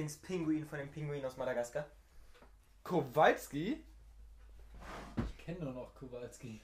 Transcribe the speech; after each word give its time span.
Lieblingspinguin 0.00 0.64
von 0.66 0.78
dem 0.78 0.90
Pinguin 0.90 1.24
aus 1.26 1.36
Madagaskar? 1.36 1.84
Kowalski? 2.82 3.84
Ich 5.26 5.36
kenne 5.44 5.60
nur 5.60 5.72
noch 5.74 5.94
Kowalski. 5.94 6.60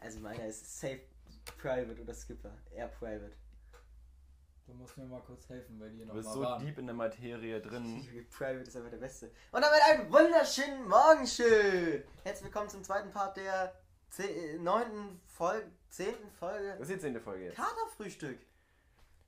Also 0.00 0.18
meiner 0.20 0.46
ist 0.46 0.80
Safe 0.80 1.00
Private 1.58 2.00
oder 2.02 2.12
Skipper. 2.12 2.50
Air 2.74 2.88
Private. 2.88 3.32
Du 4.66 4.72
musst 4.74 4.96
mir 4.98 5.04
mal 5.06 5.20
kurz 5.22 5.48
helfen, 5.48 5.78
weil 5.78 5.90
die 5.92 6.00
Du 6.00 6.06
noch 6.06 6.14
bist 6.14 6.26
mal 6.28 6.34
so 6.34 6.40
waren. 6.40 6.66
deep 6.66 6.76
in 6.78 6.86
der 6.86 6.94
Materie 6.96 7.60
drin. 7.60 8.04
Private 8.36 8.62
ist 8.68 8.76
einfach 8.76 8.90
der 8.90 8.96
Beste. 8.98 9.30
Und 9.52 9.62
damit 9.62 9.80
einen 9.88 10.12
wunderschönen 10.12 10.88
Morgen 10.88 11.24
schön. 11.24 12.02
Herzlich 12.24 12.44
willkommen 12.46 12.68
zum 12.68 12.82
zweiten 12.82 13.10
Part 13.12 13.36
der 13.36 13.78
zeh- 14.10 14.58
neunten 14.58 15.20
Folge, 15.24 15.70
zehnten 15.88 16.28
Folge 16.32 16.70
Das 16.80 16.88
ist 16.88 16.96
die 16.96 16.98
zehnte 16.98 17.20
Folge 17.20 17.44
jetzt. 17.44 17.56
Katerfrühstück. 17.56 18.40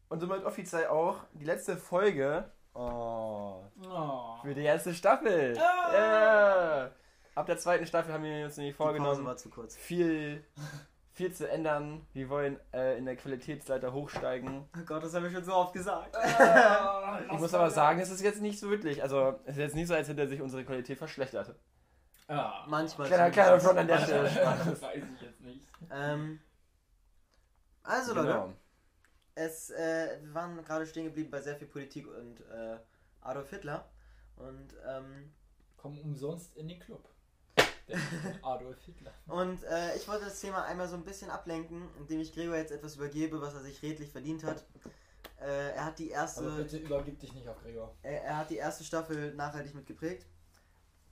Und 0.08 0.18
somit 0.18 0.42
offiziell 0.44 0.88
auch 0.88 1.22
die 1.34 1.44
letzte 1.44 1.76
Folge 1.76 2.50
oh, 2.78 3.64
Oh. 3.84 4.36
für 4.42 4.54
die 4.54 4.62
erste 4.64 4.94
Staffel. 4.94 5.56
Ah. 5.58 5.92
Yeah. 5.92 6.90
Ab 7.34 7.46
der 7.46 7.58
zweiten 7.58 7.86
Staffel 7.86 8.12
haben 8.12 8.24
wir 8.24 8.44
uns 8.46 8.56
nämlich 8.56 8.74
Die 8.74 8.78
Pause 8.78 8.96
vorgenommen, 8.96 9.24
war 9.26 9.36
zu 9.36 9.48
kurz. 9.48 9.76
viel, 9.76 10.44
viel 11.12 11.32
zu 11.32 11.48
ändern. 11.48 12.04
Wir 12.12 12.28
wollen 12.28 12.58
äh, 12.72 12.98
in 12.98 13.04
der 13.04 13.14
Qualitätsleiter 13.16 13.92
hochsteigen. 13.92 14.68
Oh 14.76 14.84
Gott, 14.84 15.04
das 15.04 15.14
haben 15.14 15.22
wir 15.22 15.30
schon 15.30 15.44
so 15.44 15.54
oft 15.54 15.72
gesagt. 15.72 16.16
Ah, 16.16 17.20
Ich 17.32 17.38
muss 17.38 17.54
aber 17.54 17.70
sagen, 17.70 18.00
es 18.00 18.10
ist 18.10 18.22
jetzt 18.22 18.40
nicht 18.42 18.58
so 18.58 18.68
wirklich. 18.70 19.02
Also, 19.02 19.38
es 19.44 19.52
ist 19.52 19.58
jetzt 19.58 19.74
nicht 19.76 19.86
so, 19.86 19.94
als 19.94 20.08
hätte 20.08 20.26
sich 20.26 20.40
unsere 20.42 20.64
Qualität 20.64 20.98
verschlechtert. 20.98 21.54
Ah. 22.26 22.64
Manchmal. 22.66 23.06
Kleiner, 23.06 23.30
kleiner 23.30 23.60
Front 23.60 23.78
an 23.78 23.86
der 23.86 23.98
Stelle. 24.00 24.24
Das 24.24 24.82
weiß 24.82 25.02
ich 25.14 25.22
jetzt 25.22 25.40
nicht. 25.40 25.64
Ähm, 25.92 26.40
also 27.84 28.14
Leute, 28.14 28.26
Genau. 28.28 28.52
Es, 29.38 29.70
äh, 29.70 30.18
wir 30.22 30.34
waren 30.34 30.62
gerade 30.64 30.86
stehen 30.86 31.04
geblieben 31.04 31.30
bei 31.30 31.40
sehr 31.40 31.56
viel 31.56 31.68
Politik 31.68 32.06
und 32.06 32.40
äh, 32.50 32.78
Adolf 33.20 33.50
Hitler. 33.50 33.88
Und, 34.36 34.74
ähm, 34.86 35.32
Komm 35.76 35.98
umsonst 36.00 36.56
in 36.56 36.68
den 36.68 36.80
Club. 36.80 37.08
Adolf 38.42 38.78
Hitler. 38.84 39.12
und 39.28 39.62
äh, 39.64 39.96
ich 39.96 40.06
wollte 40.08 40.26
das 40.26 40.40
Thema 40.40 40.64
einmal 40.64 40.88
so 40.88 40.96
ein 40.96 41.04
bisschen 41.04 41.30
ablenken, 41.30 41.88
indem 41.98 42.20
ich 42.20 42.34
Gregor 42.34 42.56
jetzt 42.56 42.72
etwas 42.72 42.96
übergebe, 42.96 43.40
was 43.40 43.54
er 43.54 43.60
sich 43.60 43.80
redlich 43.82 44.10
verdient 44.10 44.44
hat. 44.44 44.64
Äh, 45.40 45.70
er 45.70 45.84
hat 45.86 45.98
die 45.98 46.10
erste. 46.10 46.40
Aber 46.40 46.56
bitte 46.56 46.78
übergib 46.78 47.18
dich 47.20 47.32
nicht 47.32 47.48
auf 47.48 47.62
Gregor. 47.62 47.94
Er, 48.02 48.24
er 48.24 48.36
hat 48.38 48.50
die 48.50 48.56
erste 48.56 48.84
Staffel 48.84 49.32
nachhaltig 49.34 49.74
mitgeprägt. 49.74 50.26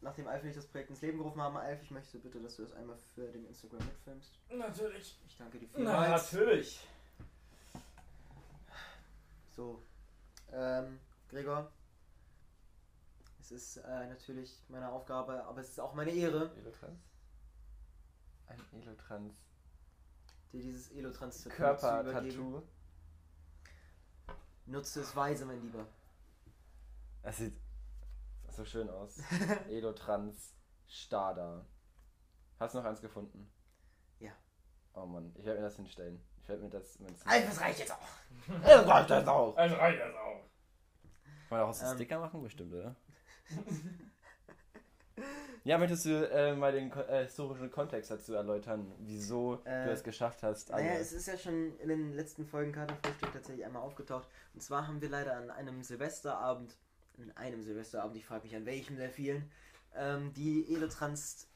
Nachdem 0.03 0.27
Alf 0.29 0.43
und 0.43 0.51
ich 0.51 0.57
das 0.57 0.67
Projekt 0.67 0.91
ins 0.91 1.01
Leben 1.01 1.19
gerufen 1.19 1.41
haben, 1.41 1.57
Alf, 1.57 1.81
ich 1.83 1.91
möchte 1.91 2.19
bitte, 2.19 2.41
dass 2.41 2.57
du 2.57 2.63
das 2.63 2.73
einmal 2.73 2.99
für 3.15 3.29
den 3.29 3.47
Instagram 3.47 3.79
mitfilmst. 3.87 4.33
Natürlich. 4.51 5.19
Ich 5.27 5.37
danke 5.39 5.59
dir 5.59 5.69
Na, 5.73 6.03
vielmals. 6.03 6.33
natürlich. 6.33 6.81
So, 9.57 9.83
ähm, 10.53 11.01
Gregor, 11.29 11.73
es 13.41 13.51
ist 13.51 13.79
äh, 13.79 14.07
natürlich 14.07 14.63
meine 14.69 14.91
Aufgabe, 14.91 15.43
aber 15.45 15.63
es 15.63 15.71
ist 15.71 15.81
auch 15.81 15.95
meine 15.95 16.11
Ehre, 16.11 16.55
Elotrans? 16.59 17.01
Ein 18.49 18.61
Elotrans. 18.73 19.35
dir 20.53 20.61
dieses 20.61 20.91
Elotrans 20.91 21.41
zu. 21.41 21.49
Körper-Tattoo. 21.49 22.63
Nutze 24.67 25.01
es 25.01 25.17
weise, 25.17 25.47
mein 25.47 25.63
Lieber. 25.63 25.87
Das 27.23 27.39
sieht 27.39 27.59
so 28.51 28.63
schön 28.67 28.91
aus. 28.91 29.19
Elotrans 29.71 30.53
Stada. 30.87 31.65
Hast 32.59 32.75
du 32.75 32.79
noch 32.79 32.85
eins 32.85 33.01
gefunden? 33.01 33.51
Ja. 34.19 34.33
Oh 34.93 35.07
Mann, 35.07 35.33
ich 35.35 35.47
werde 35.47 35.61
mir 35.61 35.67
das 35.67 35.77
hinstellen. 35.77 36.21
Ich 36.47 36.51
werde 36.51 36.63
mir 36.63 36.71
das. 36.71 36.97
Alf, 37.25 37.45
das 37.49 37.61
reicht 37.61 37.81
jetzt 37.81 37.93
auch. 37.93 37.99
Das 38.63 38.87
reicht 38.87 39.11
das 39.11 39.27
auch. 39.27 39.57
Also 39.57 39.75
reicht 39.75 39.99
das 40.01 40.15
auch. 40.15 40.41
Kann 41.49 41.59
man 41.59 41.61
auch 41.63 41.69
aus 41.71 41.83
Ähm. 41.83 41.95
Sticker 41.97 42.21
machen? 42.21 42.41
Bestimmt, 42.41 42.73
oder? 42.73 42.95
ja, 45.65 45.77
möchtest 45.77 46.05
du 46.05 46.31
äh, 46.31 46.55
mal 46.55 46.71
den 46.71 46.93
äh, 46.93 47.25
historischen 47.25 47.69
Kontext 47.73 48.13
dazu 48.13 48.35
erläutern, 48.35 48.93
wieso 49.01 49.61
Äh, 49.65 49.87
du 49.87 49.91
es 49.91 50.05
geschafft 50.05 50.45
hast? 50.45 50.71
Naja, 50.71 50.93
es 50.93 51.13
ist 51.13 51.27
ja 51.27 51.37
schon 51.37 51.77
in 51.81 51.89
den 51.89 52.13
letzten 52.13 52.47
Folgen 52.47 52.71
Kartenfrühstück 52.71 53.33
tatsächlich 53.33 53.67
einmal 53.67 53.83
aufgetaucht. 53.83 54.29
Und 54.55 54.63
zwar 54.63 54.87
haben 54.87 55.01
wir 55.01 55.09
leider 55.09 55.37
an 55.37 55.51
einem 55.51 55.83
Silvesterabend, 55.83 56.77
an 57.19 57.33
einem 57.37 57.65
Silvesterabend, 57.65 58.17
ich 58.17 58.27
frage 58.27 58.45
mich 58.45 58.55
an 58.55 58.67
welchem 58.67 58.97
der 58.97 59.11
vielen, 59.11 59.51
ähm, 59.97 60.33
die 60.35 60.73
Elotrans 60.73 61.49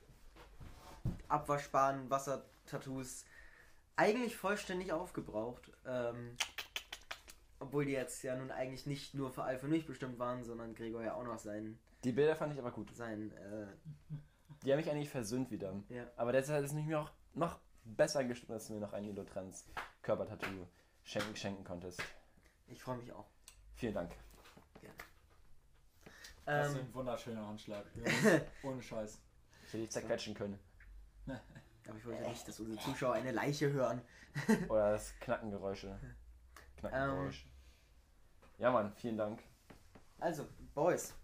Abwaschbahn 1.29 2.11
Wassertattoos 2.11 3.25
eigentlich 3.97 4.37
vollständig 4.37 4.93
aufgebraucht. 4.93 5.71
Ähm, 5.87 6.37
obwohl 7.59 7.85
die 7.85 7.93
jetzt 7.93 8.23
ja 8.23 8.37
nun 8.37 8.51
eigentlich 8.51 8.87
nicht 8.87 9.15
nur 9.15 9.31
für 9.31 9.43
Alpha 9.43 9.65
und 9.67 9.73
mich 9.73 9.87
bestimmt 9.87 10.19
waren, 10.19 10.45
sondern 10.45 10.75
Gregor 10.75 11.03
ja 11.03 11.15
auch 11.15 11.25
noch 11.25 11.39
sein, 11.39 11.79
Die 12.05 12.13
Bilder 12.13 12.35
fand 12.35 12.53
ich 12.55 12.59
aber 12.59 12.71
gut. 12.71 12.95
sein, 12.97 13.31
äh, 13.33 13.67
Die 14.65 14.73
haben 14.73 14.79
mich 14.79 14.91
eigentlich 14.91 15.11
versöhnt 15.11 15.51
wieder. 15.51 15.75
ja. 15.91 16.07
Aber 16.17 16.33
deshalb 16.33 16.65
ist 16.65 16.71
es 16.73 16.77
mir 16.77 17.01
auch 17.01 17.11
noch 17.35 17.59
besser 17.85 18.25
gestimmt, 18.25 18.51
dass 18.53 18.67
du 18.67 18.75
mir 18.75 18.81
noch 18.81 18.93
ein 18.95 19.05
Elotrans 19.05 19.67
Körpertattoo 20.03 20.67
schenken, 21.05 21.37
schenken 21.37 21.65
konntest. 21.65 22.03
Ich 22.69 22.83
freue 22.83 22.97
mich 22.97 23.13
auch. 23.13 23.27
Vielen 23.75 23.95
Dank. 23.95 24.13
Das 26.47 26.69
ist 26.71 26.75
Ähm, 26.75 26.81
ein 26.87 26.95
wunderschöner 26.95 27.47
Handschlag. 27.47 27.85
Ohne 28.63 28.83
Scheiß. 28.83 29.21
Ich 29.67 29.69
hätte 29.69 29.79
dich 29.83 29.91
zerquetschen 29.91 30.35
können. 30.35 30.59
aber 31.87 31.99
ich 31.99 32.05
wollte 32.05 32.23
ja 32.23 32.29
nicht, 32.29 32.47
dass 32.47 32.61
unsere 32.61 32.79
Zuschauer 32.79 33.15
eine 33.15 33.33
Leiche 33.33 33.73
hören. 33.73 34.01
Oder 34.69 34.93
das 34.93 35.15
Knackengeräusche. 35.21 35.99
Knackengeräusch. 36.77 37.45
Ähm. 37.45 37.51
Ja, 38.59 38.71
Mann, 38.71 38.93
vielen 38.97 39.17
Dank. 39.17 39.43
Also, 40.19 40.47
Boys. 40.75 41.15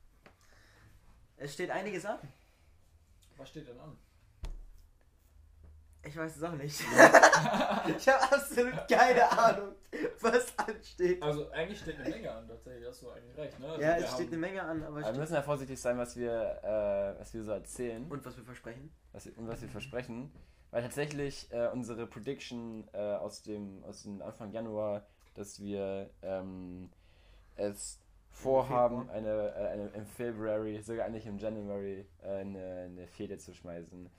Es 1.36 1.52
steht 1.54 1.70
einiges 1.70 2.04
an. 2.06 2.18
Was 3.36 3.50
steht 3.50 3.68
denn 3.68 3.78
an? 3.78 3.96
Ich 6.06 6.16
weiß 6.16 6.36
es 6.36 6.42
auch 6.42 6.52
nicht. 6.52 6.80
ich 7.98 8.08
habe 8.08 8.22
absolut 8.32 8.88
keine 8.88 9.30
Ahnung, 9.30 9.72
was 10.20 10.58
ansteht. 10.58 11.22
Also 11.22 11.50
eigentlich 11.50 11.80
steht 11.80 11.98
eine 11.98 12.10
Menge 12.10 12.32
an, 12.32 12.46
tatsächlich. 12.46 12.86
Hast 12.88 13.02
du 13.02 13.10
eigentlich 13.10 13.36
recht, 13.36 13.58
ne? 13.58 13.68
Also 13.68 13.82
Ja, 13.82 13.96
wir 13.96 14.04
es 14.04 14.12
steht 14.12 14.28
eine 14.28 14.38
Menge 14.38 14.62
an, 14.62 14.82
aber 14.84 14.98
Aber 14.98 15.12
wir 15.12 15.20
müssen 15.20 15.34
ja 15.34 15.42
vorsichtig 15.42 15.80
sein, 15.80 15.98
was 15.98 16.16
wir, 16.16 16.60
äh, 16.62 17.20
was 17.20 17.34
wir 17.34 17.42
so 17.42 17.50
erzählen 17.50 18.06
und 18.08 18.24
was 18.24 18.36
wir 18.36 18.44
versprechen. 18.44 18.92
was 19.12 19.26
und 19.26 19.48
was 19.48 19.62
wir 19.62 19.68
versprechen. 19.68 20.32
Weil 20.70 20.82
tatsächlich 20.82 21.50
äh, 21.52 21.68
unsere 21.72 22.06
Prediction 22.06 22.88
äh, 22.92 22.98
aus, 22.98 23.42
dem, 23.42 23.82
aus 23.84 24.02
dem 24.02 24.20
Anfang 24.22 24.52
Januar, 24.52 25.06
dass 25.34 25.60
wir 25.60 26.10
ähm, 26.22 26.90
es 27.56 28.00
vorhaben, 28.30 29.08
eine, 29.10 29.54
äh, 29.56 29.68
eine, 29.68 29.88
im 29.88 30.06
February, 30.06 30.82
sogar 30.82 31.06
eigentlich 31.06 31.26
im 31.26 31.38
January, 31.38 32.06
äh, 32.22 32.28
eine, 32.28 32.88
eine 32.90 33.06
Fehde 33.06 33.38
zu 33.38 33.54
schmeißen. 33.54 34.10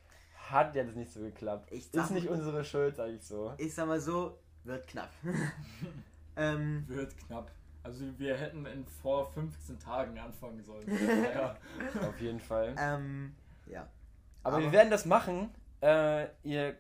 Hat 0.50 0.76
jetzt 0.76 0.96
nicht 0.96 1.12
so 1.12 1.20
geklappt. 1.22 1.72
Ich 1.72 1.88
sag, 1.92 2.06
Ist 2.06 2.12
nicht 2.12 2.30
unsere 2.30 2.64
Schuld, 2.64 2.96
sag 2.96 3.10
ich 3.10 3.24
so. 3.24 3.54
ich 3.58 3.74
sag 3.74 3.88
mal 3.88 4.00
so, 4.00 4.38
wird 4.64 4.88
knapp. 4.88 5.10
ähm, 6.36 6.86
Wird 6.88 7.18
knapp. 7.18 7.52
Also 7.84 8.06
wir 8.18 8.36
hätten 8.38 8.66
in 8.66 8.86
vor 8.86 9.32
15 9.32 9.80
Tagen 9.80 10.18
anfangen 10.20 10.62
sollen. 10.64 10.88
ja. 11.34 11.58
Auf 12.08 12.20
jeden 12.20 12.40
Fall. 12.40 12.76
ähm, 12.78 13.36
ja. 13.66 13.88
Aber, 14.44 14.58
Aber- 14.58 14.66
wir 14.66 14.72
werden 14.72 14.90
das 14.92 15.06
machen. 15.06 15.50
Äh, 15.82 16.28
ihr, 16.44 16.76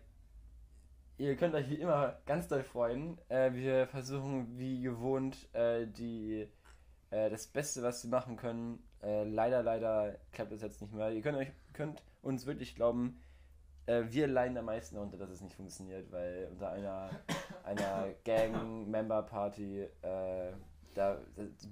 ihr 1.17 1.35
könnt 1.35 1.53
euch 1.55 1.69
wie 1.69 1.75
immer 1.79 2.19
ganz 2.25 2.47
doll 2.47 2.63
freuen. 2.63 3.17
Äh, 3.29 3.53
wir 3.53 3.88
versuchen 3.88 4.57
wie 4.57 4.81
gewohnt 4.81 5.53
äh, 5.53 5.88
die, 5.88 6.47
äh, 7.11 7.29
das 7.29 7.47
Beste, 7.47 7.84
was 7.84 8.03
wir 8.03 8.09
machen 8.11 8.38
können. 8.38 8.84
Äh, 9.01 9.23
leider, 9.25 9.61
leider 9.63 10.16
klappt 10.31 10.51
das 10.51 10.61
jetzt 10.61 10.81
nicht 10.81 10.94
mehr. 10.94 11.11
Ihr 11.11 11.22
könnt, 11.22 11.38
euch, 11.38 11.51
könnt 11.73 12.01
uns 12.22 12.45
wirklich 12.45 12.75
glauben, 12.75 13.22
äh, 13.87 14.03
wir 14.09 14.27
leiden 14.27 14.57
am 14.57 14.65
meisten 14.65 14.95
darunter, 14.95 15.17
dass 15.17 15.29
es 15.29 15.41
nicht 15.41 15.55
funktioniert, 15.55 16.11
weil 16.11 16.49
unter 16.51 16.72
einer, 16.72 17.09
einer 17.63 18.09
Gang-Member-Party, 18.23 19.87
äh, 20.01 20.51
da, 20.93 21.17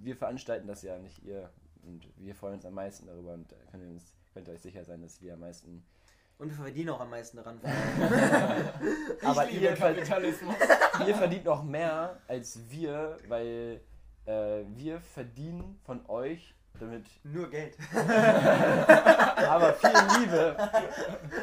wir 0.01 0.15
veranstalten 0.15 0.67
das 0.67 0.81
ja, 0.81 0.97
nicht 0.97 1.23
ihr. 1.23 1.49
Und 1.83 2.07
wir 2.17 2.33
freuen 2.33 2.55
uns 2.55 2.65
am 2.65 2.73
meisten 2.73 3.05
darüber 3.05 3.33
und 3.33 3.51
ihr, 3.51 3.87
uns, 3.89 4.15
könnt 4.33 4.47
ihr 4.47 4.53
euch 4.53 4.61
sicher 4.61 4.83
sein, 4.83 5.01
dass 5.01 5.21
wir 5.21 5.33
am 5.33 5.41
meisten 5.41 5.85
Und 6.39 6.49
wir 6.49 6.55
verdienen 6.55 6.89
auch 6.89 7.01
am 7.01 7.09
meisten 7.09 7.37
daran. 7.37 7.59
Aber 9.23 9.49
ihr, 9.49 9.75
ver 9.75 9.93
Kapitalismus. 9.93 10.55
ihr 11.07 11.15
verdient 11.15 11.45
noch 11.45 11.63
mehr 11.63 12.19
als 12.27 12.59
wir, 12.69 13.17
weil 13.27 13.81
äh, 14.25 14.63
wir 14.69 14.99
verdienen 15.01 15.79
von 15.83 16.05
euch 16.07 16.55
damit 16.79 17.05
Nur 17.23 17.49
Geld. 17.49 17.77
aber 17.93 19.73
viel 19.73 19.89
Liebe. 20.19 20.57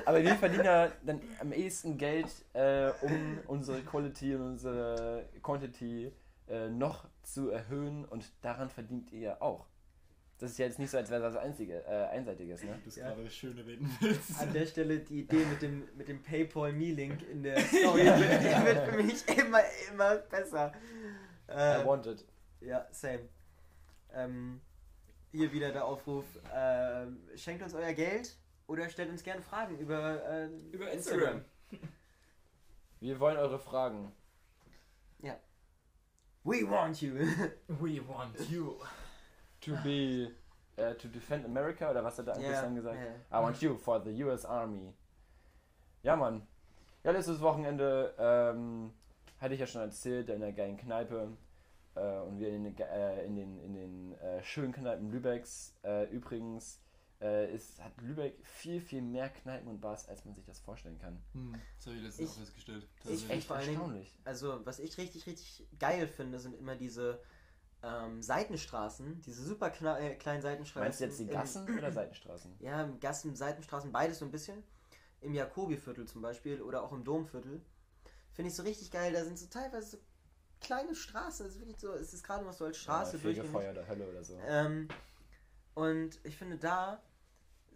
Aber 0.05 0.23
wir 0.23 0.35
verdienen 0.37 0.65
ja 0.65 0.89
dann 1.05 1.21
am 1.41 1.53
ehesten 1.53 1.97
Geld, 1.99 2.29
äh, 2.55 2.91
um 3.03 3.39
unsere 3.47 3.81
Quality 3.83 4.35
und 4.35 4.43
unsere 4.43 5.27
Quantity 5.43 6.13
äh, 6.49 6.69
noch 6.69 7.07
zu 7.23 7.51
erhöhen 7.51 8.05
und 8.05 8.25
daran 8.43 8.69
verdient 8.71 9.13
ihr 9.13 9.41
auch. 9.43 9.67
Das 10.39 10.51
ist 10.51 10.59
ja 10.59 10.67
jetzt 10.67 10.81
nicht 10.81 10.91
so, 10.91 10.97
als 10.99 11.09
wäre 11.09 11.23
das 11.23 11.37
einzige, 11.37 11.85
äh, 11.87 12.07
einseitiges, 12.09 12.65
ne? 12.65 12.73
Du 12.75 12.81
bist 12.81 12.97
Ja. 12.97 13.11
gerade 13.11 13.31
schön 13.31 13.57
reden 13.61 13.89
willst. 14.01 14.41
An 14.41 14.53
der 14.53 14.67
Stelle 14.67 14.99
die 14.99 15.21
Idee 15.21 15.45
mit 15.45 15.63
dem, 15.63 15.85
mit 15.97 16.09
dem 16.09 16.21
Paypal-Me-Link 16.21 17.23
in 17.31 17.45
der 17.45 17.61
Story 17.61 18.05
wird, 18.07 18.43
die 18.43 18.65
wird 18.67 18.89
für 18.89 18.97
mich 19.03 19.29
immer, 19.39 19.61
immer 19.93 20.17
besser. 20.17 20.73
I 21.49 21.53
Äh, 21.53 21.87
want 21.87 22.07
it. 22.07 22.25
ja, 22.61 22.87
same. 22.91 23.21
Ähm, 24.15 24.61
hier 25.33 25.53
wieder 25.53 25.73
der 25.73 25.85
Aufruf, 25.85 26.25
ähm, 26.55 27.19
schenkt 27.35 27.63
uns 27.63 27.75
euer 27.75 27.93
Geld 27.93 28.37
oder 28.67 28.89
stellt 28.89 29.11
uns 29.11 29.23
gerne 29.23 29.43
Fragen 29.43 29.79
über, 29.79 30.25
äh, 30.25 30.47
Über 30.71 30.91
Instagram. 30.91 31.45
Wir 33.01 33.19
wollen 33.19 33.37
eure 33.37 33.59
Fragen. 33.59 34.13
We 36.45 36.69
want 36.69 37.01
you. 37.01 37.15
We 37.69 38.01
want 38.01 38.37
you. 38.51 38.75
To 39.61 39.77
be, 39.85 40.33
äh, 40.77 40.95
to 40.97 41.07
defend 41.07 41.45
America 41.45 41.89
oder 41.89 42.03
was 42.03 42.19
hat 42.19 42.27
er 42.27 42.35
eigentlich 42.35 42.51
Ja, 42.51 42.63
dann 42.63 42.75
gesagt? 42.75 42.99
ja. 42.99 43.39
I 43.39 43.43
want 43.43 43.61
you 43.63 43.77
for 43.77 44.03
the 44.03 44.25
US 44.25 44.45
Army. 44.45 44.93
Ja, 46.03 46.17
Mann. 46.17 46.45
Ja, 47.05 47.13
letztes 47.13 47.41
Wochenende 47.41 48.13
ähm, 48.19 48.93
hatte 49.41 49.55
ich 49.55 49.61
ja 49.61 49.67
schon 49.69 49.83
erzählt, 49.83 50.31
in 50.31 50.41
der 50.41 50.53
geilen 50.53 50.77
Kneipe. 50.77 51.29
Äh, 51.95 52.21
und 52.21 52.39
wir 52.39 52.49
in 52.49 52.65
den, 52.65 52.77
äh, 52.79 53.25
in 53.25 53.37
den, 53.37 53.59
in 53.61 53.75
den 53.75 54.13
äh, 54.19 54.43
schönen 54.43 54.73
Kneipen 54.73 55.11
Lübecks. 55.11 55.75
Äh, 55.83 56.05
übrigens 56.11 56.81
äh, 57.21 57.55
ist, 57.55 57.83
hat 57.83 57.93
Lübeck 58.01 58.35
viel, 58.47 58.81
viel 58.81 59.03
mehr 59.03 59.29
Kneipen 59.29 59.69
und 59.69 59.81
Bars, 59.81 60.09
als 60.09 60.25
man 60.25 60.35
sich 60.35 60.45
das 60.45 60.59
vorstellen 60.61 60.99
kann. 60.99 61.23
Hm, 61.33 61.55
das 61.77 61.87
habe 61.87 61.97
ich 61.97 62.03
letztens 62.03 62.31
Ich- 62.31 62.35
auch 62.37 62.41
festgestellt. 62.41 62.83
ich- 62.85 63.03
Tatsächlich. 63.03 63.31
Echt 63.31 63.51
erstaunlich. 63.51 64.19
Also, 64.25 64.65
was 64.67 64.79
ich 64.79 64.97
richtig, 64.99 65.27
richtig 65.27 65.67
geil 65.79 66.09
finde, 66.09 66.39
sind 66.41 66.55
immer 66.55 66.77
diese 66.77 67.21
ähm, 67.85 68.23
Seitenstraßen, 68.23 69.21
diese 69.23 69.43
super 69.45 69.73
äh, 70.01 70.15
kleinen 70.15 70.41
Seitenstraßen. 70.41 70.85
Meinst 70.85 71.01
du 71.01 71.05
jetzt 71.05 71.19
die 71.19 71.27
Gassen 71.27 71.77
oder 71.77 71.91
Seitenstraßen? 71.93 72.55
Ja, 72.61 72.85
Gassen, 73.01 73.35
Seitenstraßen, 73.37 73.91
beides 73.93 74.19
so 74.21 74.25
ein 74.25 74.31
bisschen. 74.31 74.63
Im 75.21 75.35
Jakobiviertel 75.35 76.07
zum 76.07 76.23
Beispiel 76.23 76.63
oder 76.63 76.83
auch 76.83 76.93
im 76.93 77.05
Domviertel. 77.05 77.61
Finde 78.33 78.49
ich 78.51 78.57
so 78.57 78.63
richtig 78.63 78.91
geil. 78.91 79.13
Da 79.13 79.25
sind 79.25 79.39
so 79.39 79.47
teilweise 79.47 79.91
so 79.91 79.99
kleine 80.63 80.95
Straßen. 80.95 81.47
Es 81.47 81.55
ist 81.55 81.61
wirklich 81.61 81.79
so, 81.79 81.93
es 81.93 82.13
ist 82.15 82.25
gerade 82.25 82.45
noch 82.45 82.53
so 82.53 82.65
als 82.65 82.79
Straße 82.79 83.17
ja, 83.17 83.23
durchgängig. 83.23 83.51
Fegefeuer 83.51 83.73
oder 83.73 83.89
Hölle 83.89 84.09
oder 84.09 84.25
so. 84.25 84.39
Ähm, 84.47 84.89
und 85.75 86.21
ich 86.25 86.37
finde, 86.37 86.57
da 86.57 87.01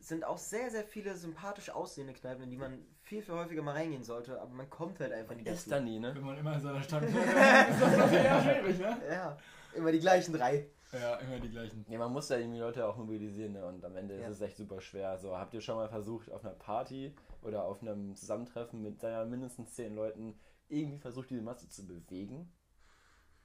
sind 0.00 0.24
auch 0.24 0.38
sehr, 0.38 0.70
sehr 0.70 0.84
viele 0.84 1.16
sympathisch 1.16 1.70
aussehende 1.70 2.12
Kneipen, 2.12 2.44
in 2.44 2.50
die 2.50 2.56
man 2.56 2.78
viel, 3.02 3.22
viel 3.22 3.34
häufiger 3.34 3.62
mal 3.62 3.72
reingehen 3.72 4.04
sollte, 4.04 4.40
aber 4.40 4.52
man 4.52 4.68
kommt 4.68 5.00
halt 5.00 5.12
einfach 5.12 5.34
nicht 5.34 5.46
Ist 5.46 5.70
da 5.70 5.80
nie, 5.80 5.98
ne? 5.98 6.14
Wenn 6.14 6.24
man 6.24 6.38
immer 6.38 6.54
in 6.54 6.60
seiner 6.60 6.82
Stadt 6.82 7.02
ist 7.04 7.14
das 7.14 7.96
natürlich 7.96 8.24
eher 8.24 8.42
schwierig, 8.42 8.78
ne? 8.78 8.98
Ja, 9.10 9.38
immer 9.74 9.92
die 9.92 10.00
gleichen 10.00 10.32
drei. 10.32 10.68
Ja, 10.92 11.16
immer 11.16 11.40
die 11.40 11.50
gleichen. 11.50 11.84
Ja, 11.88 11.98
man 11.98 12.12
muss 12.12 12.28
da 12.28 12.36
irgendwie 12.36 12.60
Leute 12.60 12.86
auch 12.86 12.96
mobilisieren 12.96 13.52
ne? 13.54 13.66
und 13.66 13.84
am 13.84 13.96
Ende 13.96 14.20
Ja. 14.20 14.28
ist 14.28 14.36
es 14.36 14.40
echt 14.40 14.56
super 14.56 14.80
schwer. 14.80 15.18
So, 15.18 15.36
habt 15.36 15.52
ihr 15.54 15.60
schon 15.60 15.76
mal 15.76 15.88
versucht, 15.88 16.30
auf 16.30 16.44
einer 16.44 16.54
Party 16.54 17.14
oder 17.42 17.64
auf 17.64 17.82
einem 17.82 18.14
Zusammentreffen 18.14 18.82
mit 18.82 19.02
mindestens 19.02 19.74
zehn 19.74 19.94
Leuten 19.94 20.38
irgendwie 20.68 20.98
versucht, 20.98 21.30
diese 21.30 21.42
Masse 21.42 21.68
zu 21.68 21.86
bewegen? 21.86 22.52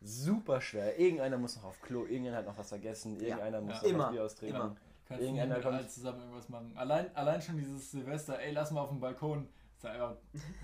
Super 0.01 0.59
schwer. 0.61 0.97
Irgendeiner 0.99 1.37
muss 1.37 1.55
noch 1.57 1.65
auf 1.65 1.81
Klo, 1.81 2.05
irgendeiner 2.05 2.37
hat 2.37 2.45
noch 2.45 2.57
was 2.57 2.69
vergessen, 2.69 3.19
Ja. 3.19 3.27
irgendeiner 3.27 3.61
muss 3.61 3.81
Ja. 3.83 3.97
noch 3.97 4.11
Bier 4.11 4.23
austrinken. 4.23 4.59
Immer. 4.59 4.75
Kannst 5.07 5.23
Irgendeiner 5.23 5.55
mit 5.55 5.63
kommt- 5.63 5.91
zusammen 5.91 6.19
irgendwas 6.21 6.49
machen. 6.49 6.71
Allein, 6.75 7.15
allein 7.15 7.41
schon 7.41 7.57
dieses 7.57 7.91
Silvester, 7.91 8.39
ey, 8.39 8.53
lass 8.53 8.71
mal 8.71 8.81
auf 8.81 8.89
dem 8.89 8.99
Balkon. 8.99 9.47
Das 9.81 9.91
hat 9.91 9.99
einfach 9.99 10.15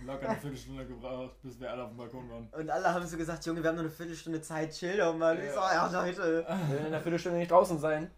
locker 0.05 0.29
eine 0.29 0.39
Viertelstunde 0.39 0.85
gebraucht, 0.87 1.41
bis 1.41 1.59
wir 1.59 1.71
alle 1.71 1.83
auf 1.83 1.89
dem 1.89 1.97
Balkon 1.97 2.29
waren. 2.29 2.47
Und 2.51 2.69
alle 2.69 2.93
haben 2.93 3.05
so 3.05 3.17
gesagt, 3.17 3.45
Junge, 3.45 3.61
wir 3.61 3.69
haben 3.69 3.75
nur 3.75 3.85
eine 3.85 3.93
Viertelstunde 3.93 4.41
Zeit, 4.41 4.71
chill 4.73 4.97
doch 4.97 5.15
mal. 5.17 5.37
Ich 5.39 5.51
so, 5.51 5.59
ja, 5.59 5.87
Leute. 5.91 6.21
Wir 6.23 6.47
werden 6.47 6.79
in 6.79 6.85
einer 6.85 7.01
Viertelstunde 7.01 7.37
nicht 7.39 7.51
draußen 7.51 7.77
sein. 7.79 8.09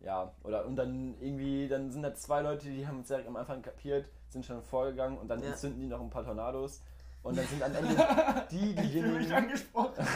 Ja, 0.00 0.32
oder 0.42 0.64
und 0.66 0.74
dann 0.76 1.14
irgendwie, 1.20 1.68
dann 1.68 1.90
sind 1.92 2.02
da 2.02 2.14
zwei 2.14 2.40
Leute, 2.40 2.68
die 2.68 2.86
haben 2.86 3.00
es 3.00 3.08
direkt 3.08 3.28
am 3.28 3.36
Anfang 3.36 3.62
kapiert, 3.62 4.08
sind 4.30 4.44
schon 4.44 4.60
vorgegangen 4.62 5.18
und 5.18 5.28
dann 5.28 5.40
Ja. 5.42 5.50
entzünden 5.50 5.80
die 5.80 5.86
noch 5.86 6.00
ein 6.00 6.10
paar 6.10 6.24
Tornados. 6.24 6.80
Und 7.22 7.36
dann 7.38 7.46
sind 7.46 7.62
am 7.62 7.74
Ende 7.74 7.94
die, 8.50 8.70
Ich 8.70 8.76
mich 8.76 8.90
diejenigen, 8.90 9.32
angesprochen. 9.32 9.92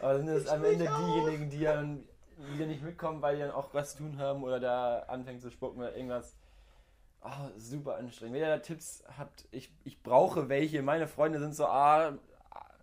aber 0.00 0.18
sind 0.18 0.28
es 0.28 0.48
am 0.48 0.64
Ich 0.64 0.72
Ende 0.72 0.90
auch. 0.92 0.98
diejenigen, 0.98 1.50
die 1.50 1.64
dann 1.64 2.04
wieder 2.38 2.66
nicht 2.66 2.82
mitkommen, 2.82 3.20
weil 3.22 3.36
die 3.36 3.42
dann 3.42 3.50
auch 3.50 3.68
was 3.72 3.92
zu 3.92 3.98
tun 3.98 4.18
haben 4.18 4.42
oder 4.42 4.58
da 4.58 5.00
anfängt 5.08 5.40
zu 5.42 5.50
spucken 5.50 5.78
oder 5.80 5.94
irgendwas. 5.94 6.34
Oh, 7.24 7.28
super 7.56 7.96
anstrengend. 7.96 8.34
Wenn 8.34 8.42
ihr 8.42 8.48
da 8.48 8.58
Tipps 8.58 9.04
habt, 9.16 9.44
ich, 9.52 9.72
ich 9.84 10.02
brauche 10.02 10.48
welche. 10.48 10.82
Meine 10.82 11.06
Freunde 11.06 11.38
sind 11.38 11.54
so 11.54 11.66
ah, 11.66 12.12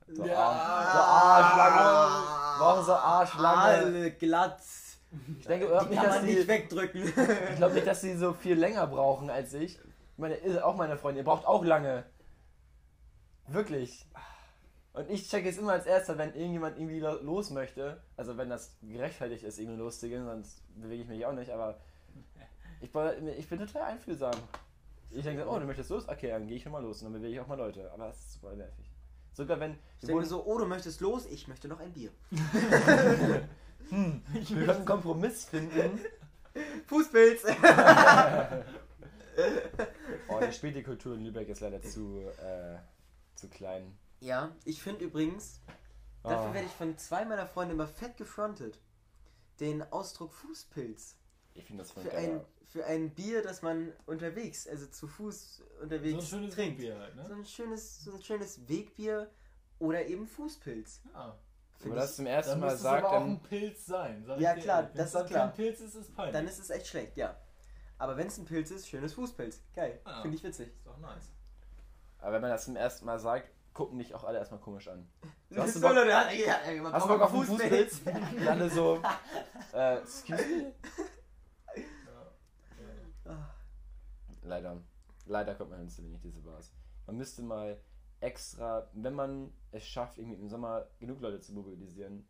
so, 0.08 0.26
Ja. 0.26 0.36
ah, 0.38 0.92
so 0.94 1.00
Arschlange. 1.00 2.58
Brauchen 2.60 2.86
so 2.86 2.94
Arschlange. 2.94 3.62
Alle 3.62 4.12
glatt. 4.12 4.62
Ich 5.40 5.46
denke 5.48 5.66
überhaupt 5.66 5.88
Die 5.88 5.90
nicht, 5.90 5.98
kann 6.02 6.06
dass 6.12 6.16
man 6.20 6.26
die, 6.28 6.36
nicht 6.36 6.48
wegdrücken. 6.48 7.04
ich 7.50 7.56
glaube 7.58 7.74
nicht, 7.74 7.88
dass 7.88 8.00
sie 8.02 8.16
so 8.16 8.32
viel 8.34 8.58
länger 8.58 8.88
brauchen 8.88 9.30
als 9.30 9.54
ich. 9.56 9.76
Ich 9.78 10.18
meine, 10.18 10.36
ist 10.36 10.62
auch 10.62 10.76
meine 10.76 10.98
Freundin, 10.98 11.24
ihr 11.24 11.26
braucht 11.26 11.46
auch 11.46 11.66
lange. 11.66 12.04
Wirklich. 13.52 14.06
Und 14.94 15.10
ich 15.10 15.28
checke 15.30 15.50
es 15.50 15.58
immer 15.58 15.74
als 15.74 15.86
erster, 15.86 16.18
wenn 16.18 16.34
irgendjemand 16.34 16.78
irgendwie 16.78 17.00
lo- 17.00 17.22
los 17.22 17.52
möchte. 17.52 18.02
Also 18.18 18.38
wenn 18.38 18.50
das 18.50 18.76
gerechtfertigt 18.82 19.44
ist, 19.44 19.60
irgendwie 19.60 19.78
loszugehen, 19.80 20.26
sonst 20.26 20.62
bewege 20.76 21.04
ich 21.04 21.08
mich 21.10 21.26
auch 21.26 21.34
nicht, 21.34 21.52
aber 21.52 21.80
ich, 22.82 22.92
bin- 22.92 23.28
ich 23.38 23.48
bin 23.48 23.60
total 23.60 23.84
einfühlsam. 23.84 24.36
Ich 25.12 25.24
denke, 25.24 25.48
oh, 25.48 25.58
du 25.58 25.66
möchtest 25.66 25.90
los? 25.90 26.08
Okay, 26.08 26.30
dann 26.30 26.48
gehe 26.48 26.58
ich 26.58 26.64
schon 26.64 26.72
mal 26.72 26.84
los 26.84 27.02
und 27.02 27.06
dann 27.06 27.14
bewege 27.14 27.34
ich 27.36 27.40
auch 27.40 27.48
mal 27.48 27.58
Leute. 27.58 27.92
Aber 27.94 28.08
das 28.08 28.18
ist 28.20 28.34
super 28.34 28.56
nervig. 28.56 28.86
Sogar 29.34 29.60
wenn. 29.60 29.78
Ich 30.02 30.08
denke 30.08 30.26
so, 30.26 30.46
oh, 30.46 30.58
du 30.58 30.66
möchtest 30.66 31.02
los, 31.02 31.26
ich 31.28 31.48
möchte 31.48 31.68
noch 31.68 31.80
ein 31.80 31.92
Bier. 31.94 32.12
hm, 33.90 34.22
wir 34.34 34.44
können 34.44 34.70
einen 34.70 34.86
Kompromiss 34.86 35.46
finden. 35.46 36.00
Fußpilz. 36.88 37.44
Oh, 40.28 40.40
die 40.46 40.52
Spätikultur 40.52 41.16
in 41.16 41.24
Lübeck 41.26 41.48
ist 41.50 41.62
leider 41.62 41.82
zu, 41.82 42.22
äh, 42.44 42.76
zu 43.40 43.50
klein. 43.50 43.98
ja, 44.20 44.56
ich 44.66 44.82
finde 44.82 45.06
übrigens, 45.06 45.62
dafür 46.24 46.50
Oh. 46.50 46.54
werde 46.54 46.68
ich 46.68 46.74
von 46.74 46.98
zwei 46.98 47.26
meiner 47.26 47.48
Freunde 47.48 47.74
immer 47.74 47.88
fett 47.88 48.18
gefrontet. 48.18 48.80
Den 49.60 49.82
Ausdruck 49.92 50.34
Fußpilz. 50.34 51.16
Ich 51.54 51.66
finde 51.66 51.84
das 51.84 51.92
voll 51.92 52.04
Für 52.04 52.10
geil. 52.10 52.30
ein, 52.32 52.46
für 52.66 52.86
ein 52.86 53.10
Bier, 53.14 53.42
das 53.44 53.62
man 53.62 53.92
unterwegs, 54.06 54.68
also 54.68 54.86
zu 54.88 55.08
Fuß 55.08 55.58
So 55.58 55.64
ein 55.64 55.82
unterwegs 55.84 56.28
schönes 56.30 56.54
trinkt. 56.56 56.78
Bier 56.80 56.98
halt, 56.98 57.16
So 57.16 57.22
ne? 57.34 57.36
ein 57.36 57.46
schönes, 57.46 58.04
so 58.04 58.14
ein 58.14 58.22
schönes 58.22 58.68
Wegbier 58.70 59.30
oder 59.80 60.06
eben 60.06 60.28
Fußpilz. 60.28 61.02
Ja. 61.14 61.38
Wenn 61.80 61.82
Find 61.84 61.96
man 61.96 62.02
das 62.04 62.16
zum 62.18 62.26
ersten 62.26 62.52
Dann 62.52 62.60
Mal 62.60 62.78
sagt, 62.78 63.06
aber 63.06 63.10
auch 63.18 63.20
dann 63.22 63.30
ein 63.32 63.42
Pilz 63.42 63.86
sein. 63.86 64.26
Ja, 64.38 64.54
klar, 64.56 64.80
ehrlich. 64.82 64.90
Wenn 64.94 64.98
das 64.98 65.16
ist 65.16 65.26
klar. 65.28 65.48
kein 65.48 65.54
Pilz 65.54 65.80
ist, 65.80 65.96
ist 65.96 66.10
es 66.10 66.14
peinlich. 66.14 66.34
dann 66.34 66.48
ist 66.48 66.60
es 66.60 66.70
echt 66.70 66.88
schlecht, 66.88 67.16
ja. 67.18 67.38
Aber 67.98 68.16
wenn 68.18 68.28
es 68.28 68.38
ein 68.38 68.46
Pilz 68.46 68.70
ist, 68.72 68.88
schönes 68.88 69.14
Fußpilz. 69.14 69.62
Geil. 69.74 70.00
Ja. 70.06 70.22
Finde 70.22 70.38
ich 70.38 70.44
witzig. 70.44 70.68
ist 70.70 70.86
doch 70.86 70.98
nice. 71.00 71.32
Aber 72.20 72.34
wenn 72.34 72.42
man 72.42 72.52
das 72.52 72.66
zum 72.66 72.76
ersten 72.76 73.06
Mal 73.06 73.20
sagt, 73.20 73.50
gucken 73.74 73.98
dich 73.98 74.14
auch 74.14 74.24
alle 74.24 74.38
erstmal 74.40 74.60
komisch 74.60 74.88
an. 74.88 75.08
So, 75.50 75.62
hast 75.62 75.76
du 75.76 75.82
Bock, 75.82 75.94
Leute, 75.94 76.16
hat- 76.16 76.34
ja, 76.34 76.60
hast 76.92 77.08
Bock 77.08 77.22
auf 77.22 77.32
Fußpilz? 77.32 78.02
Und 78.06 78.48
alle 78.48 78.70
so, 78.70 79.02
äh, 79.74 79.98
excuse 79.98 80.46
me? 80.46 80.74
Leider. 84.42 84.78
Leider 85.26 85.56
kommt 85.56 85.70
man 85.70 85.80
hin 85.80 85.90
zu 85.90 86.04
wenig 86.04 86.22
diese 86.22 86.42
Bars. 86.42 86.74
Man 87.06 87.18
müsste 87.18 87.42
mal 87.44 87.80
extra, 88.20 88.90
wenn 88.94 89.14
man 89.14 89.54
es 89.72 89.86
schafft, 89.86 90.18
irgendwie 90.18 90.38
im 90.40 90.50
Sommer 90.50 90.88
genug 91.00 91.22
Leute 91.22 91.40
zu 91.40 91.54
mobilisieren, 91.54 92.28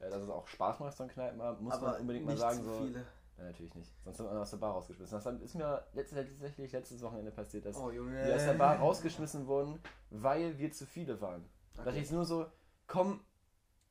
äh, 0.00 0.10
dass 0.10 0.22
es 0.22 0.28
auch 0.28 0.46
Spaß 0.48 0.80
macht, 0.80 0.96
so 0.96 1.04
ein 1.04 1.08
Kneipen 1.08 1.38
muss 1.62 1.74
aber 1.74 1.92
man 1.92 2.00
unbedingt 2.00 2.26
mal 2.26 2.36
sagen, 2.36 2.62
so. 2.62 2.84
viele. 2.84 3.04
Nein, 3.40 3.52
natürlich 3.52 3.74
nicht. 3.74 3.90
Sonst 4.04 4.18
wird 4.18 4.28
man 4.28 4.36
aus 4.36 4.50
der 4.50 4.58
Bar 4.58 4.72
rausgeschmissen. 4.74 5.18
Das 5.18 5.24
ist 5.40 5.54
mir 5.54 5.82
letzt- 5.94 6.14
tatsächlich 6.14 6.72
letztes 6.72 7.00
Wochenende 7.00 7.30
passiert, 7.30 7.64
dass 7.64 7.76
Oh, 7.78 7.90
wir 7.90 8.34
aus 8.36 8.44
der 8.44 8.52
Bar 8.52 8.76
rausgeschmissen 8.76 9.46
wurden, 9.46 9.80
weil 10.10 10.58
wir 10.58 10.70
zu 10.72 10.84
viele 10.86 11.18
waren. 11.22 11.48
Da 11.72 11.84
dachte 11.84 11.96
Okay. 11.96 12.04
ich 12.04 12.10
nur 12.10 12.26
so, 12.26 12.46
komm, 12.86 13.24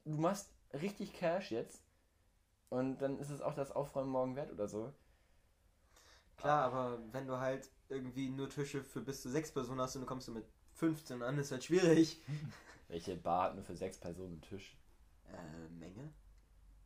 du 0.06 0.18
machst 0.18 0.52
richtig 0.74 1.14
Cash 1.14 1.50
jetzt 1.52 1.82
und 2.70 3.00
dann 3.00 3.18
ist 3.18 3.32
es 3.32 3.42
auch 3.42 3.56
das 3.56 3.72
Aufräumen 3.72 4.12
morgen 4.12 4.36
wert 4.36 4.52
oder 4.52 4.68
so. 4.68 4.94
Klar, 6.38 6.64
aber 6.66 7.00
wenn 7.12 7.26
du 7.26 7.40
halt 7.40 7.70
irgendwie 7.90 8.30
nur 8.30 8.50
Tische 8.50 8.84
für 8.84 9.02
bis 9.02 9.24
zu 9.24 9.30
sechs 9.32 9.52
Personen 9.52 9.82
hast 9.82 9.96
und 9.96 10.02
du 10.02 10.08
kommst 10.08 10.28
du 10.28 10.32
mit 10.32 10.46
15 10.76 11.24
an, 11.24 11.40
ist 11.40 11.52
halt 11.52 11.64
schwierig. 11.64 12.22
Welche 12.88 13.16
Bar 13.16 13.46
hat 13.46 13.56
nur 13.56 13.64
für 13.64 13.76
sechs 13.76 13.98
Personen 13.98 14.34
einen 14.34 14.42
Tisch? 14.42 14.78
Äh, 15.28 15.70
Menge? 15.74 16.14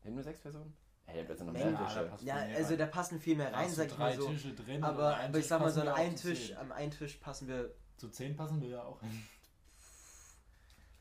Wir 0.02 0.10
haben 0.10 0.16
nur 0.16 0.24
sechs 0.24 0.40
Personen? 0.40 0.74
Hey, 1.06 1.24
jetzt 1.28 1.44
noch 1.44 1.52
mehr 1.54 1.70
Ja, 1.70 1.72
da 1.72 1.86
Tische. 1.86 2.06
passt 2.06 2.24
Ja, 2.24 2.36
mehr 2.36 2.56
also 2.58 2.70
rein. 2.70 2.78
da 2.80 2.86
passen 2.88 3.20
viel 3.20 3.36
mehr 3.36 3.52
Da 3.52 3.58
rein, 3.58 3.70
sag 3.70 3.88
ich 3.88 3.98
mal 3.98 4.16
so. 4.16 4.28
Tische 4.30 4.54
drin. 4.54 4.84
Aber, 4.84 5.18
aber 5.18 5.38
ich 5.38 5.48
sag 5.48 5.60
mal 5.60 5.70
so, 5.72 5.82
an 5.82 6.18
zu 6.18 6.30
Tisch, 6.30 6.48
zehn. 6.48 6.58
am 6.58 6.72
einen 6.72 6.92
Tisch 6.92 7.16
passen 7.18 7.48
wir, 7.48 7.72
Zu 7.98 8.10
zehn 8.10 8.36
passen 8.36 8.62
wir 8.62 8.70
ja 8.70 8.84
auch 8.84 9.00
hin. 9.02 9.24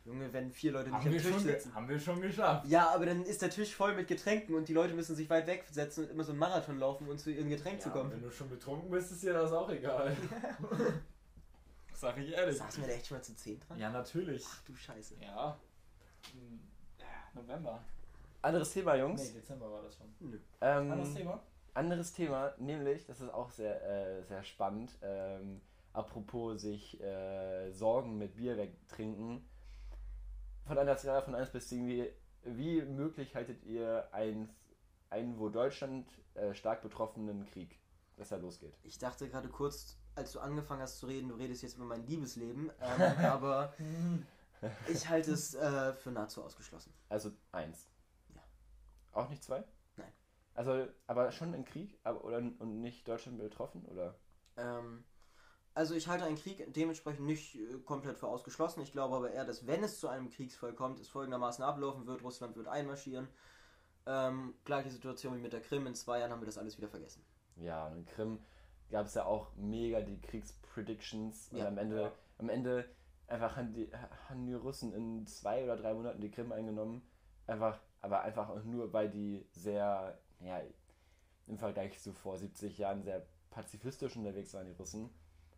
Junge, 0.05 0.33
wenn 0.33 0.51
vier 0.51 0.73
Leute 0.73 0.91
nicht 0.91 0.99
Haben 0.99 1.07
am 1.07 1.13
Tisch 1.13 1.37
sitzen. 1.37 1.75
haben 1.77 1.89
wir 1.89 2.01
schon 2.01 2.21
geschafft. 2.21 2.67
Ja, 2.67 2.91
aber 2.91 3.07
dann 3.07 3.23
ist 3.25 3.41
der 3.41 3.51
Tisch 3.51 3.73
voll 3.75 3.95
mit 3.95 4.09
Getränken 4.09 4.57
und 4.57 4.67
die 4.67 4.73
Leute 4.75 4.95
müssen 4.95 5.15
sich 5.15 5.31
weit 5.31 5.47
wegsetzen 5.47 6.05
und 6.05 6.11
immer 6.11 6.25
so 6.25 6.33
einen 6.33 6.41
Marathon 6.41 6.79
laufen, 6.81 7.09
um 7.09 7.17
zu 7.17 7.31
ihrem 7.31 7.49
Getränk 7.49 7.81
zu 7.81 7.89
Ja, 7.91 7.95
wenn 7.95 8.03
kommen. 8.11 8.21
du 8.23 8.31
schon 8.33 8.51
betrunken 8.51 8.91
bist, 8.91 9.13
ist 9.13 9.23
dir 9.23 9.33
das 9.33 9.53
auch 9.53 9.71
egal. 9.71 10.17
Sag 11.95 12.19
ich 12.19 12.33
ehrlich. 12.33 12.59
Saßen 12.59 12.83
wir 12.83 12.89
da 12.89 12.95
echt 12.95 13.07
schon 13.07 13.19
mal 13.19 13.23
zu 13.23 13.37
10 13.37 13.61
dran? 13.61 13.79
Ja, 13.79 13.91
natürlich. 13.91 14.45
Ach 14.45 14.63
du 14.65 14.75
Scheiße. 14.75 15.15
Ja. 15.21 15.57
Hm, 16.33 16.61
ja, 16.99 17.41
November. 17.41 17.81
Anderes 18.43 18.73
Thema, 18.73 18.97
Jungs. 18.97 19.23
Nee, 19.23 19.41
Dezember 19.41 19.71
war 19.71 19.83
das 19.83 19.97
schon. 19.97 20.13
Nö. 20.19 20.39
Ähm, 20.61 20.91
anderes 20.91 21.15
Thema? 21.15 21.43
Anderes 21.75 22.13
Thema, 22.13 22.53
nämlich, 22.59 23.07
das 23.07 23.21
ist 23.21 23.31
auch 23.31 23.51
sehr, 23.51 23.83
äh, 23.89 24.23
sehr 24.25 24.43
spannend, 24.43 24.99
ähm, 25.01 25.63
apropos 25.93 26.61
sich 26.61 27.01
äh, 27.01 27.71
Sorgen 27.71 28.19
mit 28.19 28.37
Bier 28.37 28.59
wegtrinken. 28.59 29.49
Von 30.67 30.77
einer 30.77 30.97
Skala 30.99 31.23
von 31.23 31.35
1 31.35 31.51
bis 31.51 31.69
10, 31.69 31.87
wie, 31.87 32.13
wie 32.45 32.83
möglich 32.83 33.35
haltet 33.35 33.65
ihr 33.65 34.07
ein, 34.13 34.51
einen, 35.09 35.39
wo 35.39 35.49
Deutschland 35.49 36.07
äh, 36.35 36.53
stark 36.53 36.83
betroffenen 36.83 37.47
Krieg, 37.47 37.79
dass 38.17 38.33
er 38.33 38.39
losgeht? 38.39 38.79
Ich 38.83 38.99
dachte 38.99 39.29
gerade 39.29 39.49
kurz, 39.49 39.97
als 40.15 40.33
du 40.33 40.41
angefangen 40.41 40.83
hast 40.83 40.99
zu 40.99 41.07
reden, 41.07 41.29
du 41.29 41.37
redest 41.37 41.63
jetzt 41.63 41.77
über 41.77 41.87
mein 41.87 42.07
Liebesleben, 42.07 42.71
ähm, 42.81 43.25
aber 43.25 43.73
ich 44.89 45.09
halte 45.09 45.33
es 45.33 45.55
äh, 45.55 45.95
für 45.95 46.11
nahezu 46.11 46.43
ausgeschlossen. 46.43 46.93
Also 47.09 47.33
1. 47.53 47.92
Auch 49.13 49.29
nicht 49.29 49.43
zwei? 49.43 49.65
Nein. 49.97 50.13
Also, 50.55 50.87
aber 51.07 51.31
schon 51.33 51.55
ein 51.55 51.65
Krieg, 51.65 51.99
aber 52.03 52.25
oder 52.25 52.39
und 52.39 52.81
nicht 52.81 53.07
Deutschland 53.07 53.39
betroffen, 53.39 53.85
oder? 53.87 54.15
Ähm, 54.57 55.05
also 55.75 55.95
ich 55.95 56.09
halte 56.09 56.25
einen 56.25 56.37
Krieg 56.37 56.73
dementsprechend 56.75 57.25
nicht 57.27 57.55
äh, 57.57 57.79
komplett 57.85 58.19
für 58.19 58.29
ausgeschlossen. 58.29 58.83
Ich 58.83 58.93
glaube 58.93 59.17
aber 59.17 59.31
eher, 59.31 59.45
dass 59.45 59.67
wenn 59.67 59.83
es 59.83 59.99
zu 60.01 60.09
einem 60.09 60.29
Kriegsfall 60.31 60.75
kommt, 60.75 61.01
es 61.01 61.09
folgendermaßen 61.09 61.65
ablaufen 61.65 62.07
wird. 62.07 62.23
Russland 62.23 62.57
wird 62.57 62.69
einmarschieren. 62.69 63.29
Ähm, 64.05 64.55
gleiche 64.65 64.91
Situation 64.91 65.37
wie 65.37 65.41
mit 65.41 65.53
der 65.53 65.61
Krim. 65.61 65.87
In 65.87 65.95
zwei 65.95 66.19
Jahren 66.19 66.31
haben 66.33 66.41
wir 66.43 66.47
das 66.47 66.59
alles 66.59 66.77
wieder 66.77 66.89
vergessen. 66.89 67.25
Ja, 67.57 67.87
und 67.87 67.99
in 67.99 68.07
Krim 68.07 68.39
gab 68.91 69.07
es 69.07 69.15
ja 69.15 69.25
auch 69.25 69.55
mega 69.57 70.01
die 70.03 70.21
Kriegspredictions 70.21 71.49
und 71.53 71.59
Ja. 71.59 71.69
am 71.69 71.79
Ende, 71.79 72.03
Ja. 72.03 72.13
am 72.39 72.49
Ende 72.49 72.85
einfach 73.27 73.57
haben 73.57 73.73
die, 73.73 73.91
haben 74.29 74.45
die 74.47 74.55
Russen 74.55 74.93
in 74.93 75.27
zwei 75.27 75.65
oder 75.65 75.77
drei 75.77 75.95
Monaten 75.95 76.21
die 76.21 76.31
Krim 76.31 76.53
eingenommen. 76.53 77.03
Einfach, 77.47 77.81
aber 78.03 78.23
einfach 78.23 78.49
auch 78.51 78.63
nur, 78.65 78.93
weil 78.93 79.09
die 79.09 79.47
sehr, 79.53 80.19
ja, 80.41 80.61
im 81.47 81.59
Vergleich 81.59 81.99
zu 82.01 82.13
vor 82.13 82.37
70 82.37 82.79
Jahren 82.79 83.03
sehr 83.03 83.25
pazifistisch 83.51 84.17
unterwegs 84.17 84.53
waren, 84.55 84.67
die 84.67 84.73
Russen. 84.73 85.11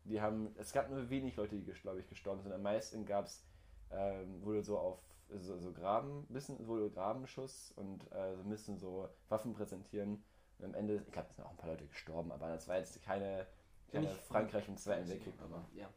Die 0.04 0.20
haben, 0.20 0.54
es 0.56 0.72
gab 0.72 0.90
nur 0.90 1.08
wenig 1.10 1.36
Leute, 1.36 1.56
die, 1.56 1.64
glaube 1.72 2.00
ich, 2.00 2.08
gestorben 2.08 2.42
sind. 2.42 2.52
Am 2.52 2.62
meisten 2.62 3.06
gab 3.06 3.26
es, 3.26 3.42
ähm, 3.90 4.42
wurde 4.44 4.62
so 4.62 4.78
auf 4.78 4.98
so, 5.30 5.58
so 5.58 5.72
Graben, 5.72 6.26
bisschen, 6.28 6.66
wurde 6.66 6.90
Grabenschuss 6.90 7.72
und 7.76 8.04
äh, 8.12 8.36
so 8.36 8.42
ein 8.42 8.50
bisschen 8.50 8.78
so 8.78 9.08
Waffen 9.28 9.54
präsentieren. 9.54 10.22
Und 10.58 10.66
am 10.66 10.74
Ende, 10.74 10.96
ich 11.06 11.12
glaube, 11.12 11.28
es 11.30 11.36
sind 11.36 11.44
auch 11.44 11.50
ein 11.50 11.56
paar 11.56 11.70
Leute 11.70 11.86
gestorben, 11.86 12.30
aber 12.30 12.48
das 12.50 12.68
war 12.68 12.76
jetzt 12.76 13.02
keine, 13.02 13.46
keine 13.90 14.06
Nicht- 14.08 14.20
Frankreich 14.22 14.68
im 14.68 14.76
Zweiten 14.76 15.08
Weltkrieg 15.08 15.40
Nummer. 15.40 15.66
Ja. 15.74 15.88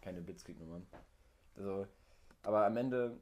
Keine 0.00 0.20
Blitzkrieg-Nummer. 0.20 0.80
Also, 1.56 1.86
aber 2.42 2.66
am 2.66 2.76
Ende 2.76 3.18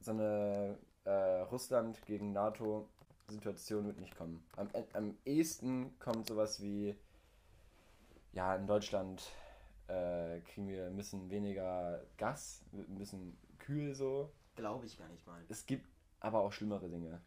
so 0.00 0.12
eine 0.12 0.78
äh, 1.04 1.10
Russland 1.10 2.04
gegen 2.06 2.32
NATO-Situation 2.32 3.86
wird 3.86 4.00
nicht 4.00 4.16
kommen. 4.16 4.44
Am, 4.56 4.68
am 4.92 5.16
ehesten 5.24 5.98
kommt 5.98 6.26
sowas 6.26 6.60
wie, 6.62 6.94
ja, 8.32 8.54
in 8.56 8.66
Deutschland 8.66 9.22
äh, 9.88 10.40
kriegen 10.40 10.68
wir 10.68 10.86
ein 10.86 10.96
bisschen 10.96 11.30
weniger 11.30 12.00
Gas, 12.16 12.62
ein 12.72 12.98
bisschen 12.98 13.36
kühl 13.58 13.94
so. 13.94 14.30
Glaube 14.56 14.86
ich 14.86 14.98
gar 14.98 15.08
nicht 15.08 15.26
mal. 15.26 15.40
Es 15.48 15.66
gibt 15.66 15.86
aber 16.20 16.40
auch 16.40 16.52
schlimmere 16.52 16.88
Dinge. 16.88 17.20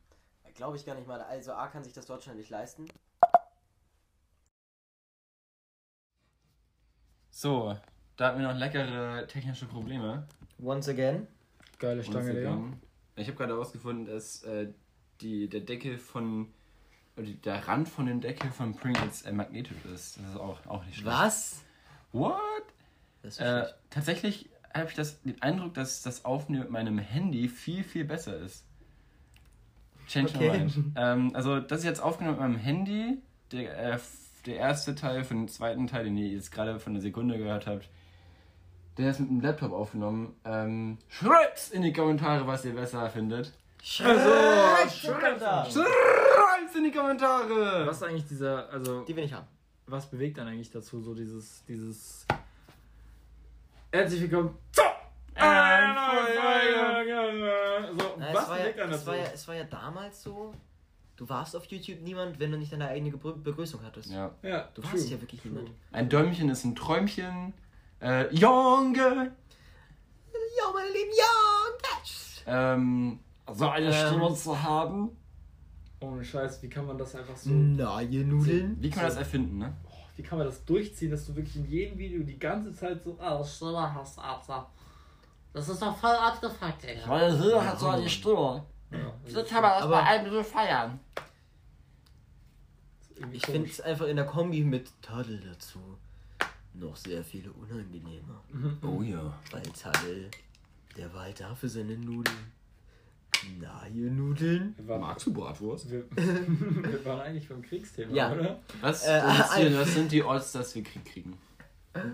Glaube 0.55 0.77
ich 0.77 0.85
gar 0.85 0.95
nicht 0.95 1.07
mal. 1.07 1.21
Also 1.21 1.53
A 1.53 1.67
kann 1.67 1.83
sich 1.83 1.93
das 1.93 2.05
Deutschland 2.07 2.39
nicht 2.39 2.49
leisten. 2.49 2.87
So, 7.29 7.77
da 8.15 8.27
hatten 8.27 8.39
wir 8.39 8.47
noch 8.47 8.57
leckere 8.57 9.27
technische 9.27 9.67
Probleme. 9.67 10.27
Once 10.59 10.89
again. 10.89 11.27
Geile 11.77 12.03
Stange, 12.03 12.33
Digga. 12.33 12.59
Ich 13.17 13.27
habe 13.27 13.37
gerade 13.37 13.53
herausgefunden, 13.53 14.05
dass 14.05 14.43
äh, 14.43 14.67
die, 15.21 15.49
der 15.49 15.61
Deckel 15.61 15.97
von. 15.97 16.47
Oder 17.17 17.27
der 17.27 17.67
Rand 17.67 17.89
von 17.89 18.05
dem 18.05 18.21
Deckel 18.21 18.51
von 18.51 18.75
Pringles 18.75 19.23
äh, 19.23 19.31
magnetisch 19.31 19.77
ist. 19.93 20.17
Das 20.19 20.29
ist 20.29 20.37
auch, 20.37 20.63
auch 20.67 20.85
nicht 20.85 20.97
schlecht. 20.99 21.17
Was? 21.17 21.63
What? 22.11 22.39
Das 23.23 23.33
ist 23.35 23.39
Äh, 23.41 23.65
tatsächlich 23.89 24.49
habe 24.71 24.87
ich 24.89 24.95
das, 24.95 25.19
den 25.23 25.41
Eindruck, 25.41 25.73
dass 25.73 26.03
das 26.03 26.25
Aufnehmen 26.25 26.61
mit 26.63 26.69
meinem 26.71 26.99
Handy 26.99 27.47
viel, 27.49 27.83
viel 27.83 28.05
besser 28.05 28.37
ist. 28.37 28.65
Change 30.07 30.37
my 30.37 30.49
Okay. 30.49 30.59
mind. 30.59 30.73
Ähm, 30.95 31.31
also, 31.33 31.59
das 31.59 31.79
ist 31.79 31.85
jetzt 31.85 31.99
aufgenommen 32.01 32.37
mit 32.37 32.41
meinem 32.47 32.59
Handy. 32.59 33.17
Der, 33.51 33.93
äh, 33.95 33.99
der 34.45 34.57
erste 34.57 34.93
Teil 34.95 35.23
von 35.23 35.37
dem 35.37 35.47
zweiten 35.47 35.87
Teil, 35.87 36.05
den 36.05 36.17
ihr 36.17 36.27
jetzt 36.27 36.51
gerade 36.51 36.79
von 36.79 36.93
der 36.93 37.01
Sekunde 37.01 37.37
gehört 37.37 37.65
habt, 37.67 37.89
der 38.97 39.11
ist 39.11 39.19
mit 39.19 39.29
dem 39.29 39.41
Laptop 39.41 39.71
aufgenommen. 39.73 40.35
Ähm, 40.45 40.97
schreibt's 41.09 41.69
in 41.69 41.81
die 41.83 41.93
Kommentare, 41.93 42.45
was 42.47 42.65
ihr 42.65 42.73
besser 42.73 43.09
findet. 43.09 43.53
Also, 44.03 44.29
Schreibt's 44.89 45.03
in 46.75 46.83
die 46.83 46.91
Kommentare! 46.91 47.85
Was 47.87 47.97
ist 47.97 48.03
eigentlich 48.03 48.25
dieser, 48.27 48.69
also 48.71 49.01
Die 49.05 49.15
will 49.15 49.23
ich 49.23 49.33
haben. 49.33 49.47
was 49.85 50.07
bewegt 50.09 50.37
dann 50.39 50.47
eigentlich 50.47 50.71
dazu, 50.71 50.99
so 51.01 51.13
dieses, 51.13 51.63
dieses 51.65 52.25
Herzlich 53.91 54.21
willkommen 54.21 54.55
zur 54.71 54.83
So, 57.97 58.15
Na, 58.17 58.33
was 58.33 58.43
es, 58.43 58.49
war 58.49 58.59
ja, 58.59 58.65
es, 58.67 58.75
dazu? 58.75 59.07
war 59.07 59.15
ja, 59.15 59.23
es 59.33 59.47
war 59.47 59.55
ja 59.55 59.63
damals 59.63 60.23
so, 60.23 60.53
du 61.15 61.29
warst 61.29 61.55
auf 61.55 61.65
YouTube 61.65 62.01
niemand, 62.01 62.39
wenn 62.39 62.51
du 62.51 62.57
nicht 62.57 62.71
deine 62.73 62.87
eigene 62.87 63.15
Begrü- 63.15 63.41
Begrüßung 63.41 63.81
hattest. 63.83 64.09
Ja. 64.11 64.31
ja, 64.41 64.67
Du 64.73 64.81
true, 64.81 64.93
warst 64.93 65.09
ja 65.09 65.21
wirklich 65.21 65.41
true. 65.41 65.51
niemand. 65.51 65.71
Ein 65.91 66.09
Däumchen 66.09 66.49
ist 66.49 66.63
ein 66.65 66.75
Träumchen. 66.75 67.53
Äh, 68.01 68.33
Junge! 68.35 69.31
Ja, 70.57 70.71
meine 70.73 70.89
lieben 70.89 71.11
Young 71.11 72.03
Ähm, 72.45 73.19
so 73.51 73.67
eine 73.69 73.87
Ähm. 73.87 73.93
Stimme 74.07 74.33
zu 74.35 74.61
haben. 74.61 75.17
Ohne 75.99 76.23
Scheiß, 76.23 76.61
wie 76.61 76.69
kann 76.69 76.85
man 76.85 76.97
das 76.97 77.15
einfach 77.15 77.35
so, 77.35 77.49
Na, 77.51 78.01
ihr 78.01 78.23
Nudeln. 78.23 78.77
Wie 78.79 78.89
kann 78.89 79.03
man 79.03 79.09
das 79.09 79.17
erfinden, 79.17 79.57
ne? 79.57 79.73
wie 80.15 80.23
kann 80.23 80.37
man 80.39 80.47
das 80.47 80.63
durchziehen, 80.65 81.11
dass 81.11 81.25
du 81.27 81.35
wirklich 81.35 81.55
in 81.57 81.65
jedem 81.67 81.97
Video 81.97 82.23
die 82.23 82.39
ganze 82.39 82.71
Zeit 82.75 83.03
so, 83.03 83.17
ah, 83.19 83.43
Stimme 83.43 83.93
hast, 83.93 84.17
Alter. 84.19 84.67
Das 85.53 85.69
ist 85.69 85.81
doch 85.81 85.95
voll 85.97 86.09
abgefuckt, 86.15 86.85
ey. 86.85 86.97
Weil 87.07 87.35
jeder 87.35 87.63
hat 87.65 87.79
so 87.79 87.87
eine 87.87 88.07
Stimme. 88.09 88.63
Ja, 88.91 89.13
So 89.27 89.43
kann 89.43 89.61
man 89.61 89.71
das 89.71 89.83
Aber- 89.83 89.91
bei 89.97 90.03
einem 90.03 90.31
so 90.31 90.43
feiern. 90.43 90.99
Ich 93.31 93.45
finde 93.45 93.67
es 93.69 93.81
einfach 93.81 94.05
in 94.07 94.15
der 94.15 94.25
Kombi 94.25 94.63
mit 94.63 94.91
Tadel 95.01 95.39
dazu 95.39 95.79
noch 96.79 96.95
sehr 96.95 97.23
viele 97.23 97.51
unangenehmer. 97.51 98.43
Oh 98.81 99.01
ja. 99.01 99.37
Weil 99.51 99.61
Tadel, 99.63 100.29
der 100.97 101.13
war 101.13 101.23
halt 101.23 101.39
da 101.39 101.53
für 101.55 101.69
seine 101.69 101.97
Nudeln. 101.97 102.37
Na, 103.59 103.87
ihr 103.93 104.09
Nudeln? 104.09 104.73
Wir 104.77 104.87
waren, 104.87 105.15
du 105.23 105.33
Bratwurst? 105.33 105.91
wir, 105.91 106.03
wir 106.15 107.05
waren 107.05 107.21
eigentlich 107.21 107.47
beim 107.47 107.61
Kriegsthema, 107.61 108.13
Ja. 108.13 108.31
oder? 108.33 108.59
Was, 108.81 109.05
Äh, 109.05 109.17
äh, 109.17 109.21
ein- 109.21 109.77
was 109.77 109.93
sind 109.93 110.11
die 110.11 110.23
Odds, 110.23 110.51
dass 110.53 110.73
wir 110.75 110.83
Krieg 110.83 111.05
kriegen? 111.05 111.37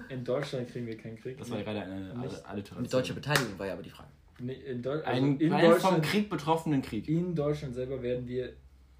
In 0.09 0.23
Deutschland 0.23 0.69
kriegen 0.69 0.87
wir 0.87 0.97
keinen 0.97 1.17
Krieg. 1.17 1.37
Das 1.37 1.49
war 1.49 1.61
gerade 1.61 1.81
eine 1.81 2.13
Nicht. 2.17 2.45
Alliteration. 2.45 2.81
Mit 2.81 2.93
deutscher 2.93 3.13
Beteiligung 3.13 3.57
war 3.59 3.67
ja 3.67 3.73
aber 3.73 3.83
die 3.83 3.89
Frage. 3.89 4.09
Nee, 4.39 4.53
in, 4.53 4.81
Deu 4.81 4.93
also 4.93 5.05
Ein, 5.05 5.37
in, 5.39 5.53
ein 5.53 5.61
vom 5.61 5.71
Deutschland, 5.71 6.05
Krieg 6.05 6.29
betroffenen 6.29 6.81
Krieg. 6.81 7.07
in 7.07 7.35
Deutschland 7.35 7.75
selber 7.75 8.01
werden 8.01 8.27
wir 8.27 8.53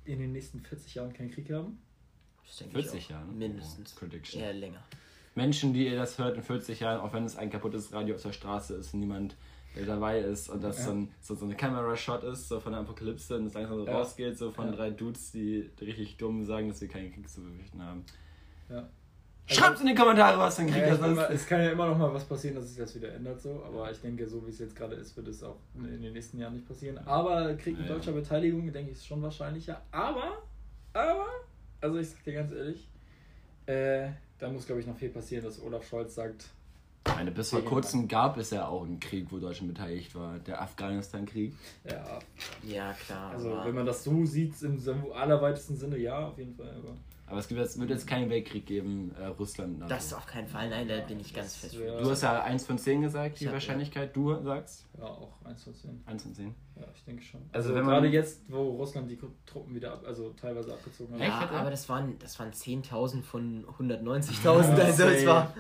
in 0.05 0.19
den 0.19 0.31
nächsten 0.33 0.59
40 0.59 0.95
Jahren 0.95 1.13
keinen 1.13 1.31
Krieg 1.31 1.51
haben. 1.51 1.79
Das 2.45 2.57
denke 2.57 2.73
40 2.73 2.99
ich 2.99 3.05
auch. 3.05 3.09
Jahre. 3.11 3.25
Mindestens. 3.27 3.93
Oh, 3.95 3.99
Prediction. 3.99 4.41
Eher 4.41 4.53
länger. 4.53 4.83
Menschen, 5.35 5.73
die 5.73 5.87
ihr 5.87 5.95
das 5.95 6.17
hört 6.19 6.35
in 6.37 6.43
40 6.43 6.79
Jahren, 6.79 6.99
auch 7.01 7.13
wenn 7.13 7.25
es 7.25 7.37
ein 7.37 7.49
kaputtes 7.49 7.91
Radio 7.93 8.15
auf 8.15 8.21
der 8.21 8.33
Straße 8.33 8.75
ist, 8.75 8.93
niemand 8.93 9.35
der 9.75 9.85
dabei 9.87 10.19
ist 10.19 10.49
und 10.49 10.63
das 10.63 10.77
Ja. 10.77 10.83
so, 10.85 10.91
ein, 10.91 11.11
so, 11.19 11.33
so 11.35 11.45
eine 11.45 11.55
Kamera-Shot 11.55 12.23
ist, 12.25 12.47
so 12.47 12.59
von 12.59 12.73
der 12.73 12.81
Apokalypse 12.81 13.35
und 13.37 13.47
es 13.47 13.55
langsam 13.55 13.79
so 13.79 13.85
Ja. 13.87 13.93
rausgeht, 13.97 14.37
so 14.37 14.51
von 14.51 14.67
Ja. 14.67 14.75
drei 14.75 14.91
Dudes, 14.91 15.31
die 15.31 15.71
richtig 15.81 16.17
dumm 16.17 16.45
sagen, 16.45 16.69
dass 16.69 16.79
wir 16.79 16.87
keinen 16.87 17.11
Krieg 17.11 17.27
zu 17.27 17.41
befürchten 17.41 17.81
haben. 17.81 18.05
Ja. 18.69 18.87
Schreibt 19.47 19.81
in 19.81 19.87
die 19.87 19.95
Kommentare, 19.95 20.37
was 20.37 20.55
für 20.55 20.61
ein 20.61 20.67
Krieg 20.69 20.83
Ja, 20.83 20.93
ist. 20.93 21.29
es 21.31 21.45
kann 21.47 21.59
ja 21.61 21.71
immer 21.71 21.87
noch 21.87 21.97
mal 21.97 22.13
was 22.13 22.23
passieren, 22.23 22.55
dass 22.55 22.69
sich 22.69 22.77
das 22.77 22.95
wieder 22.95 23.13
ändert 23.13 23.41
so, 23.41 23.63
aber 23.65 23.91
ich 23.91 23.99
denke, 23.99 24.27
so 24.27 24.45
wie 24.45 24.51
es 24.51 24.59
jetzt 24.59 24.75
gerade 24.75 24.95
ist, 24.95 25.17
wird 25.17 25.27
es 25.27 25.43
auch 25.43 25.57
in 25.75 26.01
den 26.01 26.13
nächsten 26.13 26.37
Jahren 26.39 26.53
nicht 26.53 26.67
passieren. 26.67 26.99
Aber 26.99 27.53
Krieg 27.55 27.77
mit 27.77 27.89
deutscher 27.89 28.11
Beteiligung, 28.13 28.71
denke 28.71 28.91
ich, 28.91 28.97
ist 28.97 29.07
schon 29.07 29.21
wahrscheinlicher. 29.23 29.81
Aber, 29.91 30.37
aber, 30.93 31.25
also 31.81 31.97
ich 31.97 32.09
sag 32.09 32.23
dir 32.23 32.33
ganz 32.33 32.51
ehrlich, 32.53 32.87
äh, 33.65 34.09
da 34.39 34.49
muss 34.49 34.65
glaube 34.65 34.81
ich 34.81 34.87
noch 34.87 34.97
viel 34.97 35.09
passieren, 35.09 35.43
dass 35.43 35.61
Olaf 35.61 35.87
Scholz 35.87 36.15
sagt, 36.15 36.45
meine, 37.23 37.31
bis 37.31 37.49
vor 37.49 37.63
kurzem 37.63 38.07
gab 38.07 38.37
es 38.37 38.49
ja 38.51 38.67
auch 38.67 38.83
einen 38.83 38.99
Krieg, 38.99 39.27
wo 39.29 39.37
Deutschland 39.37 39.73
beteiligt 39.73 40.15
war. 40.15 40.39
Der 40.39 40.61
Afghanistan-Krieg. 40.61 41.53
ja, 41.89 42.19
Ja, 42.63 42.93
klar. 42.93 43.31
also 43.31 43.49
wenn 43.63 43.75
man 43.75 43.85
das 43.85 44.03
so 44.03 44.25
sieht, 44.25 44.61
im 44.61 44.79
allerweitesten 45.13 45.75
Sinne, 45.75 45.97
ja, 45.97 46.27
auf 46.27 46.37
jeden 46.37 46.55
Fall. 46.55 46.73
Aber 46.77 46.95
Aber 47.25 47.39
es 47.39 47.47
gibt 47.47 47.59
jetzt, 47.59 47.79
wird 47.79 47.89
jetzt 47.89 48.05
keinen 48.05 48.29
Weltkrieg 48.29 48.65
geben, 48.65 49.11
äh, 49.17 49.25
Russland. 49.27 49.79
NATO. 49.79 49.93
das 49.93 50.13
auf 50.13 50.25
keinen 50.27 50.47
Fall. 50.47 50.69
Nein, 50.69 50.87
da 50.87 50.99
bin 50.99 51.19
ich 51.19 51.33
ganz 51.33 51.55
fest. 51.55 51.79
wär- 51.79 51.99
Du 52.01 52.09
hast 52.11 52.21
ja 52.21 52.43
1 52.43 52.65
von 52.65 52.77
10 52.77 53.01
gesagt, 53.01 53.39
die 53.39 53.47
hab, 53.47 53.53
Wahrscheinlichkeit. 53.53 54.15
Du 54.15 54.35
sagst 54.43 54.85
ja, 54.97 55.05
auch 55.05 55.33
1 55.45 55.63
von 55.63 55.73
10. 55.73 56.03
1 56.05 56.21
von 56.23 56.33
10. 56.35 56.53
Ja, 56.75 56.83
ich 56.93 57.03
denke 57.05 57.23
schon. 57.23 57.39
Also 57.51 57.69
Also, 57.69 57.75
wenn 57.75 57.85
man- 57.85 57.93
gerade 57.95 58.07
jetzt, 58.09 58.41
wo 58.49 58.71
Russland 58.71 59.09
die 59.09 59.17
Truppen 59.45 59.73
wieder 59.73 59.93
ab, 59.93 60.03
also 60.05 60.31
teilweise 60.39 60.73
abgezogen 60.73 61.13
hat. 61.15 61.21
Echt? 61.21 61.29
Ja, 61.29 61.39
hat 61.39 61.51
er? 61.51 61.59
aber 61.61 61.71
das 61.71 61.87
waren, 61.89 62.19
das 62.19 62.37
waren 62.39 62.51
10.000 62.51 63.23
von 63.25 63.65
190.000. 63.79 64.79
also 64.79 65.03
es 65.05 65.25
war. 65.25 65.53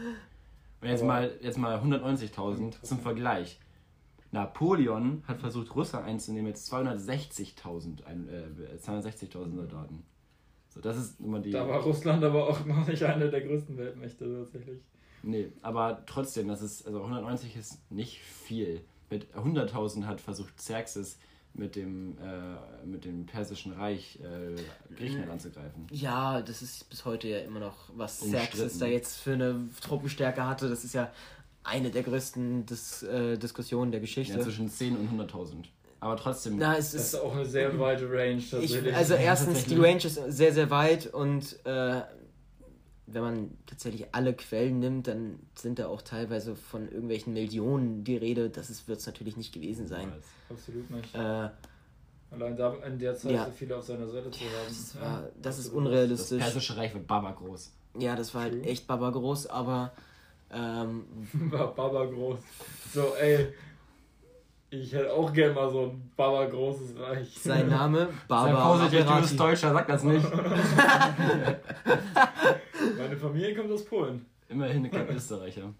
Und 0.81 0.89
jetzt 0.89 0.99
Aber- 0.99 1.07
mal, 1.07 1.31
jetzt 1.41 1.57
mal 1.57 1.79
190.000 1.81 2.77
zum 2.83 2.99
Vergleich. 2.99 3.57
Napoleon 4.31 5.23
hat 5.27 5.39
versucht, 5.39 5.73
Russland 5.75 6.05
einzunehmen 6.07 6.47
mit 6.47 6.57
260.000 6.57 8.03
ein- 8.05 8.27
äh, 8.27 8.77
260.000 8.79 9.55
Soldaten. 9.55 10.03
So, 10.73 10.81
das 10.81 10.97
ist 10.97 11.19
immer 11.19 11.39
die. 11.39 11.51
Da 11.51 11.67
war 11.67 11.81
Russland 11.81 12.23
aber 12.23 12.49
auch 12.49 12.65
noch 12.65 12.87
nicht 12.87 13.03
eine 13.03 13.29
der 13.29 13.41
größten 13.41 13.77
Weltmächte 13.77 14.25
tatsächlich. 14.25 14.79
Nee, 15.21 15.49
aber 15.61 16.03
trotzdem, 16.05 16.47
das 16.47 16.61
ist, 16.61 16.85
also 16.85 17.01
190 17.01 17.55
ist 17.55 17.79
nicht 17.91 18.19
viel. 18.19 18.81
Mit 19.09 19.27
100.000 19.35 20.05
hat 20.05 20.19
versucht 20.19 20.57
Xerxes 20.57 21.17
mit 21.53 21.75
dem, 21.75 22.17
äh, 22.17 22.85
mit 22.85 23.05
dem 23.05 23.27
Persischen 23.27 23.73
Reich 23.73 24.19
äh, 24.19 24.95
Griechenland 24.95 25.29
anzugreifen. 25.29 25.85
Ja, 25.91 26.41
das 26.41 26.63
ist 26.63 26.89
bis 26.89 27.05
heute 27.05 27.27
ja 27.27 27.39
immer 27.39 27.59
noch, 27.59 27.89
was 27.95 28.21
Umstritten. 28.21 28.47
Xerxes 28.47 28.79
da 28.79 28.87
jetzt 28.87 29.17
für 29.17 29.33
eine 29.33 29.69
Truppenstärke 29.81 30.45
hatte. 30.45 30.67
Das 30.67 30.83
ist 30.83 30.93
ja 30.93 31.11
eine 31.63 31.91
der 31.91 32.03
größten 32.03 32.65
Dis 32.65 33.03
äh, 33.03 33.37
Diskussionen 33.37 33.91
der 33.91 34.01
Geschichte. 34.01 34.37
Ja, 34.37 34.43
zwischen 34.43 34.67
10 34.67 34.97
und 34.97 35.21
100.000. 35.21 35.65
Aber 36.03 36.17
trotzdem, 36.17 36.57
Na, 36.57 36.77
es 36.77 36.91
Das 36.91 37.01
ist 37.01 37.13
ist 37.13 37.19
auch 37.21 37.33
eine 37.33 37.45
sehr 37.45 37.79
weite 37.79 38.09
Range 38.11 38.41
Ich, 38.61 38.93
also 38.93 39.13
erstens, 39.13 39.63
die. 39.65 39.77
Range 39.77 40.03
ist 40.03 40.15
sehr, 40.27 40.51
sehr 40.53 40.69
weit 40.69 41.07
und 41.07 41.65
äh, 41.65 42.01
wenn 43.07 43.21
man 43.21 43.57
tatsächlich 43.65 44.07
alle 44.11 44.33
Quellen 44.33 44.79
nimmt, 44.79 45.07
dann 45.07 45.39
sind 45.55 45.79
da 45.79 45.87
auch 45.87 46.01
teilweise 46.01 46.57
von 46.57 46.89
irgendwelchen 46.89 47.31
Millionen 47.33 48.03
die 48.03 48.17
Rede. 48.17 48.49
Das 48.49 48.85
wird 48.87 48.99
es 48.99 49.05
natürlich 49.05 49.37
nicht 49.37 49.53
gewesen 49.53 49.87
sein. 49.87 50.11
Absolut 50.49 50.89
nicht. 50.91 51.15
Äh, 51.15 51.49
Allein 52.31 52.57
da 52.57 52.73
in 52.85 52.99
der 52.99 53.15
Zeit 53.15 53.31
Ja. 53.31 53.45
so 53.45 53.51
viele 53.51 53.77
auf 53.77 53.83
seiner 53.85 54.07
Seite 54.09 54.29
zu 54.31 54.39
haben. 54.41 54.51
das 54.67 54.95
war, 54.99 55.03
ja, 55.03 55.29
das 55.41 55.59
ist 55.59 55.67
absolut. 55.67 55.85
das 55.85 55.87
unrealistisch. 55.93 56.41
Persische 56.41 56.75
Reich 56.77 56.93
wird 56.93 57.07
baba 57.07 57.31
groß. 57.31 57.71
Ja, 57.99 58.15
das 58.17 58.33
war 58.35 58.41
halt 58.41 58.53
True. 58.61 58.63
echt 58.63 58.87
baba 58.87 59.09
groß, 59.09 59.47
aber 59.47 59.91
ähm, 60.51 61.05
War 61.51 61.73
Baba 61.73 62.05
groß. 62.05 62.39
So, 62.93 63.13
ey. 63.21 63.47
Ich 64.73 64.91
hätte 64.91 65.13
auch 65.13 65.31
gern 65.31 65.53
mal 65.53 65.69
so 65.69 65.91
ein 65.91 66.11
Baba 66.15 66.45
großes 66.45 66.99
Reich. 66.99 67.37
sein 67.39 67.69
Name 67.69 68.07
Sei 68.07 68.13
Baba 68.27 68.65
vorsichtig, 68.65 69.05
du 69.05 69.21
bist. 69.21 69.39
Deutscher, 69.39 69.71
sag 69.71 69.87
das 69.87 70.03
nicht. 70.03 70.25
Meine 72.97 73.15
Familie 73.17 73.53
kommt 73.53 73.71
aus 73.71 73.85
Polen. 73.85 74.25
Immerhin 74.49 74.89
kein 74.89 75.07
Österreicher. 75.09 75.71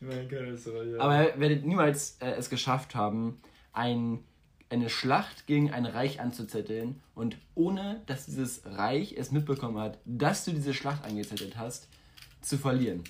Immerhin 0.00 0.28
kein 0.28 0.46
Österreicher. 0.46 1.00
Aber 1.00 1.28
ihr 1.28 1.38
werdet 1.38 1.64
niemals 1.64 2.16
äh, 2.20 2.32
es 2.32 2.50
geschafft 2.50 2.96
haben, 2.96 3.40
ein, 3.72 4.24
eine 4.68 4.90
Schlacht 4.90 5.46
gegen 5.46 5.70
ein 5.70 5.86
Reich 5.86 6.20
anzuzetteln 6.20 7.00
und 7.14 7.36
ohne, 7.54 8.02
dass 8.06 8.26
dieses 8.26 8.62
Reich 8.66 9.14
es 9.16 9.30
mitbekommen 9.30 9.78
hat, 9.78 9.98
dass 10.06 10.44
du 10.44 10.50
diese 10.50 10.74
Schlacht 10.74 11.04
angezettelt 11.04 11.56
hast, 11.56 11.88
zu 12.40 12.58
verlieren. 12.58 13.04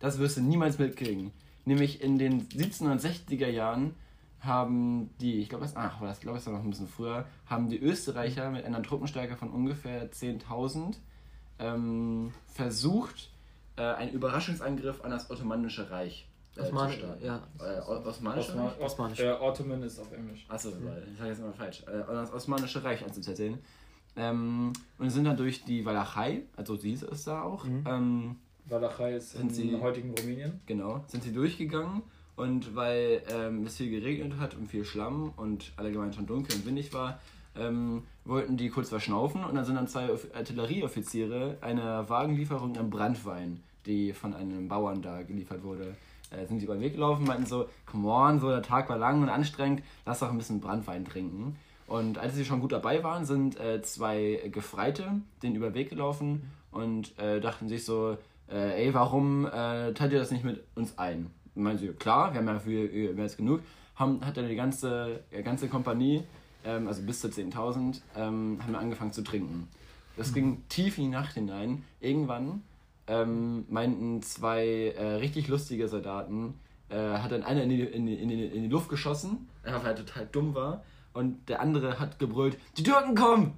Das 0.00 0.18
wirst 0.18 0.38
du 0.38 0.40
niemals 0.40 0.80
mitkriegen. 0.80 1.30
Nämlich 1.64 2.02
in 2.02 2.18
den 2.18 2.48
1760er 2.48 3.46
Jahren 3.48 3.94
haben 4.40 5.10
die, 5.20 5.40
ich 5.40 5.48
glaube, 5.48 5.64
das, 5.64 5.76
ach, 5.76 6.00
das, 6.00 6.22
war 6.24 6.52
noch 6.52 6.62
ein 6.62 6.70
bisschen 6.70 6.88
früher, 6.88 7.24
haben 7.46 7.68
die 7.68 7.78
Österreicher 7.80 8.50
mit 8.50 8.64
einer 8.64 8.82
Truppenstärke 8.82 9.36
von 9.36 9.50
ungefähr 9.50 10.10
10.000 10.10 10.96
ähm, 11.58 12.32
versucht, 12.46 13.30
äh, 13.76 13.82
einen 13.82 14.12
Überraschungsangriff 14.12 15.02
an 15.04 15.10
das 15.10 15.30
Ottomanische 15.30 15.90
Reich 15.90 16.28
äh, 16.56 16.60
Osman- 16.60 16.90
zu 16.90 16.98
starten. 16.98 17.24
ja. 17.24 17.42
Äh, 17.60 17.80
O- 17.80 18.06
Osmanische 18.06 18.50
Osman, 18.50 18.66
Reich? 18.68 18.80
Osmanisch. 18.80 19.20
Äh, 19.20 19.32
Ottoman 19.40 19.82
ist 19.82 19.98
auf 19.98 20.12
Englisch. 20.12 20.44
Achso, 20.48 20.70
ich 20.70 21.18
sage 21.18 21.30
jetzt 21.30 21.38
immer 21.40 21.52
falsch. 21.52 21.82
Äh, 21.86 22.02
das 22.06 22.32
Osmanische 22.32 22.84
Reich 22.84 23.04
anzuzetteln. 23.04 23.58
Ähm, 24.18 24.72
und 24.98 25.10
sind 25.10 25.24
dann 25.24 25.36
durch 25.36 25.64
die 25.64 25.84
Walachei, 25.84 26.42
also 26.56 26.74
sie 26.76 26.92
ist 26.92 27.26
da 27.26 27.42
auch, 27.42 27.66
ähm, 27.66 28.36
Walachei 28.64 29.14
ist 29.16 29.32
Sind 29.32 29.42
in 29.48 29.50
Sie- 29.54 29.80
heutigen 29.80 30.14
Rumänien. 30.18 30.60
Genau, 30.66 31.04
sind 31.08 31.22
sie 31.22 31.32
durchgegangen 31.32 32.02
und 32.36 32.76
weil 32.76 33.22
ähm, 33.30 33.64
es 33.64 33.76
viel 33.76 33.90
geregnet 33.90 34.38
hat 34.38 34.54
und 34.54 34.68
viel 34.68 34.84
Schlamm 34.84 35.32
und 35.36 35.72
allgemein 35.76 36.12
schon 36.12 36.26
dunkel 36.26 36.54
und 36.56 36.66
windig 36.66 36.92
war, 36.92 37.18
ähm, 37.58 38.02
wollten 38.24 38.56
die 38.56 38.68
kurz 38.68 38.90
verschnaufen 38.90 39.44
und 39.44 39.54
dann 39.54 39.64
sind 39.64 39.76
dann 39.76 39.88
zwei 39.88 40.12
Off- 40.12 40.28
Artillerieoffiziere 40.34 41.56
einer 41.60 42.08
Wagenlieferung 42.08 42.76
an 42.76 42.90
Brandwein, 42.90 43.62
die 43.86 44.12
von 44.12 44.34
einem 44.34 44.68
Bauern 44.68 45.00
da 45.00 45.22
geliefert 45.22 45.62
wurde, 45.62 45.96
äh, 46.30 46.46
sind 46.46 46.58
sie 46.58 46.66
über 46.66 46.74
den 46.74 46.82
Weg 46.82 46.94
gelaufen, 46.94 47.24
meinten 47.24 47.46
so, 47.46 47.66
come 47.86 48.08
on, 48.08 48.40
so 48.40 48.48
der 48.50 48.62
Tag 48.62 48.88
war 48.88 48.98
lang 48.98 49.22
und 49.22 49.28
anstrengend, 49.28 49.82
lass 50.04 50.20
doch 50.20 50.30
ein 50.30 50.38
bisschen 50.38 50.60
Brandwein 50.60 51.04
trinken. 51.04 51.56
Und 51.86 52.18
als 52.18 52.34
sie 52.34 52.44
schon 52.44 52.60
gut 52.60 52.72
dabei 52.72 53.04
waren, 53.04 53.24
sind 53.24 53.58
äh, 53.60 53.80
zwei 53.80 54.50
Gefreite 54.52 55.20
den 55.42 55.54
über 55.54 55.70
den 55.70 55.74
Weg 55.74 55.88
gelaufen 55.90 56.50
und 56.72 57.16
äh, 57.18 57.40
dachten 57.40 57.68
sich 57.68 57.84
so, 57.84 58.18
äh, 58.50 58.84
ey, 58.86 58.92
warum 58.92 59.46
äh, 59.46 59.92
teilt 59.94 60.12
ihr 60.12 60.18
das 60.18 60.32
nicht 60.32 60.44
mit 60.44 60.64
uns 60.74 60.98
ein? 60.98 61.30
Und 61.56 61.62
meinen 61.62 61.78
sie, 61.78 61.88
klar, 61.88 62.32
wir 62.32 62.40
haben 62.40 62.46
ja 62.46 62.58
viel, 62.60 63.14
mehr 63.14 63.24
als 63.24 63.36
genug. 63.36 63.62
Haben, 63.96 64.24
hat 64.24 64.36
dann 64.36 64.46
die 64.48 64.56
ganze, 64.56 65.24
die 65.36 65.42
ganze 65.42 65.68
Kompanie, 65.68 66.22
ähm, 66.64 66.86
also 66.86 67.02
bis 67.02 67.20
zu 67.20 67.28
10.000, 67.28 68.00
ähm, 68.14 68.58
haben 68.62 68.72
wir 68.72 68.78
angefangen 68.78 69.12
zu 69.12 69.22
trinken. 69.24 69.68
Das 70.16 70.32
ging 70.32 70.62
tief 70.68 70.98
in 70.98 71.04
die 71.04 71.10
Nacht 71.10 71.34
hinein. 71.34 71.82
Irgendwann 72.00 72.62
ähm, 73.06 73.64
meinten 73.68 74.22
zwei 74.22 74.94
äh, 74.96 75.14
richtig 75.16 75.48
lustige 75.48 75.88
Soldaten, 75.88 76.54
äh, 76.88 76.96
hat 76.96 77.32
dann 77.32 77.42
einer 77.42 77.62
in 77.62 77.70
die, 77.70 77.80
in, 77.82 78.06
die, 78.06 78.14
in, 78.14 78.28
die, 78.28 78.46
in 78.46 78.62
die 78.62 78.68
Luft 78.68 78.88
geschossen, 78.88 79.48
einfach 79.62 79.84
weil 79.84 79.90
er 79.92 80.04
total 80.04 80.26
dumm 80.30 80.54
war. 80.54 80.84
Und 81.12 81.48
der 81.48 81.60
andere 81.60 81.98
hat 81.98 82.18
gebrüllt, 82.18 82.58
die 82.76 82.82
Türken 82.82 83.14
kommen! 83.14 83.54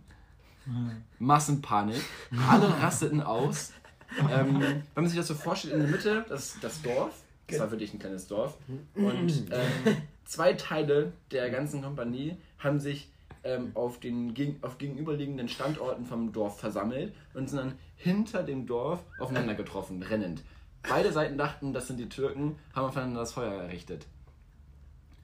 Massenpanik. 1.18 2.00
Alle 2.48 2.68
rasteten 2.80 3.22
aus. 3.22 3.72
Ähm, 4.30 4.58
wenn 4.58 4.84
man 4.94 5.06
sich 5.06 5.18
das 5.18 5.28
so 5.28 5.34
vorstellt, 5.34 5.74
in 5.74 5.80
der 5.80 5.90
Mitte 5.90 6.24
das, 6.30 6.56
das 6.62 6.80
Dorf, 6.80 7.12
das 7.48 7.60
war 7.60 7.70
wirklich 7.70 7.92
ein 7.92 7.98
kleines 7.98 8.26
Dorf, 8.26 8.56
und 8.94 9.46
ähm, 9.50 9.96
zwei 10.24 10.52
Teile 10.52 11.12
der 11.30 11.50
ganzen 11.50 11.82
Kompanie 11.82 12.36
haben 12.58 12.78
sich 12.78 13.10
ähm, 13.44 13.72
auf 13.74 14.00
den 14.00 14.34
auf 14.62 14.78
gegenüberliegenden 14.78 15.48
Standorten 15.48 16.04
vom 16.04 16.32
Dorf 16.32 16.58
versammelt 16.58 17.14
und 17.34 17.48
sind 17.48 17.58
dann 17.58 17.78
hinter 17.96 18.42
dem 18.42 18.66
Dorf 18.66 19.02
aufeinander 19.18 19.54
getroffen, 19.54 20.02
rennend. 20.02 20.42
Beide 20.82 21.12
Seiten 21.12 21.38
dachten, 21.38 21.72
das 21.72 21.88
sind 21.88 21.98
die 21.98 22.08
Türken, 22.08 22.56
haben 22.74 22.86
aufeinander 22.86 23.20
das 23.20 23.32
Feuer 23.32 23.62
errichtet. 23.62 24.06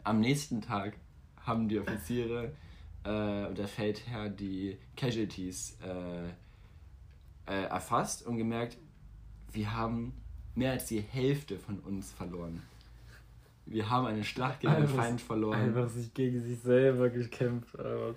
Am 0.02 0.20
nächsten 0.20 0.60
Tag 0.60 0.96
haben 1.40 1.68
die 1.68 1.78
Offiziere 1.78 2.52
äh, 3.04 3.46
und 3.46 3.58
der 3.58 3.68
Feldherr 3.68 4.28
die 4.28 4.78
Casualties 4.96 5.78
äh, 5.82 6.28
äh, 7.50 7.64
erfasst 7.66 8.26
und 8.26 8.36
gemerkt, 8.36 8.78
wir 9.52 9.74
haben 9.74 10.14
mehr 10.54 10.72
als 10.72 10.86
die 10.86 11.00
Hälfte 11.00 11.58
von 11.58 11.78
uns 11.80 12.12
verloren. 12.12 12.62
Wir 13.66 13.88
haben 13.88 14.04
eine 14.04 14.22
Schlacht 14.24 14.60
gegen 14.60 14.74
den 14.74 14.82
Einfach- 14.82 14.96
Feind 15.04 15.20
verloren, 15.22 15.58
Einfach 15.58 15.88
sich 15.88 16.12
gegen 16.12 16.42
sich 16.42 16.60
selber 16.60 17.08
gekämpft. 17.08 17.78
Aber 17.78 18.14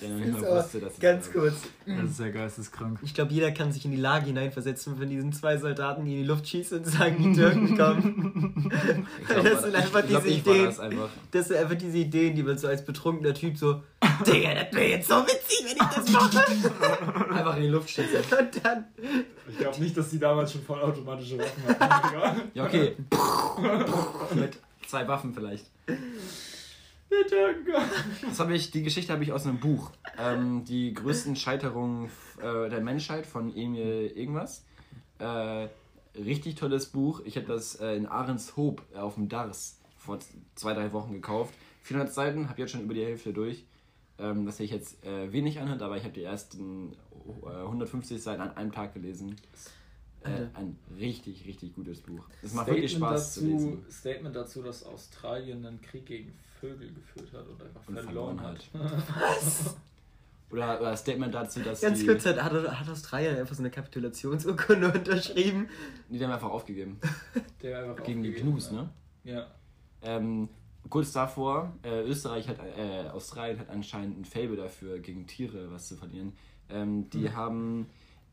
der 0.00 0.08
noch 0.08 0.24
nicht 0.24 0.40
mal 0.40 0.56
wusste, 0.56 0.80
dass 0.80 0.98
Ganz 0.98 1.30
kurz. 1.30 1.54
das 1.84 2.10
ist 2.12 2.18
ja 2.20 2.30
geisteskrank. 2.30 2.98
Ich 3.02 3.12
glaube, 3.12 3.30
jeder 3.34 3.50
kann 3.52 3.72
sich 3.72 3.84
in 3.84 3.90
die 3.90 3.98
Lage 3.98 4.24
hineinversetzen 4.24 4.96
von 4.96 5.06
diesen 5.06 5.34
zwei 5.34 5.58
Soldaten, 5.58 6.06
die 6.06 6.12
in 6.14 6.18
die 6.22 6.26
Luft 6.26 6.48
schießen 6.48 6.78
und 6.78 6.86
sagen, 6.86 7.22
die 7.22 7.38
Türken 7.38 7.76
kommen. 7.76 8.72
Ich 9.20 9.28
glaub, 9.28 9.44
Das 9.44 9.62
sind 9.64 9.74
einfach 9.74 10.00
diese 10.02 10.28
Ideen. 10.28 10.64
Das 10.64 10.80
einfach. 10.80 11.10
Das 11.30 11.48
sind 11.48 11.58
einfach 11.58 11.76
diese 11.76 11.98
Ideen, 11.98 12.34
die 12.34 12.42
man 12.42 12.56
so 12.56 12.66
als 12.66 12.82
betrunkener 12.82 13.34
Typ 13.34 13.58
so, 13.58 13.82
Digga, 14.24 14.54
das 14.54 14.72
wäre 14.72 14.88
jetzt 14.88 15.08
so 15.08 15.14
witzig, 15.16 15.64
wenn 15.64 15.76
ich 15.76 15.94
das 15.94 16.10
mache. 16.10 17.34
Einfach 17.34 17.56
in 17.56 17.62
die 17.62 17.68
Luft 17.68 17.90
schießen. 17.90 18.16
Und 18.38 18.64
dann, 18.64 18.84
Ich 19.48 19.58
glaube 19.58 19.80
nicht, 19.80 19.96
dass 19.96 20.10
die 20.10 20.18
damals 20.18 20.52
schon 20.52 20.62
vollautomatische 20.62 21.38
Waffen 21.38 21.68
hatten. 21.68 22.42
Ja, 22.54 22.64
okay. 22.64 22.96
Mit 24.34 24.58
zwei 24.86 25.06
Waffen 25.08 25.34
vielleicht. 25.34 25.66
Kommen. 25.86 25.98
Das 28.28 28.40
habe 28.40 28.54
ich, 28.54 28.70
die 28.70 28.82
Geschichte 28.82 29.12
habe 29.12 29.22
ich 29.22 29.32
aus 29.32 29.46
einem 29.46 29.58
Buch. 29.58 29.90
Ähm, 30.18 30.64
die 30.64 30.92
größten 30.92 31.36
Scheiterungen 31.36 32.10
äh, 32.38 32.68
der 32.68 32.80
Menschheit 32.80 33.26
von 33.26 33.54
Emil 33.56 34.12
irgendwas. 34.14 34.64
Äh, 35.18 35.68
richtig 36.18 36.56
tolles 36.56 36.86
Buch. 36.86 37.20
Ich 37.24 37.36
habe 37.36 37.46
das 37.46 37.76
äh, 37.76 37.94
in 37.94 38.06
Ahrenshoop 38.06 38.82
äh, 38.94 38.98
auf 38.98 39.14
dem 39.14 39.28
Dars 39.28 39.78
vor 39.98 40.18
zwei, 40.54 40.74
drei 40.74 40.92
Wochen 40.92 41.12
gekauft. 41.12 41.54
400 41.82 42.12
Seiten, 42.12 42.48
habe 42.48 42.60
jetzt 42.60 42.72
schon 42.72 42.82
über 42.82 42.94
die 42.94 43.04
Hälfte 43.04 43.32
durch. 43.32 43.64
Ähm, 44.18 44.46
das 44.46 44.56
sich 44.56 44.70
jetzt 44.70 45.04
äh, 45.04 45.32
wenig 45.32 45.60
anhört, 45.60 45.82
aber 45.82 45.96
ich 45.96 46.04
habe 46.04 46.14
die 46.14 46.22
ersten 46.22 46.92
äh, 47.44 47.48
150 47.48 48.22
Seiten 48.22 48.40
an 48.40 48.56
einem 48.56 48.72
Tag 48.72 48.94
gelesen. 48.94 49.36
Äh, 50.22 50.46
ein 50.54 50.78
richtig, 50.98 51.46
richtig 51.46 51.74
gutes 51.74 52.00
Buch. 52.00 52.26
Es 52.42 52.52
macht 52.52 52.68
wirklich 52.68 52.92
Spaß 52.92 53.34
zu 53.34 53.46
lesen. 53.46 53.84
Statement 53.90 54.34
dazu, 54.34 54.62
dass 54.62 54.84
Australien 54.84 55.64
einen 55.64 55.80
Krieg 55.80 56.06
gegen 56.06 56.32
Vögel 56.60 56.92
geführt 56.92 57.32
hat 57.32 57.46
und 57.46 57.62
einfach 57.62 57.86
Und 57.86 57.98
verloren, 58.00 58.38
verloren 58.38 58.90
hat. 58.90 59.76
Oder, 60.50 60.80
oder 60.80 60.96
Statement 60.96 61.34
dazu, 61.34 61.58
dass 61.60 61.80
ganz 61.80 62.06
kurz, 62.06 62.24
hat, 62.24 62.40
hat, 62.40 62.88
Australien 62.88 63.36
einfach 63.36 63.56
so 63.56 63.62
eine 63.62 63.70
Kapitulationsurkunde 63.70 64.92
unterschrieben. 64.94 65.68
die 66.08 66.22
haben 66.22 66.30
einfach 66.30 66.50
aufgegeben. 66.50 67.00
Der 67.62 67.80
einfach 67.90 68.04
Gegen 68.04 68.22
die 68.22 68.32
hat. 68.32 68.72
ne? 68.72 68.88
Ja. 69.24 69.48
Ähm, 70.02 70.48
kurz 70.90 71.12
davor, 71.12 71.72
äh, 71.82 72.02
Österreich 72.02 72.48
hat, 72.48 72.58
äh, 72.58 73.08
Australien 73.08 73.58
hat 73.58 73.70
anscheinend 73.70 74.18
ein 74.18 74.24
Faible 74.24 74.56
dafür, 74.56 74.98
gegen 74.98 75.26
Tiere 75.26 75.70
was 75.70 75.88
zu 75.88 75.96
verlieren. 75.96 76.32
Ähm, 76.68 77.08
die 77.10 77.30
haben 77.30 77.86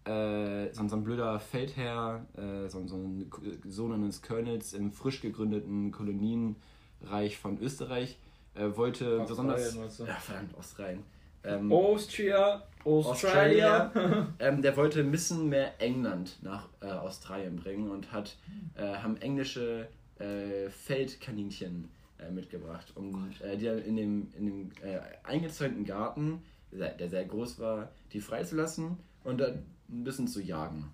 äh, 0.05 0.73
so, 0.73 0.87
so 0.87 0.95
ein 0.95 1.03
blöder 1.03 1.39
Feldherr, 1.39 2.25
äh, 2.35 2.67
so, 2.69 2.85
so 2.87 2.97
ein 2.97 3.31
Sohn 3.65 3.93
eines 3.93 4.21
Colonels 4.21 4.73
im 4.73 4.91
frisch 4.91 5.21
gegründeten 5.21 5.91
Kolonienreich 5.91 7.37
von 7.37 7.59
Österreich, 7.59 8.17
äh, 8.55 8.69
wollte 8.75 9.21
Australien, 9.21 9.27
besonders. 9.27 9.97
du? 9.97 10.05
Ja, 10.05 10.15
verdammt, 10.15 10.57
Australien. 10.57 11.03
Ähm, 11.45 11.71
Austria, 11.71 12.63
Australia. 12.85 13.91
ähm, 14.39 14.61
der 14.61 14.77
wollte 14.77 15.01
ein 15.01 15.11
bisschen 15.11 15.49
mehr 15.49 15.81
England 15.81 16.37
nach 16.41 16.69
äh, 16.81 16.85
Australien 16.85 17.57
bringen 17.57 17.91
und 17.91 18.11
hat, 18.11 18.37
äh, 18.75 18.95
haben 18.95 19.17
englische 19.17 19.87
äh, 20.19 20.69
Feldkaninchen 20.69 21.89
äh, 22.27 22.31
mitgebracht. 22.31 22.91
Und 22.95 23.39
äh, 23.41 23.57
die 23.57 23.67
in 23.67 23.95
dem, 23.95 24.27
in 24.38 24.45
dem 24.45 24.71
äh, 24.81 24.99
eingezäunten 25.23 25.86
Garten, 25.86 26.41
der, 26.71 26.93
der 26.93 27.09
sehr 27.09 27.25
groß 27.25 27.59
war, 27.59 27.89
die 28.12 28.21
freizulassen 28.21 28.97
und 29.23 29.39
dann 29.39 29.65
ein 29.89 30.03
bisschen 30.03 30.27
zu 30.27 30.41
jagen. 30.41 30.93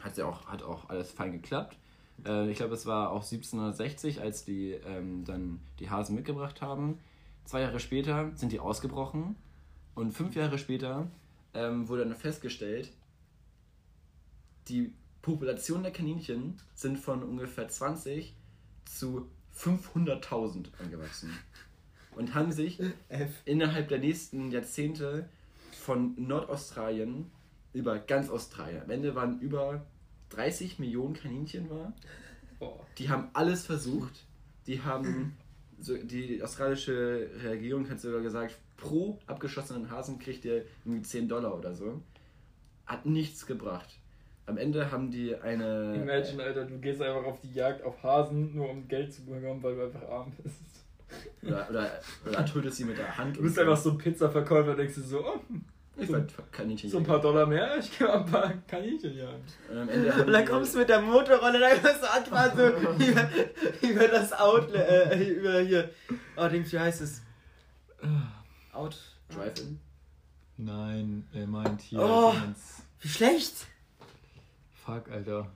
Hat 0.00 0.16
ja 0.16 0.26
auch, 0.26 0.46
hat 0.46 0.62
auch 0.62 0.88
alles 0.88 1.10
fein 1.10 1.32
geklappt. 1.32 1.76
Äh, 2.26 2.50
ich 2.50 2.58
glaube, 2.58 2.74
es 2.74 2.86
war 2.86 3.10
auch 3.10 3.22
1760, 3.22 4.20
als 4.20 4.44
die 4.44 4.72
ähm, 4.72 5.24
dann 5.24 5.60
die 5.78 5.90
Hasen 5.90 6.14
mitgebracht 6.14 6.62
haben. 6.62 6.98
Zwei 7.44 7.62
Jahre 7.62 7.80
später 7.80 8.30
sind 8.34 8.52
die 8.52 8.60
ausgebrochen 8.60 9.36
und 9.94 10.12
fünf 10.12 10.34
Jahre 10.36 10.58
später 10.58 11.10
ähm, 11.54 11.88
wurde 11.88 12.04
dann 12.04 12.14
festgestellt, 12.14 12.92
die 14.68 14.94
Population 15.22 15.82
der 15.82 15.92
Kaninchen 15.92 16.60
sind 16.74 16.98
von 16.98 17.22
ungefähr 17.22 17.68
20 17.68 18.34
zu 18.84 19.28
500.000 19.62 20.66
angewachsen 20.78 21.36
und 22.16 22.34
haben 22.34 22.52
sich 22.52 22.80
innerhalb 23.44 23.88
der 23.88 23.98
nächsten 23.98 24.50
Jahrzehnte 24.50 25.28
von 25.72 26.14
Nordaustralien 26.16 27.30
über 27.72 27.98
ganz 27.98 28.30
Australien, 28.30 28.82
am 28.82 28.90
Ende 28.90 29.14
waren 29.14 29.38
über 29.40 29.86
30 30.30 30.78
Millionen 30.78 31.14
Kaninchen 31.14 31.70
war. 31.70 31.92
Boah. 32.58 32.84
Die 32.98 33.08
haben 33.08 33.28
alles 33.32 33.64
versucht. 33.66 34.24
Die 34.66 34.82
haben, 34.82 35.36
so, 35.80 35.96
die 35.96 36.42
australische 36.42 37.30
Regierung 37.42 37.88
hat 37.88 38.00
sogar 38.00 38.22
gesagt, 38.22 38.58
pro 38.76 39.18
abgeschossenen 39.26 39.90
Hasen 39.90 40.18
kriegt 40.18 40.44
ihr 40.44 40.64
irgendwie 40.84 41.02
10 41.02 41.28
Dollar 41.28 41.56
oder 41.56 41.74
so. 41.74 42.02
Hat 42.86 43.06
nichts 43.06 43.46
gebracht. 43.46 43.99
Am 44.50 44.58
Ende 44.58 44.90
haben 44.90 45.12
die 45.12 45.36
eine. 45.36 45.94
Imagine, 45.94 46.42
Alter, 46.42 46.64
du 46.64 46.78
gehst 46.78 47.00
einfach 47.00 47.24
auf 47.24 47.40
die 47.40 47.52
Jagd 47.52 47.84
auf 47.84 48.02
Hasen, 48.02 48.52
nur 48.52 48.68
um 48.68 48.88
Geld 48.88 49.12
zu 49.12 49.24
bekommen, 49.24 49.62
weil 49.62 49.76
du 49.76 49.84
einfach 49.84 50.08
arm 50.08 50.32
bist. 50.42 50.56
Oder, 51.44 51.70
oder, 51.70 51.90
oder 52.26 52.44
tötet 52.44 52.74
sie 52.74 52.84
mit 52.84 52.98
der 52.98 53.16
Hand. 53.16 53.36
Du 53.36 53.42
bist 53.42 53.56
einfach 53.60 53.76
so 53.76 53.90
ein 53.90 53.98
Pizzaverkäufer 53.98 54.72
und 54.72 54.76
denkst 54.76 54.96
dir 54.96 55.02
so, 55.02 55.24
oh, 55.24 55.38
Ich 55.96 56.08
so, 56.08 56.20
Kaninchen 56.50 56.90
so 56.90 56.98
ein 56.98 57.04
paar 57.04 57.20
Dollar 57.20 57.46
mehr, 57.46 57.78
ich 57.78 57.96
gehe 57.96 58.08
mal 58.08 58.18
ein 58.18 58.26
paar 58.26 58.52
Kaninchen 58.66 59.16
jagen. 59.16 59.42
Und 59.70 59.78
am 59.78 59.88
Ende 59.88 60.12
haben 60.12 60.22
Und 60.22 60.32
dann 60.32 60.44
kommst 60.44 60.74
du 60.74 60.78
mit 60.78 60.88
der 60.88 61.00
Motorrolle, 61.00 61.60
dann 61.60 61.80
kommst 61.80 62.02
du 62.02 62.10
anfahren, 62.10 62.52
so 62.56 62.66
über, 63.06 63.28
über 63.82 64.08
das 64.08 64.32
Outlet, 64.32 64.88
äh, 64.88 65.28
über 65.28 65.60
hier, 65.60 65.90
oh, 66.36 66.48
Dings, 66.48 66.72
wie 66.72 66.78
heißt 66.80 67.02
es? 67.02 67.22
Out. 68.72 68.96
Drive-In. 69.32 69.78
Nein, 70.56 71.28
er 71.32 71.46
meint 71.46 71.80
hier. 71.82 72.00
Oh. 72.00 72.34
Wie 73.00 73.08
schlecht! 73.08 73.69
Fuck, 74.94 75.10
Alter. 75.12 75.46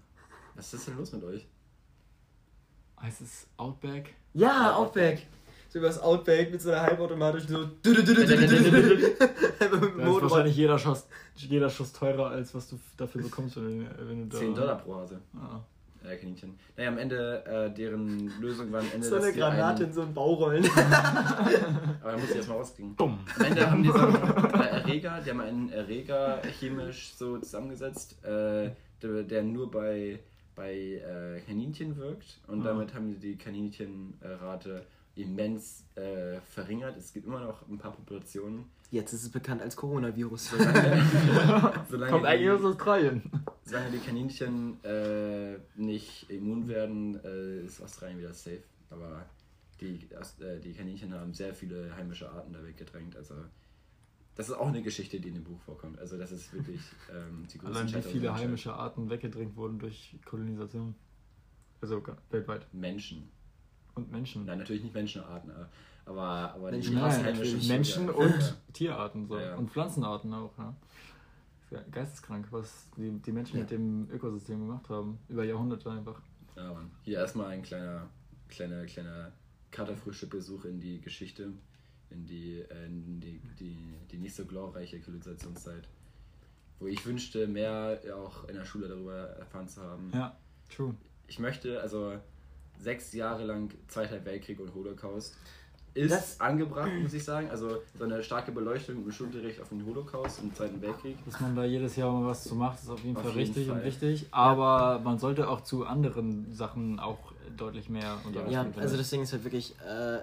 Was 0.54 0.72
ist 0.74 0.86
denn 0.86 0.96
los 0.96 1.12
mit 1.12 1.24
euch? 1.24 1.46
Heißt 3.00 3.20
es 3.20 3.46
Outback? 3.56 4.14
Ja, 4.32 4.74
Outback. 4.76 5.26
So 5.68 5.78
über 5.80 5.88
das 5.88 5.98
Outback 6.00 6.52
mit 6.52 6.62
so 6.62 6.70
einer 6.70 6.82
halbautomatischen 6.82 7.48
so. 7.48 7.66
Da 7.82 7.90
ist 9.60 10.22
wahrscheinlich 10.22 10.56
jeder 10.56 10.78
Schuss, 10.78 11.06
jeder 11.34 11.68
Schuss 11.68 11.92
teurer, 11.92 12.30
als 12.30 12.54
was 12.54 12.68
du 12.70 12.78
dafür 12.96 13.22
bekommst, 13.22 13.56
wenn 13.56 13.80
du, 13.80 14.08
wenn 14.08 14.28
du 14.28 14.36
da. 14.36 14.38
10 14.38 14.54
Dollar 14.54 14.76
pro 14.76 14.94
Hase. 14.96 15.20
Ah. 15.34 15.60
Äh, 16.08 16.16
Kaninchen. 16.16 16.58
Naja, 16.76 16.90
am 16.90 16.98
Ende, 16.98 17.44
äh, 17.46 17.74
deren 17.74 18.30
Lösung 18.40 18.70
war 18.70 18.80
am 18.80 18.86
Ende, 18.92 19.08
So 19.08 19.16
eine 19.16 19.32
Granate 19.32 19.78
einen- 19.78 19.88
in 19.88 19.92
so 19.94 20.02
einen 20.02 20.12
Baurollen. 20.14 20.64
Aber 22.02 22.12
dann 22.12 22.20
muss 22.20 22.30
ich 22.30 22.36
erstmal 22.36 22.58
rauskriegen. 22.58 22.94
Dumm. 22.96 23.18
Am 23.38 23.44
Ende 23.44 23.70
haben 23.70 23.82
die 23.82 23.88
so 23.90 23.98
einen 23.98 24.14
Erreger, 24.14 25.20
die 25.24 25.30
haben 25.30 25.40
einen 25.40 25.72
Erreger 25.72 26.42
chemisch 26.60 27.14
so 27.16 27.38
zusammengesetzt, 27.38 28.22
äh, 28.24 28.70
der, 29.12 29.22
der 29.22 29.42
nur 29.42 29.70
bei, 29.70 30.18
bei 30.54 30.72
äh, 30.74 31.40
Kaninchen 31.46 31.96
wirkt. 31.96 32.38
Und 32.46 32.62
Ah. 32.62 32.64
damit 32.70 32.94
haben 32.94 33.08
die 33.08 33.18
die 33.18 33.36
Kaninchenrate 33.36 34.86
immens 35.16 35.84
äh, 35.94 36.40
verringert. 36.50 36.96
Es 36.96 37.12
gibt 37.12 37.26
immer 37.26 37.40
noch 37.40 37.68
ein 37.68 37.78
paar 37.78 37.92
Populationen. 37.92 38.64
Jetzt 38.90 39.12
ist 39.12 39.22
es 39.24 39.28
bekannt 39.30 39.62
als 39.62 39.76
Coronavirus. 39.76 40.50
Solange, 41.88 42.10
Kommt 42.10 42.26
eigentlich 42.26 42.50
aus 42.50 42.60
die, 42.60 42.66
Australien. 42.66 43.22
solange 43.64 43.90
die 43.92 43.98
Kaninchen 43.98 44.82
äh, 44.84 45.56
nicht 45.76 46.28
immun 46.30 46.68
werden, 46.68 47.18
äh, 47.24 47.60
ist 47.64 47.80
Australien 47.82 48.18
wieder 48.18 48.32
safe. 48.34 48.62
Aber 48.90 49.24
die, 49.80 50.06
äh, 50.40 50.60
die 50.60 50.72
Kaninchen 50.72 51.12
haben 51.14 51.32
sehr 51.34 51.54
viele 51.54 51.94
heimische 51.96 52.28
Arten 52.30 52.52
da 52.52 52.64
weggedrängt. 52.64 53.16
Also 53.16 53.34
das 54.36 54.48
ist 54.48 54.54
auch 54.54 54.66
eine 54.66 54.82
Geschichte, 54.82 55.20
die 55.20 55.28
in 55.28 55.34
dem 55.34 55.44
Buch 55.44 55.60
vorkommt. 55.60 55.98
Also 55.98 56.18
das 56.18 56.32
ist 56.32 56.52
wirklich 56.52 56.80
ähm, 57.10 57.46
die 57.52 57.58
größte 57.58 57.78
Allein 57.78 57.94
wie 57.94 58.02
viele 58.02 58.34
heimische 58.34 58.74
Arten 58.74 59.08
weggedrängt 59.08 59.56
wurden 59.56 59.78
durch 59.78 60.16
Kolonisation. 60.24 60.94
Also 61.80 62.02
weltweit. 62.30 62.66
Menschen. 62.72 63.30
Und 63.94 64.10
Menschen. 64.10 64.46
Nein, 64.46 64.58
natürlich 64.58 64.82
nicht 64.82 64.94
Menschenarten, 64.94 65.50
aber, 65.52 65.68
aber, 66.06 66.54
aber 66.54 66.72
die 66.72 66.90
Menschen. 66.90 67.68
Menschen 67.68 68.10
und 68.10 68.56
Tierarten 68.72 69.26
so. 69.26 69.38
Ja, 69.38 69.50
ja. 69.50 69.56
Und 69.56 69.70
Pflanzenarten 69.70 70.32
auch, 70.34 70.56
ja. 70.58 70.74
Ist 71.62 71.72
ja 71.72 71.80
geisteskrank, 71.90 72.48
was 72.50 72.88
die, 72.96 73.10
die 73.10 73.32
Menschen 73.32 73.60
mit 73.60 73.70
dem 73.70 74.10
Ökosystem 74.10 74.58
gemacht 74.58 74.88
haben. 74.88 75.18
Über 75.28 75.44
Jahrhunderte 75.44 75.90
einfach. 75.90 76.20
Ja, 76.56 76.72
Mann. 76.72 76.90
Hier 77.02 77.18
erstmal 77.18 77.50
ein 77.50 77.62
kleiner, 77.62 78.08
kleiner, 78.48 78.84
kleiner 78.86 79.32
Katerfrühstück-Besuch 79.70 80.64
in 80.64 80.80
die 80.80 81.00
Geschichte, 81.00 81.52
in 82.10 82.26
die, 82.26 82.60
äh, 82.60 82.86
in 82.86 83.20
die, 83.20 83.40
die, 83.58 83.76
die 84.10 84.16
nicht 84.18 84.34
so 84.34 84.44
glorreiche 84.44 85.00
Kolonisationszeit. 85.00 85.88
Wo 86.80 86.86
ich 86.86 87.04
wünschte, 87.06 87.46
mehr 87.46 87.98
auch 88.16 88.48
in 88.48 88.56
der 88.56 88.64
Schule 88.64 88.88
darüber 88.88 89.14
erfahren 89.14 89.68
zu 89.68 89.80
haben. 89.82 90.10
Ja, 90.12 90.36
true. 90.74 90.94
Ich 91.28 91.38
möchte, 91.38 91.80
also 91.80 92.14
sechs 92.78 93.12
Jahre 93.12 93.44
lang 93.44 93.70
Zweiter 93.88 94.24
Weltkrieg 94.24 94.58
und 94.60 94.74
Holocaust 94.74 95.36
ist 95.94 96.10
Das- 96.10 96.40
angebracht, 96.40 96.90
muss 97.00 97.14
ich 97.14 97.22
sagen. 97.24 97.48
Also 97.50 97.78
so 97.96 98.04
eine 98.04 98.20
starke 98.22 98.50
Beleuchtung 98.50 98.96
im 99.04 99.12
Schulunterricht 99.12 99.60
auf 99.60 99.68
den 99.68 99.86
Holocaust 99.86 100.40
und 100.40 100.50
den 100.50 100.56
Zweiten 100.56 100.82
Weltkrieg. 100.82 101.16
Dass 101.24 101.40
man 101.40 101.54
da 101.54 101.64
jedes 101.64 101.94
Jahr 101.94 102.12
mal 102.12 102.26
was 102.26 102.42
zu 102.42 102.56
macht, 102.56 102.80
ist 102.82 102.90
auf 102.90 103.02
jeden 103.04 103.16
Auf 103.16 103.22
Fall 103.22 103.30
jeden 103.32 103.46
richtig 103.46 103.68
Fall. 103.68 103.78
und 103.78 103.84
wichtig. 103.84 104.26
Aber 104.32 104.98
man 104.98 105.18
sollte 105.20 105.48
auch 105.48 105.60
zu 105.62 105.86
anderen 105.86 106.52
Sachen 106.52 106.98
auch 106.98 107.32
deutlich 107.56 107.88
mehr 107.88 108.18
unterrichten. 108.24 108.52
Ja, 108.52 108.66
also 108.76 108.96
Ding 109.00 109.22
ist 109.22 109.32
halt 109.32 109.44
wirklich, 109.44 109.76
äh, 109.86 110.18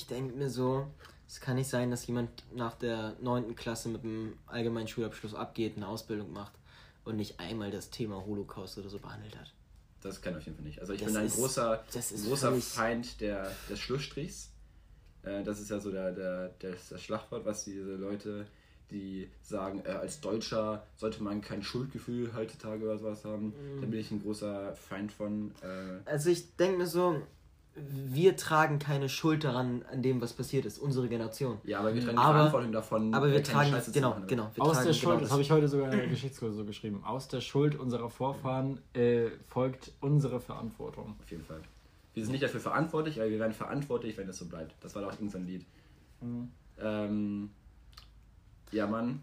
ich 0.00 0.06
denke 0.06 0.34
mir 0.34 0.48
so, 0.48 0.86
es 1.28 1.40
kann 1.40 1.56
nicht 1.56 1.68
sein, 1.68 1.90
dass 1.90 2.06
jemand 2.06 2.30
nach 2.54 2.74
der 2.74 3.14
9. 3.20 3.54
Klasse 3.54 3.88
mit 3.90 4.02
einem 4.02 4.38
allgemeinen 4.46 4.88
Schulabschluss 4.88 5.34
abgeht, 5.34 5.76
eine 5.76 5.86
Ausbildung 5.88 6.32
macht 6.32 6.52
und 7.04 7.16
nicht 7.16 7.38
einmal 7.38 7.70
das 7.70 7.90
Thema 7.90 8.24
Holocaust 8.24 8.78
oder 8.78 8.88
so 8.88 8.98
behandelt 8.98 9.36
hat. 9.38 9.52
Das 10.00 10.22
kann 10.22 10.34
auf 10.34 10.42
jeden 10.44 10.56
Fall 10.56 10.64
nicht. 10.64 10.80
Also 10.80 10.94
ich 10.94 11.00
Das 11.00 11.08
bin 11.12 11.16
ein 11.20 11.26
ist- 11.26 11.36
großer, 11.36 11.84
großer 12.26 12.52
Feind 12.56 13.20
der, 13.20 13.50
des 13.68 13.78
Schlussstrichs. 13.78 14.50
Äh, 15.22 15.42
das 15.44 15.60
ist 15.60 15.70
ja 15.70 15.78
so 15.78 15.90
der, 15.90 16.12
der, 16.12 16.48
der, 16.62 16.74
das 16.88 17.02
Schlagwort, 17.02 17.44
was 17.44 17.64
diese 17.64 17.96
Leute, 17.96 18.46
die 18.90 19.28
sagen, 19.42 19.82
äh, 19.84 19.90
als 19.90 20.20
Deutscher 20.22 20.84
sollte 20.96 21.22
man 21.22 21.42
kein 21.42 21.62
Schuldgefühl 21.62 22.32
heutzutage 22.34 22.82
oder 22.84 22.96
sowas 22.98 23.24
haben. 23.26 23.48
Mhm. 23.48 23.80
Da 23.82 23.86
bin 23.86 24.00
ich 24.00 24.10
ein 24.10 24.22
großer 24.22 24.74
Feind 24.74 25.12
von. 25.12 25.52
Äh, 25.62 26.08
Also 26.10 26.30
ich 26.30 26.56
denke 26.56 26.78
mir 26.78 26.86
so, 26.86 27.20
wir 27.88 28.36
tragen 28.36 28.78
keine 28.78 29.08
Schuld 29.08 29.44
daran, 29.44 29.84
an 29.90 30.02
dem, 30.02 30.20
was 30.20 30.32
passiert 30.32 30.64
ist, 30.66 30.78
unsere 30.78 31.08
Generation. 31.08 31.58
ja, 31.64 31.78
aber 31.80 31.94
wir 31.94 32.00
tragen 32.02 32.16
die 32.16 32.22
Aber- 32.22 32.34
Verantwortung 32.34 32.72
davon, 32.72 33.14
Aber 33.14 33.30
wir 33.30 33.42
tragen, 33.42 33.70
Scheiße 33.70 33.92
genau, 33.92 34.10
machen. 34.10 34.26
genau. 34.26 34.50
Wir 34.54 34.62
Aus 34.62 34.72
tragen 34.78 34.84
der 34.86 34.94
genau 34.94 35.10
Schuld, 35.12 35.22
das 35.24 35.30
habe 35.32 35.42
ich 35.42 35.50
heute 35.50 35.68
sogar 35.68 35.92
in 35.92 35.98
der 35.98 36.08
Geschichtskurs 36.08 36.54
so 36.56 36.64
geschrieben, 36.64 37.02
aus 37.04 37.28
der 37.28 37.40
Schuld 37.40 37.74
unserer 37.78 38.10
Vorfahren 38.10 38.80
äh, 38.94 39.30
folgt 39.48 39.92
unsere 40.00 40.40
Verantwortung. 40.40 41.14
Auf 41.22 41.30
jeden 41.30 41.44
Fall. 41.44 41.60
Wir 42.14 42.24
sind 42.24 42.32
nicht 42.32 42.42
dafür 42.42 42.60
verantwortlich, 42.60 43.20
aber 43.20 43.30
wir 43.30 43.38
werden 43.38 43.52
verantwortlich, 43.52 44.16
wenn 44.18 44.26
das 44.26 44.38
so 44.38 44.46
bleibt. 44.46 44.74
Das 44.82 44.94
war 44.94 45.02
doch 45.02 45.12
irgendein 45.12 45.46
Lied. 45.46 45.66
Mhm. 46.20 46.48
Ähm, 46.80 47.50
ja, 48.72 48.86
Mann, 48.86 49.22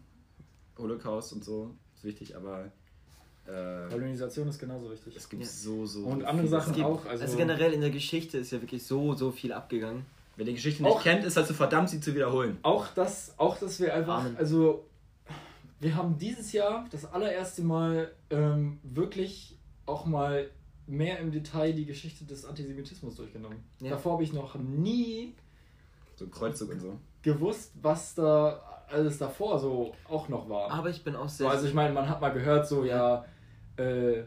Holocaust 0.78 1.34
und 1.34 1.44
so 1.44 1.76
ist 1.96 2.04
wichtig, 2.04 2.36
aber 2.36 2.72
äh, 3.48 3.90
Kolonisation 3.90 4.48
ist 4.50 4.60
genauso 4.60 4.92
wichtig. 4.92 5.16
es 5.16 5.30
gibt 5.30 5.44
Ja. 5.44 5.48
so, 5.50 5.86
so 5.86 6.06
Und 6.06 6.24
andere 6.26 6.48
Sachen 6.48 6.74
Sachen. 6.74 6.84
auch. 6.86 7.06
Also, 7.06 7.24
Also, 7.24 7.38
generell 7.38 7.74
in 7.74 7.82
der 7.82 7.90
Geschichte 7.92 8.38
ist 8.38 8.52
ja 8.52 8.62
wirklich 8.62 8.86
so, 8.86 9.14
so 9.14 9.32
viel 9.32 9.54
abgegangen. 9.54 10.06
Wer 10.36 10.46
die 10.46 10.54
Geschichte 10.54 10.84
nicht 10.84 10.92
Auch- 10.92 11.02
kennt, 11.02 11.24
ist 11.26 11.36
halt 11.38 11.48
so 11.48 11.54
verdammt, 11.54 11.90
sie 11.90 12.00
zu 12.00 12.14
wiederholen. 12.14 12.58
auch 12.62 12.88
das, 12.94 13.34
auch 13.38 13.58
dass 13.58 13.80
wir 13.80 13.94
einfach, 13.94 14.20
Amen. 14.20 14.38
also 14.38 14.86
wir 15.80 15.96
haben 15.96 16.18
dieses 16.18 16.52
Jahr 16.52 16.86
das 16.92 17.06
allererste 17.12 17.62
Mal 17.64 18.12
ähm, 18.30 18.80
wirklich 18.84 19.58
auch 19.86 20.06
mal 20.06 20.50
mehr 20.86 21.20
im 21.20 21.32
Detail 21.32 21.74
die 21.74 21.86
Geschichte 21.86 22.26
des 22.26 22.46
Antisemitismus 22.46 23.16
durchgenommen. 23.16 23.60
Ja. 23.80 23.92
Davor 23.92 24.14
habe 24.14 24.24
ich 24.24 24.34
noch 24.34 24.56
nie 24.56 25.34
So 26.16 26.26
ein 26.26 26.32
Kreuzzug 26.32 26.72
und 26.72 26.80
so. 26.82 26.98
gewusst, 27.22 27.72
was 27.82 28.16
da 28.16 28.62
alles 28.90 29.18
davor 29.18 29.60
so 29.60 29.94
auch 30.08 30.30
noch 30.30 30.48
war. 30.50 30.72
Aber 30.72 30.90
ich 30.90 31.04
bin 31.04 31.16
auch 31.16 31.28
sehr. 31.30 31.50
also 31.50 31.68
ich 31.68 31.74
meine, 31.74 31.94
man 31.94 32.08
hat 32.10 32.22
mal 32.22 32.30
gehört, 32.30 32.68
so 32.68 32.86
ja, 32.86 33.26
äh, 33.78 34.24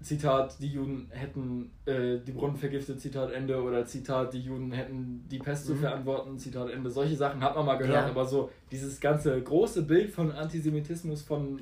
Zitat, 0.00 0.56
die 0.60 0.68
Juden 0.68 1.08
hätten 1.12 1.70
äh, 1.86 2.18
die 2.18 2.32
Brunnen 2.32 2.56
vergiftet, 2.56 3.00
Zitat 3.00 3.32
Ende, 3.32 3.62
oder 3.62 3.86
Zitat, 3.86 4.34
die 4.34 4.40
Juden 4.40 4.70
hätten 4.72 5.24
die 5.30 5.38
Pest 5.38 5.64
zu 5.66 5.72
Mhm. 5.74 5.78
verantworten, 5.78 6.38
Zitat 6.38 6.70
Ende. 6.70 6.90
Solche 6.90 7.16
Sachen 7.16 7.40
hat 7.42 7.56
man 7.56 7.64
mal 7.64 7.78
gehört, 7.78 8.04
Ja. 8.04 8.10
aber 8.10 8.26
so 8.26 8.50
dieses 8.70 9.00
ganze 9.00 9.40
große 9.40 9.82
Bild 9.84 10.10
von 10.10 10.30
Antisemitismus 10.30 11.22
von 11.22 11.58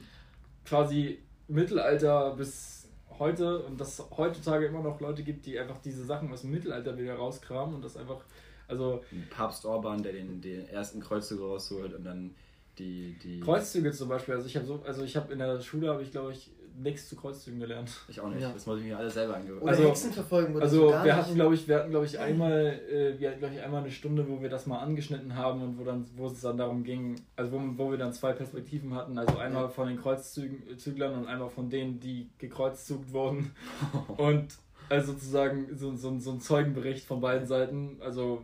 quasi 0.64 1.18
Mittelalter 1.46 2.34
bis 2.34 2.88
heute 3.18 3.60
und 3.64 3.80
dass 3.80 3.98
es 4.00 4.10
heutzutage 4.16 4.66
immer 4.66 4.82
noch 4.82 5.00
Leute 5.00 5.22
gibt, 5.22 5.46
die 5.46 5.56
einfach 5.58 5.78
diese 5.78 6.04
Sachen 6.04 6.32
aus 6.32 6.40
dem 6.40 6.50
Mittelalter 6.50 6.98
wieder 6.98 7.14
rauskramen 7.14 7.76
und 7.76 7.84
das 7.84 7.96
einfach, 7.96 8.24
also 8.66 9.04
Papst 9.30 9.64
Orban, 9.66 10.02
der 10.02 10.14
den, 10.14 10.40
den 10.40 10.66
ersten 10.68 10.98
Kreuzzug 11.00 11.40
rausholt 11.40 11.94
und 11.94 12.02
dann 12.04 12.34
die. 12.78 13.16
die 13.22 13.40
Kreuzzüge 13.40 13.92
zum 13.92 14.08
Beispiel, 14.08 14.34
also 14.34 14.46
ich 14.46 14.56
habe 14.56 14.66
so, 14.66 14.82
also 14.86 15.02
ich 15.02 15.16
habe 15.16 15.32
in 15.32 15.38
der 15.38 15.60
Schule 15.60 15.88
habe 15.88 16.02
ich 16.02 16.10
glaube 16.10 16.32
ich 16.32 16.50
nichts 16.80 17.08
zu 17.08 17.16
Kreuzzügen 17.16 17.60
gelernt. 17.60 17.90
Ich 18.08 18.20
auch 18.20 18.28
nicht. 18.28 18.40
Ja. 18.40 18.52
Das 18.52 18.66
muss 18.66 18.80
ich 18.80 18.86
mir 18.86 18.96
alles 18.96 19.14
selber 19.14 19.36
angehören. 19.36 19.62
Oder 19.62 19.72
Also- 19.72 19.88
Hexen 19.88 20.12
verfolgen 20.12 20.54
oder 20.54 20.64
Also 20.64 20.76
so 20.76 20.90
gar 20.90 21.04
wir 21.04 21.16
hatten 21.16 21.34
glaube 21.34 21.54
ich, 21.54 21.68
wir 21.68 21.76
hatten 21.76 21.90
glaube 21.90 22.06
ich 22.06 22.18
einmal, 22.18 22.80
äh, 22.90 23.18
wir 23.18 23.30
hatten 23.30 23.40
glaube 23.40 23.54
ich 23.54 23.60
einmal 23.60 23.82
eine 23.82 23.90
Stunde, 23.90 24.28
wo 24.28 24.40
wir 24.40 24.48
das 24.48 24.66
mal 24.66 24.78
angeschnitten 24.78 25.36
haben 25.36 25.62
und 25.62 25.78
wo 25.78 25.84
dann, 25.84 26.06
wo 26.16 26.26
es 26.26 26.40
dann 26.40 26.56
darum 26.56 26.82
ging, 26.84 27.16
also 27.36 27.52
wo, 27.52 27.60
wo 27.76 27.90
wir 27.90 27.98
dann 27.98 28.12
zwei 28.12 28.32
Perspektiven 28.32 28.94
hatten, 28.94 29.18
also 29.18 29.36
einmal 29.38 29.68
von 29.68 29.88
den 29.88 29.98
Kreuzzüglern 29.98 31.14
und 31.14 31.26
einmal 31.26 31.50
von 31.50 31.68
denen, 31.68 32.00
die 32.00 32.30
gekreuzzügt 32.38 33.12
wurden 33.12 33.52
und 34.16 34.54
also 34.88 35.12
sozusagen 35.12 35.76
so, 35.76 35.94
so, 35.94 36.18
so 36.18 36.32
ein 36.32 36.40
Zeugenbericht 36.40 37.04
von 37.06 37.20
beiden 37.20 37.46
Seiten, 37.46 37.96
also 38.00 38.42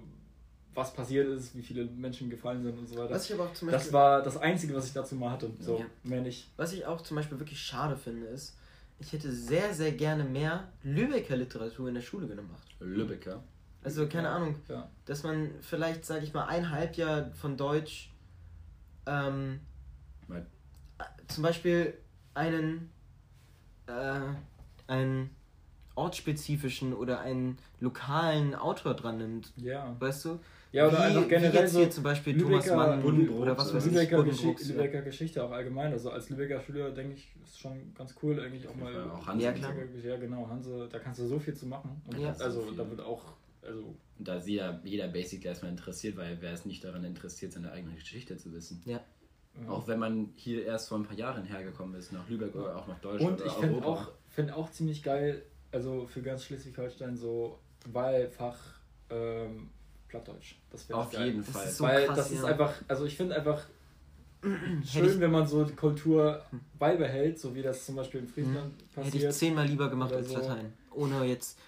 was 0.79 0.95
passiert 0.95 1.29
ist, 1.29 1.55
wie 1.57 1.63
viele 1.63 1.85
Menschen 1.85 2.31
gefallen 2.31 2.63
sind 2.63 2.79
und 2.79 2.87
so 2.87 2.97
weiter. 2.97 3.11
Was 3.15 3.27
ich 3.29 3.35
aber 3.35 3.45
auch 3.45 3.53
zum 3.53 3.69
Beispiel, 3.69 3.85
Das 3.85 3.93
war 3.93 4.23
das 4.23 4.37
Einzige, 4.39 4.75
was 4.75 4.87
ich 4.87 4.93
dazu 4.93 5.15
mal 5.17 5.31
hatte. 5.33 5.51
So, 5.61 5.79
Ja. 5.81 5.87
mehr 6.05 6.21
nicht. 6.23 6.51
was 6.57 6.73
ich 6.73 6.87
auch 6.87 7.01
zum 7.03 7.17
Beispiel 7.17 7.39
wirklich 7.39 7.61
schade 7.61 7.97
finde, 7.97 8.27
ist, 8.29 8.57
ich 9.01 9.13
hätte 9.13 9.31
sehr, 9.33 9.75
sehr 9.75 9.93
gerne 9.93 10.25
mehr 10.25 10.69
Lübecker 10.83 11.37
Literatur 11.37 11.89
in 11.89 11.95
der 11.95 12.01
Schule 12.03 12.27
gemacht. 12.29 12.67
Lübecker. 12.81 13.43
Also, 13.83 14.07
keine 14.09 14.29
Ahnung, 14.31 14.57
Ja. 14.69 14.89
dass 15.07 15.23
man 15.23 15.51
vielleicht, 15.61 16.05
sage 16.05 16.25
ich 16.25 16.33
mal, 16.35 16.47
ein 16.47 16.71
Halbjahr 16.71 17.31
von 17.33 17.57
Deutsch 17.57 18.11
ähm, 19.07 19.61
äh, 20.31 20.43
zum 21.29 21.43
Beispiel 21.43 21.95
einen, 22.35 22.91
äh, 23.87 24.21
einen 24.89 25.31
ortsspezifischen 25.95 26.93
oder 26.93 27.21
einen 27.21 27.59
lokalen 27.81 28.55
Autor 28.55 28.95
dran 28.95 29.19
nimmt. 29.19 29.53
Ja. 29.57 29.97
Weißt 29.99 30.25
du? 30.25 30.39
Ja, 30.73 30.87
oder 30.87 30.99
wie, 30.99 31.03
einfach 31.03 31.25
wie 31.25 31.29
generell 31.29 31.55
jetzt 31.63 31.73
so 31.73 31.79
hier 31.81 31.91
zum 31.91 32.05
Beispiel 32.05 32.39
Thomas 32.39 32.65
Lübecker 32.67 32.77
Mann 32.77 33.03
Buddenbrooks 33.03 33.41
oder 33.41 33.59
was 33.59 33.75
weiß 33.75 33.87
ich. 33.87 33.93
Lübecker, 33.93 34.23
Geschi 34.23 34.33
Buddenbrooks, 34.47 34.69
ja. 34.69 34.75
Lübecker 34.75 35.03
Geschichte 35.03 35.45
auch 35.45 35.51
allgemein. 35.51 35.93
Also 35.93 36.11
als 36.11 36.29
Lübecker 36.31 36.61
Schüler 36.61 36.91
denke 36.91 37.15
ich, 37.15 37.29
ist 37.43 37.59
schon 37.59 37.95
ganz 37.95 38.15
cool 38.23 38.39
eigentlich 38.41 38.69
auch 38.69 38.75
mal. 38.75 38.93
Ja, 38.93 39.13
auch 39.13 39.27
Hanse. 39.27 39.45
Ja, 39.45 39.53
klar. 39.53 39.75
Ja, 40.05 40.17
genau, 40.17 40.49
Hanse, 40.49 40.89
da 40.91 40.99
kannst 40.99 41.21
du 41.21 41.27
so 41.27 41.39
viel 41.39 41.55
zu 41.55 41.67
machen. 41.67 42.03
Und 42.07 42.19
Ja. 42.21 42.33
also 42.39 42.63
So 42.63 42.73
da 42.73 42.89
wird 42.89 43.01
auch, 43.01 43.33
also 43.63 43.95
da 44.19 44.37
ist 44.37 44.47
jeder, 44.47 44.81
jeder 44.85 45.09
Basic 45.09 45.45
erstmal 45.45 45.71
interessiert, 45.71 46.17
weil 46.17 46.37
wer 46.41 46.53
ist 46.53 46.67
nicht 46.67 46.85
daran 46.85 47.05
interessiert, 47.05 47.53
seine 47.53 47.73
eigene 47.73 47.95
Geschichte 47.95 48.37
zu 48.37 48.53
wissen. 48.53 48.83
ja. 48.85 49.01
Auch 49.67 49.89
wenn 49.89 49.99
man 49.99 50.31
hier 50.37 50.65
erst 50.65 50.89
vor 50.89 50.99
ein 50.99 51.05
paar 51.05 51.17
Jahren 51.17 51.45
hergekommen 51.45 51.97
ist, 51.99 52.13
nach 52.13 52.29
Lübeck 52.29 52.55
oder 52.55 52.77
auch 52.77 52.87
nach 52.87 53.01
Deutschland 53.01 53.41
Und 53.41 53.45
ich 53.47 53.53
finde 53.55 53.85
auch, 53.85 54.13
find 54.29 54.53
auch 54.53 54.71
ziemlich 54.71 55.03
geil, 55.03 55.43
also 55.73 56.07
für 56.07 56.23
ganz 56.23 56.45
Schleswig-Holstein 56.45 57.17
so 57.17 57.59
Wahlfach 57.93 58.57
ähm, 59.11 59.71
Plattdeutsch. 60.09 60.55
Das 60.71 60.89
wäre 60.89 60.99
Auf 60.99 61.11
geil. 61.11 61.27
jeden 61.27 61.45
Das 61.45 61.51
Fall. 61.51 61.67
ist 61.67 61.77
so 61.77 61.85
Weil 61.85 62.07
krass, 62.07 62.17
das 62.17 62.31
ist 62.31 62.43
ja. 62.43 62.49
einfach, 62.49 62.73
also 62.89 63.05
ich 63.05 63.17
finde 63.17 63.37
einfach 63.37 63.63
schön, 64.85 65.21
wenn 65.21 65.31
man 65.31 65.47
so 65.47 65.65
die 65.65 65.75
Kultur 65.75 66.43
beibehält, 66.79 67.39
so 67.39 67.55
wie 67.55 67.63
das 67.63 67.85
zum 67.87 67.97
Beispiel 67.97 68.21
in 68.21 68.29
Friesland 68.29 68.73
Hätte 68.95 69.09
ich 69.09 69.13
passiert. 69.15 69.35
zehnmal 69.35 69.67
lieber 69.67 69.89
gemacht 69.91 70.13
als 70.13 70.29
so. 70.29 70.35
Latein. 70.39 70.73
Ohne 70.95 71.25
jetzt 71.25 71.59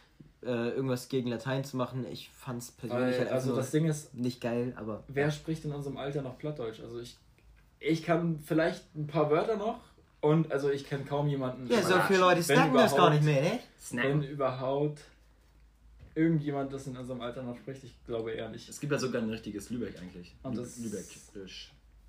äh, 0.42 0.70
irgendwas 0.70 1.08
gegen 1.08 1.28
Latein 1.28 1.64
zu 1.64 1.76
machen. 1.76 2.06
Ich 2.10 2.30
fand 2.30 2.62
es 2.62 2.70
persönlich 2.70 3.02
Weil, 3.04 3.10
halt 3.12 3.20
einfach 3.28 3.34
also 3.34 3.56
das 3.56 3.70
Ding 3.72 3.86
ist, 3.86 4.14
nicht 4.14 4.40
geil, 4.40 4.72
aber. 4.76 5.02
wer 5.08 5.30
spricht 5.30 5.64
in 5.64 5.72
unserem 5.72 5.96
Alter 5.96 6.22
noch 6.22 6.38
Plattdeutsch? 6.38 6.80
Also 6.80 7.00
ich, 7.00 7.16
ich 7.80 8.02
kann 8.04 8.38
vielleicht 8.44 8.94
ein 8.94 9.06
paar 9.06 9.30
Wörter 9.30 9.56
noch 9.56 9.80
und 10.20 10.50
also 10.52 10.70
ich 10.70 10.88
kenne 10.88 11.04
kaum 11.04 11.26
jemanden. 11.28 11.66
Ja, 11.66 11.82
so 11.82 11.98
viele 12.06 12.20
Leute 12.20 12.42
snacken 12.42 12.74
das 12.74 12.94
gar 12.96 13.10
nicht 13.10 13.24
mehr, 13.24 13.42
ne? 13.42 13.58
Wenn 13.90 14.22
überhaupt 14.22 15.00
irgendjemand 16.14 16.72
das 16.72 16.86
in 16.86 16.96
unserem 16.96 17.20
Alter 17.20 17.42
noch 17.42 17.56
spricht, 17.56 17.84
ich 17.84 17.94
glaube 18.06 18.32
eher 18.32 18.48
nicht. 18.48 18.68
Es 18.68 18.80
gibt 18.80 18.92
ja 18.92 18.98
sogar 18.98 19.22
ein 19.22 19.30
richtiges 19.30 19.70
Lübeck 19.70 19.98
eigentlich. 20.00 20.34
Und 20.42 20.56
das- 20.56 20.78
Lübeck. 20.78 21.04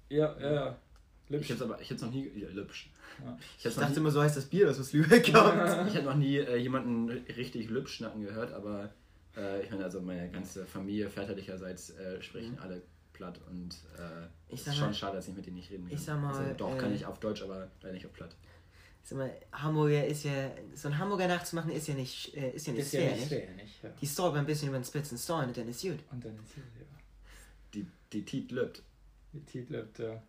Ja, 0.09 0.35
ja, 0.39 0.53
ja. 0.53 0.77
Ich 1.25 1.29
Lübsch. 1.29 1.51
hab's 1.51 1.61
aber, 1.61 1.79
ich 1.81 1.89
hab's 1.91 2.01
noch 2.01 2.11
nie, 2.11 2.29
ja, 2.35 2.49
Lübsch. 2.49 2.89
Ja. 3.23 3.37
Ich 3.57 3.65
Ich 3.65 3.75
dachte 3.75 3.91
nie, 3.91 3.97
immer, 3.97 4.11
so 4.11 4.21
heißt 4.21 4.35
das 4.35 4.45
Bier, 4.45 4.65
das 4.65 4.79
aus 4.79 4.91
Lübeck 4.91 5.23
kommt. 5.33 5.87
ich 5.87 5.95
hab 5.95 6.03
noch 6.03 6.15
nie 6.15 6.37
äh, 6.37 6.57
jemanden 6.57 7.09
richtig 7.09 7.69
Lübsch 7.69 7.95
schnacken 7.97 8.21
gehört, 8.21 8.51
aber 8.51 8.89
äh, 9.37 9.63
ich 9.63 9.71
meine, 9.71 9.83
also 9.85 10.01
meine 10.01 10.29
ganze 10.29 10.65
Familie 10.65 11.09
väterlicherseits 11.09 11.91
äh, 11.91 12.21
sprechen 12.21 12.57
alle 12.59 12.81
platt 13.13 13.39
und 13.49 13.75
äh, 13.97 14.27
Ich 14.49 14.59
ist 14.61 14.67
mal- 14.67 14.73
schon 14.75 14.93
schade, 14.93 15.15
dass 15.17 15.27
ich 15.27 15.35
mit 15.35 15.45
denen 15.45 15.55
nicht 15.57 15.71
reden 15.71 15.85
kann. 15.87 15.93
ich 15.95 16.01
sag 16.03 16.19
mal, 16.21 16.33
also, 16.33 16.53
doch, 16.57 16.75
äh, 16.75 16.77
kann 16.77 16.93
ich 16.93 17.05
auf 17.05 17.19
Deutsch, 17.19 17.41
aber 17.43 17.69
leider 17.81 17.93
nicht 17.93 18.05
auf 18.05 18.13
platt. 18.13 18.35
Sag 19.03 19.17
mal, 19.17 19.31
Hamburger 19.51 20.05
ist 20.05 20.23
ja. 20.25 20.51
So 20.75 20.87
ein 20.87 20.97
Hamburger 20.97 21.27
nachzumachen 21.27 21.71
ist 21.71 21.87
ja 21.87 21.95
nicht, 21.95 22.35
äh, 22.35 22.51
ist 22.51 22.67
ja 22.67 22.73
nicht 22.73 22.83
Ist 22.83 22.93
ja 22.93 22.99
schwer, 23.01 23.11
nicht 23.11 23.19
nicht? 23.19 23.27
schwer, 23.29 23.55
nicht? 23.55 23.83
Ja. 23.83 23.89
Die 24.01 24.07
stolpern 24.07 24.39
ein 24.39 24.45
bisschen 24.45 24.69
über 24.69 24.77
den 24.77 24.85
spitzen 24.85 25.17
Stollen 25.17 25.47
und 25.49 25.57
dann 25.57 25.67
ist 25.67 25.81
gut. 25.81 25.99
Und 26.11 26.23
dann 26.23 26.35
ist 26.35 26.53
hier, 26.53 26.63
ja. 26.63 26.85
Die, 27.73 27.87
die 28.13 28.23
Tiet 28.23 28.51
lübt. 28.51 28.81
Die 29.33 29.39
Tiet 29.41 29.69
lebt, 29.69 29.99
ja. 29.99 30.21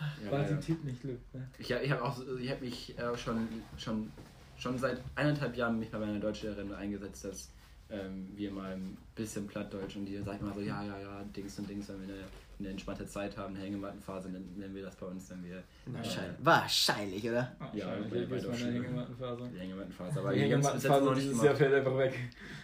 Ja, 0.00 0.30
Weil 0.30 0.42
leider. 0.42 0.56
die 0.56 0.66
Tiet 0.66 0.84
nicht 0.84 1.02
lebt, 1.02 1.34
ne? 1.34 1.48
Ich, 1.58 1.70
ich 1.70 1.90
habe 1.90 2.04
auch, 2.04 2.20
ich 2.40 2.50
habe 2.50 2.64
mich 2.64 2.96
äh, 2.98 3.16
schon, 3.16 3.48
schon, 3.76 4.12
schon 4.56 4.78
seit 4.78 5.00
eineinhalb 5.16 5.56
Jahren 5.56 5.78
mich 5.78 5.90
bei 5.90 5.98
meiner 5.98 6.20
Deutschlehrerin 6.20 6.72
eingesetzt, 6.72 7.24
dass 7.24 7.50
ähm, 7.90 8.28
wir 8.36 8.52
mal 8.52 8.72
ein 8.74 8.96
bisschen 9.16 9.46
Plattdeutsch 9.46 9.96
und 9.96 10.06
die 10.06 10.18
sagt 10.18 10.42
mal 10.42 10.54
so, 10.54 10.60
ja, 10.60 10.84
ja, 10.84 11.00
ja, 11.00 11.24
Dings 11.34 11.58
und 11.58 11.68
Dings, 11.68 11.88
wenn 11.88 12.06
wir 12.06 12.14
eine, 12.58 12.68
entspannte 12.70 13.06
Zeit 13.06 13.36
haben, 13.36 13.54
eine 13.54 13.64
Hängemattenphase, 13.64 14.30
dann 14.30 14.44
nennen 14.56 14.74
wir 14.74 14.82
das 14.84 14.96
bei 14.96 15.06
uns, 15.06 15.30
wenn 15.30 15.44
wir 15.44 15.62
Wahrscheinlich, 15.86 16.36
wahrscheinlich 16.40 17.24
oder? 17.28 17.52
Ja, 17.72 17.86
Wahrscheinlich. 18.10 18.82
Hängemattenphase. 18.84 19.48
die 19.54 19.58
Hängemattenphase. 19.60 20.18
Aber 20.20 20.32
Die 20.32 20.40
Hängemattenphase 20.40 21.10
nicht 21.14 21.22
dieses 21.22 21.42
Jahr 21.42 21.54
fällt 21.54 21.74
einfach 21.74 21.96
weg. 21.98 22.18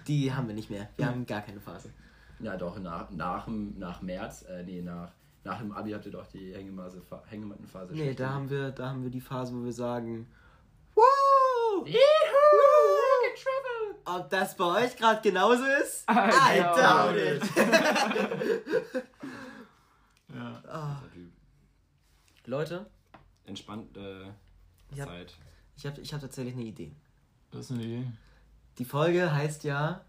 Die 0.06 0.32
haben 0.32 0.48
wir 0.48 0.54
nicht 0.54 0.70
mehr. 0.70 0.88
Wir 0.96 1.06
haben 1.06 1.24
gar 1.26 1.40
keine 1.42 1.60
Phase. 1.60 1.90
Ja, 2.40 2.56
doch, 2.56 2.78
nach, 2.80 3.10
nach, 3.10 3.44
dem- 3.44 3.78
nach 3.78 4.02
März, 4.02 4.42
äh, 4.48 4.62
nee, 4.64 4.82
nach, 4.82 5.10
nach 5.44 5.58
dem 5.60 5.70
Abi 5.72 5.92
habt 5.92 6.04
ihr 6.06 6.12
doch 6.12 6.26
die 6.26 6.52
Hängemasse, 6.54 7.00
Hängemattenphase. 7.28 7.94
Nee, 7.94 8.14
da 8.14 8.30
haben 8.30 8.50
wir, 8.50 8.70
da 8.72 8.88
haben 8.90 9.02
wir 9.04 9.10
die 9.10 9.20
Phase, 9.20 9.54
wo 9.54 9.64
wir 9.64 9.72
sagen. 9.72 10.26
Woo! 10.94 11.02
Ob 14.06 14.28
das 14.30 14.56
bei 14.56 14.84
euch 14.84 14.96
gerade 14.96 15.20
genauso 15.22 15.64
ist? 15.82 16.04
I 16.10 16.60
doubt 16.60 17.16
it! 17.16 17.42
Ah, 20.74 21.00
Typ. 21.12 21.30
Leute, 22.46 22.86
Entspannte 23.46 24.34
ich 24.90 25.00
habe 25.00 25.10
Zeit. 25.12 25.34
ich 25.76 25.86
hab, 25.86 25.98
ich 25.98 26.12
hab 26.12 26.20
tatsächlich 26.20 26.54
eine 26.54 26.64
Idee. 26.64 26.92
Das 27.52 27.66
ist 27.66 27.70
eine 27.70 27.84
Idee. 27.84 28.06
Die 28.78 28.84
Folge 28.84 29.32
heißt 29.32 29.62
ja 29.62 30.04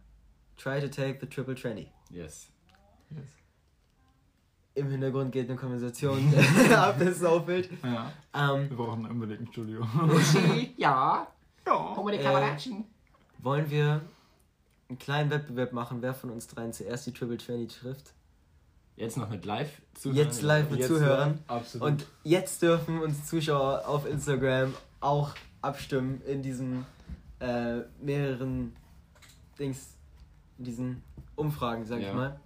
Try 0.57 0.81
to 0.81 0.87
take 0.87 1.19
the 1.21 1.27
triple 1.27 1.53
tranny. 1.53 1.91
Yes. 2.09 2.47
Yes. 3.11 3.27
Im 4.73 4.89
Hintergrund 4.89 5.31
geht 5.31 5.47
eine 5.49 5.57
Konversation 5.59 6.17
ab, 6.75 6.95
das 6.97 7.09
ist 7.17 7.23
aufwild. 7.23 7.69
Ja. 7.83 8.11
Ähm, 8.33 8.67
Wir 8.67 8.77
brauchen 8.77 9.05
unbedingt 9.05 9.41
ein 9.41 9.47
Studio. 9.51 9.81
ja. 10.77 11.27
ja. 11.67 11.93
äh, 11.93 12.83
wollen 13.37 13.69
wir 13.69 14.01
einen 14.89 14.97
kleinen 14.97 15.29
Wettbewerb 15.29 15.73
machen, 15.73 16.01
wer 16.01 16.15
von 16.15 16.31
uns 16.31 16.47
dreien 16.47 16.73
zuerst 16.73 17.05
die 17.05 17.13
Triple 17.13 17.37
Tranny 17.37 17.67
trifft? 17.67 18.15
Jetzt 18.97 19.17
noch 19.17 19.29
mit 19.29 19.43
live 19.45 19.69
Jetzt 20.03 20.41
live 20.41 20.69
mit 20.69 20.79
Jetzt, 20.79 20.87
Zuhörern. 20.89 21.39
Absolut. 21.47 21.87
Und 21.87 22.07
jetzt 22.23 22.61
dürfen 22.61 23.01
uns 23.01 23.25
Zuschauer 23.25 23.87
auf 23.87 24.05
Instagram 24.05 24.73
auch 25.01 25.33
abstimmen 25.61 26.21
in 26.27 26.41
diesen 26.41 26.85
äh, 27.39 27.79
mehreren 28.01 28.75
Dings, 29.59 29.95
in 30.57 30.65
diesen 30.65 31.03
Umfragen, 31.35 31.85
sag 31.85 32.01
Ja. 32.01 32.09
ich 32.09 32.13
mal. 32.13 32.39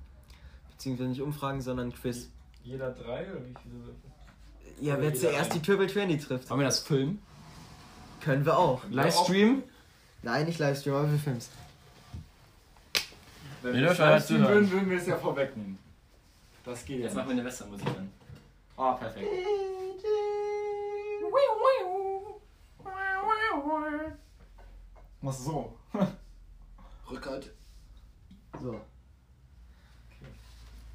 Beziehungsweise 0.71 1.09
nicht 1.09 1.21
Umfragen, 1.21 1.62
sondern 1.62 1.93
Quiz. 1.93 2.29
Jeder 2.63 2.91
drei 2.91 3.29
oder 3.31 3.41
wie 3.45 3.53
viele? 3.63 3.95
Ja, 4.88 4.93
Oder 4.93 5.03
wer 5.03 5.13
zuerst 5.13 5.51
ein. 5.51 5.59
die 5.62 5.65
Triple 5.65 5.88
Tranny 5.88 6.17
trifft, 6.17 6.49
Wollen 6.49 6.62
wir 6.62 6.65
das 6.67 6.79
filmen? 6.79 7.19
können 8.21 8.45
wir 8.45 8.57
auch. 8.57 8.81
Livestream? 8.89 9.63
Nein, 10.23 10.45
nicht 10.45 10.59
Livestream, 10.59 10.95
aber 10.95 11.12
wir 11.12 11.19
filmen 11.19 11.39
Wenn 13.62 13.73
Wir 13.75 13.91
es 13.91 13.97
livestreamen 13.97 14.21
zuhören. 14.45 14.53
würden, 14.55 14.71
würden 14.71 14.89
wir 14.89 14.97
es 14.97 15.07
ja 15.07 15.17
vorwegnehmen. 15.17 15.77
Das 16.69 16.86
geht 16.86 16.99
Jetzt 16.99 17.13
ja. 17.13 17.17
machen 17.17 17.29
wir 17.29 17.34
eine 17.38 17.45
Westernmusik 17.45 17.88
an. 17.88 18.12
Ah, 18.77 18.93
perfekt. 18.93 19.27
Mach 25.21 25.34
so. 25.34 25.73
Rückert. 27.10 27.49
So. 28.62 28.79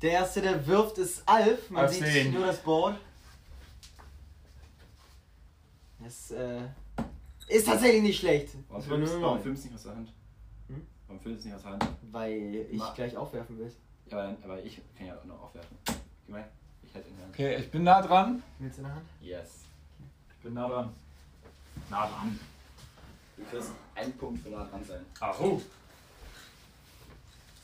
Der 0.00 0.10
erste, 0.12 0.40
der 0.42 0.64
wirft, 0.66 0.98
ist 0.98 1.22
Alf. 1.28 1.70
Man 1.70 1.82
Alf 1.82 1.92
sieht 1.92 2.04
sehen. 2.06 2.32
nur 2.32 2.46
das 2.46 2.58
Board. 2.62 2.96
Das 5.98 6.30
äh, 6.30 6.60
ist 7.48 7.66
tatsächlich 7.66 8.02
nicht 8.02 8.20
schlecht. 8.20 8.50
Warum 8.68 9.40
filmst 9.42 9.64
du 9.64 9.68
nicht 9.68 9.74
aus 9.76 9.82
der 9.82 9.96
Hand? 9.96 10.12
Hm? 10.68 10.86
Warum 11.08 11.20
filmst 11.20 11.44
du 11.44 11.48
nicht 11.48 11.56
aus 11.56 11.62
der 11.62 11.70
Hand? 11.72 11.86
Weil 12.12 12.66
ich 12.70 12.78
Ma- 12.78 12.92
gleich 12.94 13.16
aufwerfen 13.16 13.58
will. 13.58 13.72
Ja, 14.06 14.18
aber, 14.18 14.22
dann, 14.26 14.36
aber 14.44 14.62
ich 14.62 14.80
kann 14.96 15.06
ja 15.06 15.16
auch 15.16 15.24
noch 15.24 15.42
aufwerfen. 15.42 15.76
Gib 15.86 16.28
mal. 16.28 16.44
Ich 16.82 16.94
halte 16.94 17.08
in 17.08 17.16
der 17.16 17.24
Hand. 17.24 17.34
Okay, 17.34 17.56
ich 17.56 17.70
bin 17.70 17.82
nah 17.82 18.02
dran. 18.02 18.42
Willst 18.58 18.78
du 18.78 18.82
in 18.82 18.88
der 18.88 18.96
Hand? 18.96 19.06
Yes. 19.20 19.48
Ich 20.36 20.42
bin 20.42 20.54
nah 20.54 20.68
dran. 20.68 20.94
Nah 21.90 22.06
dran. 22.06 22.38
Du 23.36 23.44
kriegst 23.44 23.70
einen 23.94 24.12
Punkt 24.16 24.42
für 24.42 24.50
nah 24.50 24.64
dran 24.64 24.84
sein. 24.84 25.04
Aho. 25.20 25.60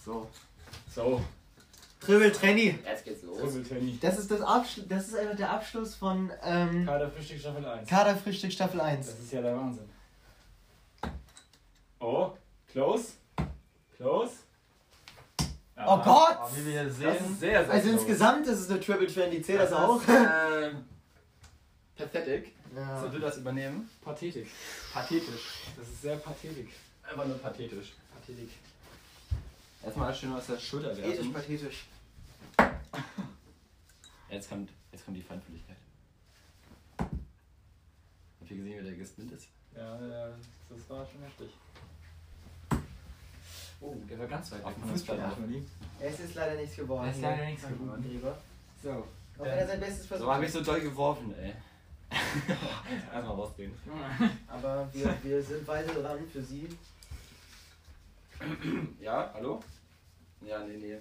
So. 0.05 0.29
So, 0.92 1.20
Triple 2.00 2.33
Trenny. 2.33 2.79
Jetzt 2.85 3.05
geht's 3.05 3.22
los. 3.22 3.38
Triple. 3.38 3.92
Das 4.00 4.18
ist 4.18 4.31
das 4.31 4.40
Abschluss, 4.40 4.87
das 4.88 5.09
ist 5.09 5.16
einfach 5.16 5.37
der 5.37 5.50
Abschluss 5.50 5.94
von 5.94 6.31
ähm, 6.42 6.87
Kader 6.87 7.11
Frühstück 7.11 7.38
Staffel 7.38 7.64
1. 7.64 7.88
Kaderfrühstück 7.88 8.53
Staffel 8.53 8.81
1. 8.81 9.07
Das 9.07 9.18
ist 9.18 9.33
ja 9.33 9.42
der 9.42 9.57
Wahnsinn. 9.57 9.88
Oh, 12.00 12.33
close. 12.68 13.12
Close. 13.96 14.33
Oh 15.87 15.97
Gott! 15.99 16.37
Aber 16.37 16.57
wie 16.57 16.64
wir 16.66 16.73
hier 16.73 16.85
Das 16.85 16.97
sehen, 16.97 17.14
ist 17.33 17.40
sehr, 17.40 17.64
sehr 17.64 17.75
Also 17.75 17.90
insgesamt 17.90 18.47
ist 18.47 18.59
es 18.61 18.71
eine 18.71 18.81
Triple 18.81 19.07
Trendy, 19.07 19.43
zählt 19.43 19.61
das, 19.61 19.73
auch? 19.73 20.01
Äh, 20.09 20.73
pathetic. 21.97 22.53
Ja. 22.75 23.01
Soll 23.01 23.11
du 23.11 23.19
das 23.19 23.38
übernehmen? 23.38 23.90
Pathetik. 24.03 24.49
Pathetisch. 24.93 25.64
Das 25.77 25.88
ist 25.88 26.03
sehr 26.03 26.16
pathetik. 26.16 26.69
Einfach 27.03 27.27
nur 27.27 27.38
pathetisch. 27.38 27.93
Pathetik. 28.14 28.51
Erstmal 29.83 30.14
schön 30.14 30.33
aus 30.35 30.47
der 30.47 30.59
Schulter 30.59 30.93
Ethisch, 30.93 31.16
werfen. 31.16 31.33
pathetisch. 31.33 31.87
Jetzt 34.29 34.49
kommt, 34.49 34.71
jetzt 34.93 35.05
kommt 35.05 35.16
die 35.16 35.23
Feinfühligkeit. 35.23 35.77
Habt 36.99 38.51
ihr 38.51 38.57
gesehen, 38.57 38.79
wie 38.81 38.85
der 38.85 38.93
gespinnt 38.97 39.33
ist? 39.33 39.49
Ja, 39.75 39.99
ja, 40.07 40.29
das 40.69 40.90
war 40.90 41.07
schon 41.07 41.23
heftig. 41.23 41.51
Oh, 43.81 43.95
der 44.09 44.19
war 44.19 44.27
ganz 44.27 44.53
weit 44.53 44.62
Auf 44.64 44.71
weg 44.71 44.75
dem 44.77 44.83
von 44.83 44.90
uns 44.93 45.01
Fußball. 45.01 45.19
beiden. 45.19 45.71
Es 46.01 46.21
ist 46.21 46.35
leider 46.35 46.55
nichts 46.57 46.77
geworden. 46.77 47.09
Es 47.09 47.16
ist 47.16 47.23
leider 47.23 47.45
nichts 47.47 47.66
geworden. 47.66 48.03
Gräber. 48.03 48.38
So. 48.83 48.90
Auch 48.90 49.05
wenn 49.45 49.59
er 49.59 49.66
sein 49.66 49.81
Bestes 49.81 50.03
So 50.03 50.09
versucht. 50.09 50.29
habe 50.31 50.45
ich 50.45 50.53
so 50.53 50.61
doll 50.62 50.81
geworfen, 50.81 51.35
ey. 51.38 51.55
Erstmal 53.14 53.23
rausgehen. 53.37 53.73
Aber 54.49 54.88
wir, 54.93 55.14
wir 55.23 55.43
sind 55.43 55.66
weiter 55.66 55.95
dran 55.95 56.19
für 56.33 56.43
sie. 56.43 56.69
Ja, 59.01 59.31
hallo? 59.35 59.61
Ja, 60.40 60.61
nee, 60.64 60.77
nee. 60.79 60.97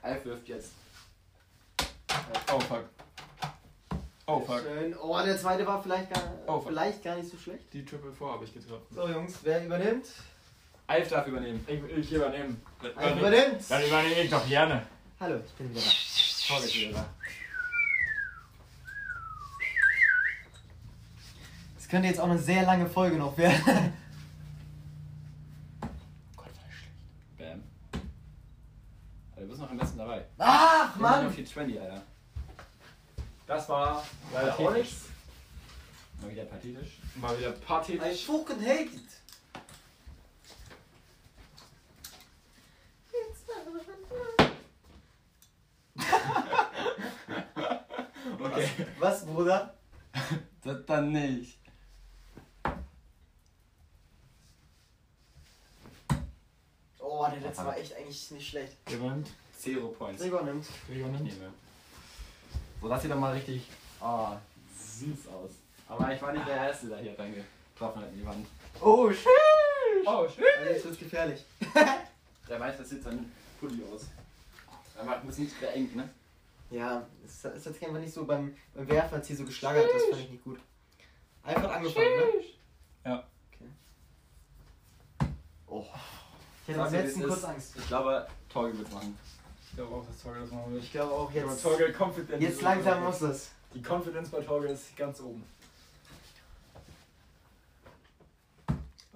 Alf 0.00 0.24
wirft 0.24 0.46
jetzt. 0.48 0.70
Oh 2.52 2.60
fuck. 2.60 2.84
Oh 4.26 4.40
fuck. 4.40 4.60
Schön. 4.62 4.96
Oh, 4.96 5.20
der 5.24 5.36
zweite 5.38 5.66
war 5.66 5.82
vielleicht 5.82 6.12
gar, 6.14 6.22
Oh, 6.46 6.60
vielleicht 6.60 7.02
gar 7.02 7.16
nicht 7.16 7.28
so 7.30 7.36
schlecht. 7.36 7.72
Die 7.72 7.84
Triple 7.84 8.12
4 8.12 8.26
habe 8.28 8.44
ich 8.44 8.54
getroffen. 8.54 8.86
So 8.90 9.08
Jungs, 9.08 9.34
wer 9.42 9.64
übernimmt? 9.66 10.06
Alf 10.86 11.08
darf 11.08 11.26
übernehmen. 11.26 11.64
Ich, 11.66 11.80
ich 11.96 12.12
übernehme. 12.12 12.56
Ein 12.96 13.18
übernimmt! 13.18 13.62
Dann 13.68 13.82
übernehme 13.84 14.20
ich 14.20 14.30
doch 14.30 14.46
gerne. 14.46 14.86
Hallo, 15.20 15.40
ich 15.44 15.52
bin 15.52 15.70
wieder 15.70 15.80
da. 15.80 15.86
Vorgeführer. 16.54 17.08
Das 21.76 21.88
könnte 21.88 22.08
jetzt 22.08 22.20
auch 22.20 22.28
eine 22.28 22.38
sehr 22.38 22.64
lange 22.64 22.86
Folge 22.88 23.16
noch 23.16 23.36
werden. 23.38 23.62
Gott, 26.36 26.46
war 26.46 26.64
das 26.66 26.74
schlecht. 26.74 26.92
Bam. 27.38 27.62
Du 29.36 29.46
bist 29.48 29.60
noch 29.60 29.70
am 29.70 29.78
besten 29.78 29.98
dabei. 29.98 30.24
Ach, 30.38 30.96
Mann! 30.96 31.26
Auf 31.26 31.34
die 31.36 31.44
20, 31.44 31.80
Alter. 31.80 32.02
Das 33.46 33.68
war 33.68 34.04
leider 34.32 34.52
auch 34.54 34.58
Pathetisch. 34.58 34.78
nichts. 34.78 35.04
Mal 36.20 36.30
wieder 36.30 36.44
pathetisch. 36.44 36.98
Mal 37.16 37.38
wieder 37.38 37.50
I 37.50 37.60
pathetisch. 37.66 38.24
fucking 38.26 38.60
hate 38.60 38.82
it! 38.84 39.21
Was, 48.98 49.24
Bruder? 49.26 49.74
Das 50.64 50.84
dann 50.86 51.12
nicht. 51.12 51.58
Oh, 56.98 57.26
der 57.30 57.40
letzte 57.40 57.64
war 57.64 57.76
echt 57.76 57.96
eigentlich 57.96 58.30
nicht 58.30 58.48
schlecht. 58.48 58.76
Jemand. 58.88 59.28
Zero 59.58 59.88
Points. 59.88 60.20
Gregor 60.22 60.42
nimmt. 60.42 60.66
Gregor 60.86 61.06
Ich 61.12 61.20
nimmt. 61.20 61.24
nehme. 61.40 61.52
So, 62.80 62.88
das 62.88 63.02
sieht 63.02 63.10
doch 63.10 63.18
mal 63.18 63.32
richtig 63.32 63.62
oh, 64.00 64.28
süß 64.76 65.28
aus. 65.28 65.50
Aber 65.88 66.12
ich 66.12 66.20
war 66.22 66.32
nicht 66.32 66.46
der 66.48 66.56
Erste, 66.56 66.88
der 66.88 66.98
hier 66.98 67.18
reingetroffen 67.18 68.02
hat 68.02 68.08
in 68.10 68.18
die 68.18 68.26
Wand. 68.26 68.46
Oh, 68.80 69.10
shit! 69.12 69.28
Oh, 70.06 70.26
shit. 70.28 70.44
Also 70.58 70.70
jetzt 70.70 70.84
wird's 70.84 70.98
gefährlich. 70.98 71.44
Der 72.48 72.58
weiß, 72.58 72.76
das 72.78 72.90
sieht 72.90 73.02
sein 73.04 73.30
Pulli 73.60 73.82
aus. 73.94 74.06
Einfach 74.98 75.20
ein 75.20 75.26
bisschen 75.26 75.50
beengt, 75.60 75.94
ne? 75.94 76.08
Ja, 76.72 77.06
es 77.22 77.44
es 77.44 77.66
hat 77.66 77.74
sich 77.74 77.86
einfach 77.86 78.00
nicht 78.00 78.14
so 78.14 78.24
beim, 78.24 78.56
beim 78.74 78.88
Werfen 78.88 79.16
als 79.16 79.26
hier 79.26 79.36
so 79.36 79.44
geschlagert, 79.44 79.84
das 79.92 80.04
fand 80.04 80.22
ich 80.22 80.30
nicht 80.30 80.44
gut. 80.44 80.58
Einfach 81.42 81.70
angefangen, 81.70 82.06
ne? 82.06 82.44
Ja. 83.04 83.24
Okay. 83.52 83.68
Oh. 85.66 85.84
Ich 86.66 86.74
hatte 86.74 86.86
am 86.86 86.92
letzten 86.92 87.22
kurz. 87.24 87.44
Angst. 87.44 87.76
Ich 87.76 87.86
glaube, 87.86 88.26
Torge 88.48 88.78
wird's 88.78 88.90
machen. 88.90 89.18
Ich 89.68 89.76
glaube 89.76 89.94
auch, 89.94 90.06
dass 90.06 90.22
Torge 90.22 90.40
das 90.40 90.50
machen 90.50 90.72
wird. 90.72 90.82
Ich 90.82 90.92
glaube 90.92 91.12
auch 91.12 91.28
Aber 91.28 91.34
jetzt. 91.34 91.62
Torge 91.62 91.92
Confidence. 91.92 92.42
Jetzt 92.42 92.62
langsam 92.62 93.04
muss 93.04 93.20
es. 93.20 93.50
Die 93.74 93.82
Confidence 93.82 94.30
bei 94.30 94.40
Torge 94.40 94.68
ist 94.68 94.96
ganz 94.96 95.20
oben. 95.20 95.44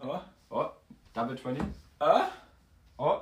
Oh. 0.02 0.20
Oh, 0.50 0.66
Double 1.14 1.40
20. 1.40 1.62
Ah? 2.00 2.28
Oh, 2.98 3.20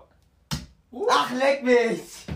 Ach, 1.08 1.32
leck 1.32 1.62
mich! 1.62 2.26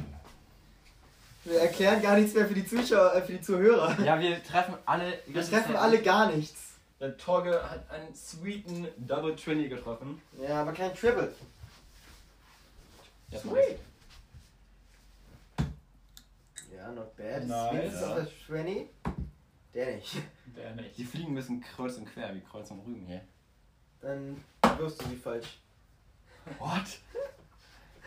Wir 1.48 1.60
erklären 1.60 2.02
gar 2.02 2.16
nichts 2.16 2.34
mehr 2.34 2.46
für 2.46 2.54
die 2.54 2.66
Zuschauer, 2.66 3.14
äh, 3.14 3.22
für 3.22 3.32
die 3.32 3.40
Zuhörer. 3.40 3.98
Ja, 4.04 4.20
wir 4.20 4.42
treffen 4.44 4.74
alle. 4.84 5.18
Wir 5.26 5.42
treffen 5.42 5.76
alle 5.76 6.02
gar 6.02 6.30
nichts. 6.30 6.74
Der 7.00 7.16
Torge 7.16 7.62
hat 7.62 7.90
einen 7.90 8.14
sweeten 8.14 8.88
Double 8.98 9.34
20 9.34 9.70
getroffen. 9.70 10.20
Ja, 10.40 10.62
aber 10.62 10.72
kein 10.72 10.94
Triple. 10.94 11.32
Jetzt 13.30 13.42
Sweet. 13.42 13.78
Ja, 16.74 16.92
not 16.92 17.16
bad. 17.16 17.46
Nice. 17.46 17.94
Ist 17.94 18.00
der 18.00 18.28
20. 18.46 18.88
Der 19.74 19.96
nicht. 19.96 20.16
Der 20.56 20.74
nicht. 20.74 20.98
Die 20.98 21.04
fliegen 21.04 21.32
müssen 21.32 21.60
kreuz 21.60 21.96
und 21.96 22.06
quer, 22.06 22.34
wie 22.34 22.40
Kreuz 22.40 22.70
und 22.70 22.80
Rügen 22.80 23.06
hier. 23.06 23.22
Dann 24.00 24.44
wirst 24.78 25.00
du 25.02 25.08
sie 25.08 25.16
falsch. 25.16 25.60
What? 26.58 26.98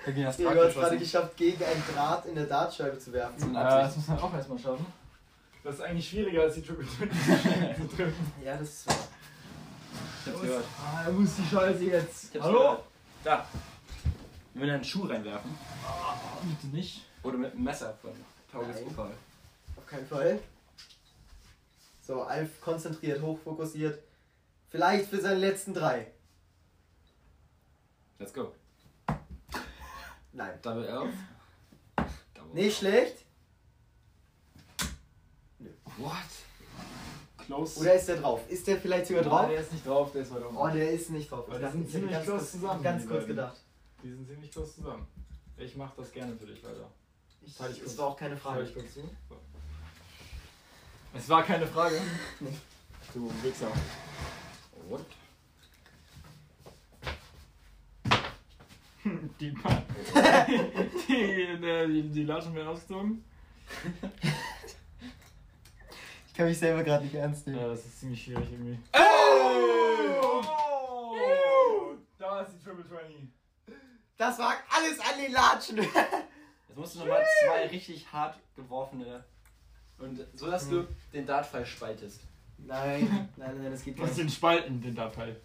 Ging 0.06 0.24
das 0.24 0.38
Gregor 0.38 0.56
hat 0.64 0.70
es 0.70 0.74
gerade 0.76 0.98
geschafft, 0.98 1.38
gegen 1.38 1.64
einen 1.64 1.84
Draht 1.94 2.26
in 2.26 2.36
der 2.36 2.46
Dartscheibe 2.46 2.98
zu 2.98 3.14
werfen. 3.14 3.38
Zum 3.38 3.54
Ja, 3.54 3.82
das 3.82 3.96
muss 3.98 4.08
man 4.08 4.20
auch 4.20 4.34
erstmal 4.34 4.58
schaffen. 4.60 4.86
Das 5.64 5.76
ist 5.76 5.82
eigentlich 5.82 6.10
schwieriger 6.10 6.42
als 6.42 6.56
die 6.56 6.64
Triple 6.64 6.88
20 6.98 7.90
zu 7.90 7.96
treffen. 7.96 8.34
Ja, 8.44 8.58
das 8.58 8.68
ist 8.70 8.88
wahr. 8.88 8.96
Ich 10.26 10.32
hab's 10.32 10.42
gehört. 10.42 10.66
Ah, 10.84 11.04
er 11.06 11.12
muss 11.12 11.36
die 11.36 11.46
Scheiße 11.46 11.84
jetzt. 11.84 12.24
Ich 12.30 12.36
hab's 12.36 12.46
Hallo? 12.46 12.60
gehört. 12.60 12.84
Da. 13.24 13.48
Wir 14.54 14.62
würden 14.64 14.76
einen 14.76 14.84
Schuh 14.84 15.06
reinwerfen. 15.06 15.52
Bitte 16.62 16.76
nicht. 16.76 17.06
Oder 17.22 17.38
mit 17.38 17.54
einem 17.54 17.64
Messer 17.64 17.94
von 18.02 18.12
Tauges. 18.52 18.82
Opal. 18.82 19.12
Auf 19.78 19.86
keinen 19.86 20.08
Fall. 20.08 20.40
So, 22.02 22.24
Alf 22.24 22.60
konzentriert, 22.60 23.22
hochfokussiert. 23.22 24.00
Vielleicht 24.70 25.10
für 25.10 25.22
seine 25.22 25.40
letzten 25.40 25.74
drei. 25.74 26.08
Let's 28.18 28.34
go. 28.34 28.52
Nein. 30.34 30.60
Double 30.62 30.86
11. 30.88 31.14
Double 32.34 32.54
Nicht 32.54 32.78
schlecht. 32.78 33.26
What? 35.98 36.16
Close. 37.46 37.80
Oder 37.80 37.96
ist 37.96 38.08
der 38.08 38.18
drauf? 38.18 38.42
Ist 38.50 38.66
der 38.68 38.78
vielleicht 38.80 39.08
sogar 39.08 39.24
drauf? 39.24 39.48
der 39.50 39.60
ist 39.60 39.74
nicht 39.74 39.86
drauf, 39.86 40.12
der 40.14 40.22
ist 40.22 40.34
weiter 40.34 40.46
Oh, 40.54 40.64
unten. 40.64 40.78
der 40.78 40.92
ist 40.92 41.10
nicht 41.10 41.30
drauf. 41.30 41.46
Die 41.50 41.72
sind 41.72 41.90
ziemlich 41.90 42.12
ganz 42.12 42.26
close 42.26 42.40
kurz- 42.40 42.52
zusammen, 42.52 42.84
Ganz 42.84 43.08
kurz 43.08 43.28
gedacht. 43.28 43.58
Die 44.04 44.10
sind 44.10 44.28
ziemlich 44.28 44.52
close 44.52 44.76
zusammen. 44.76 45.08
Ich 45.58 45.76
mach 45.76 45.94
das 45.96 46.12
gerne 46.12 46.36
für 46.36 46.46
dich 46.46 46.64
weiter. 46.64 46.90
Ich, 47.42 47.56
Teil 47.56 47.72
ich 47.72 47.78
das 47.80 47.86
kurz. 47.88 47.98
war 47.98 48.08
auch 48.08 48.18
keine 48.18 48.38
Frage. 48.38 48.64
ich 48.64 48.74
kurz 48.74 48.94
zu? 48.94 49.10
Es 51.14 51.28
war 51.30 51.44
keine 51.44 51.68
Frage. 51.68 52.00
Du 53.14 53.30
Wichser. 53.44 53.68
What? 54.88 55.02
Die, 59.42 59.50
die, 61.08 61.58
die, 61.58 62.10
die, 62.10 62.24
Latschen 62.26 62.54
werden 62.54 62.68
ausgezogen. 62.68 63.26
Ich 66.28 66.34
kann 66.36 66.46
mich 66.46 66.60
selber 66.60 66.84
gerade 66.84 67.06
nicht 67.06 67.16
ernst 67.16 67.48
nehmen. 67.48 67.60
Ja, 67.60 67.70
das 67.70 67.84
ist 67.84 68.02
ziemlich 68.02 68.24
schwierig 68.24 68.52
irgendwie. 68.52 68.78
Oh! 68.94 70.44
Da 72.20 72.42
ist 72.42 72.52
die 72.54 72.64
Triple 72.64 72.88
20. 72.88 73.16
Das 74.16 74.38
war 74.38 74.54
alles 74.70 75.00
an 75.00 75.20
den 75.20 75.32
Latschen. 75.32 75.78
Jetzt 76.68 76.78
musst 76.78 76.94
du 76.94 77.00
nochmal 77.00 77.26
zwei 77.44 77.66
richtig 77.66 78.14
hart 78.14 78.38
geworfene. 78.56 79.24
Und 79.98 80.24
so, 80.36 80.52
dass 80.52 80.70
du 80.70 80.88
den 81.14 81.26
Dartpfeil 81.26 81.66
spaltest. 81.66 82.22
Nein, 82.60 83.28
nein, 83.38 83.60
nein, 83.60 83.72
das 83.72 83.84
geht 83.84 83.96
Du 83.96 84.02
gar 84.02 84.08
musst 84.08 84.20
nicht. 84.20 84.30
den 84.30 84.36
Spalten, 84.36 84.80
den 84.82 84.94
Datei. 84.94 85.36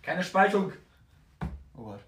Keine 0.00 0.24
Spaltung! 0.24 0.72
Oh 1.76 1.82
Gott. 1.84 2.00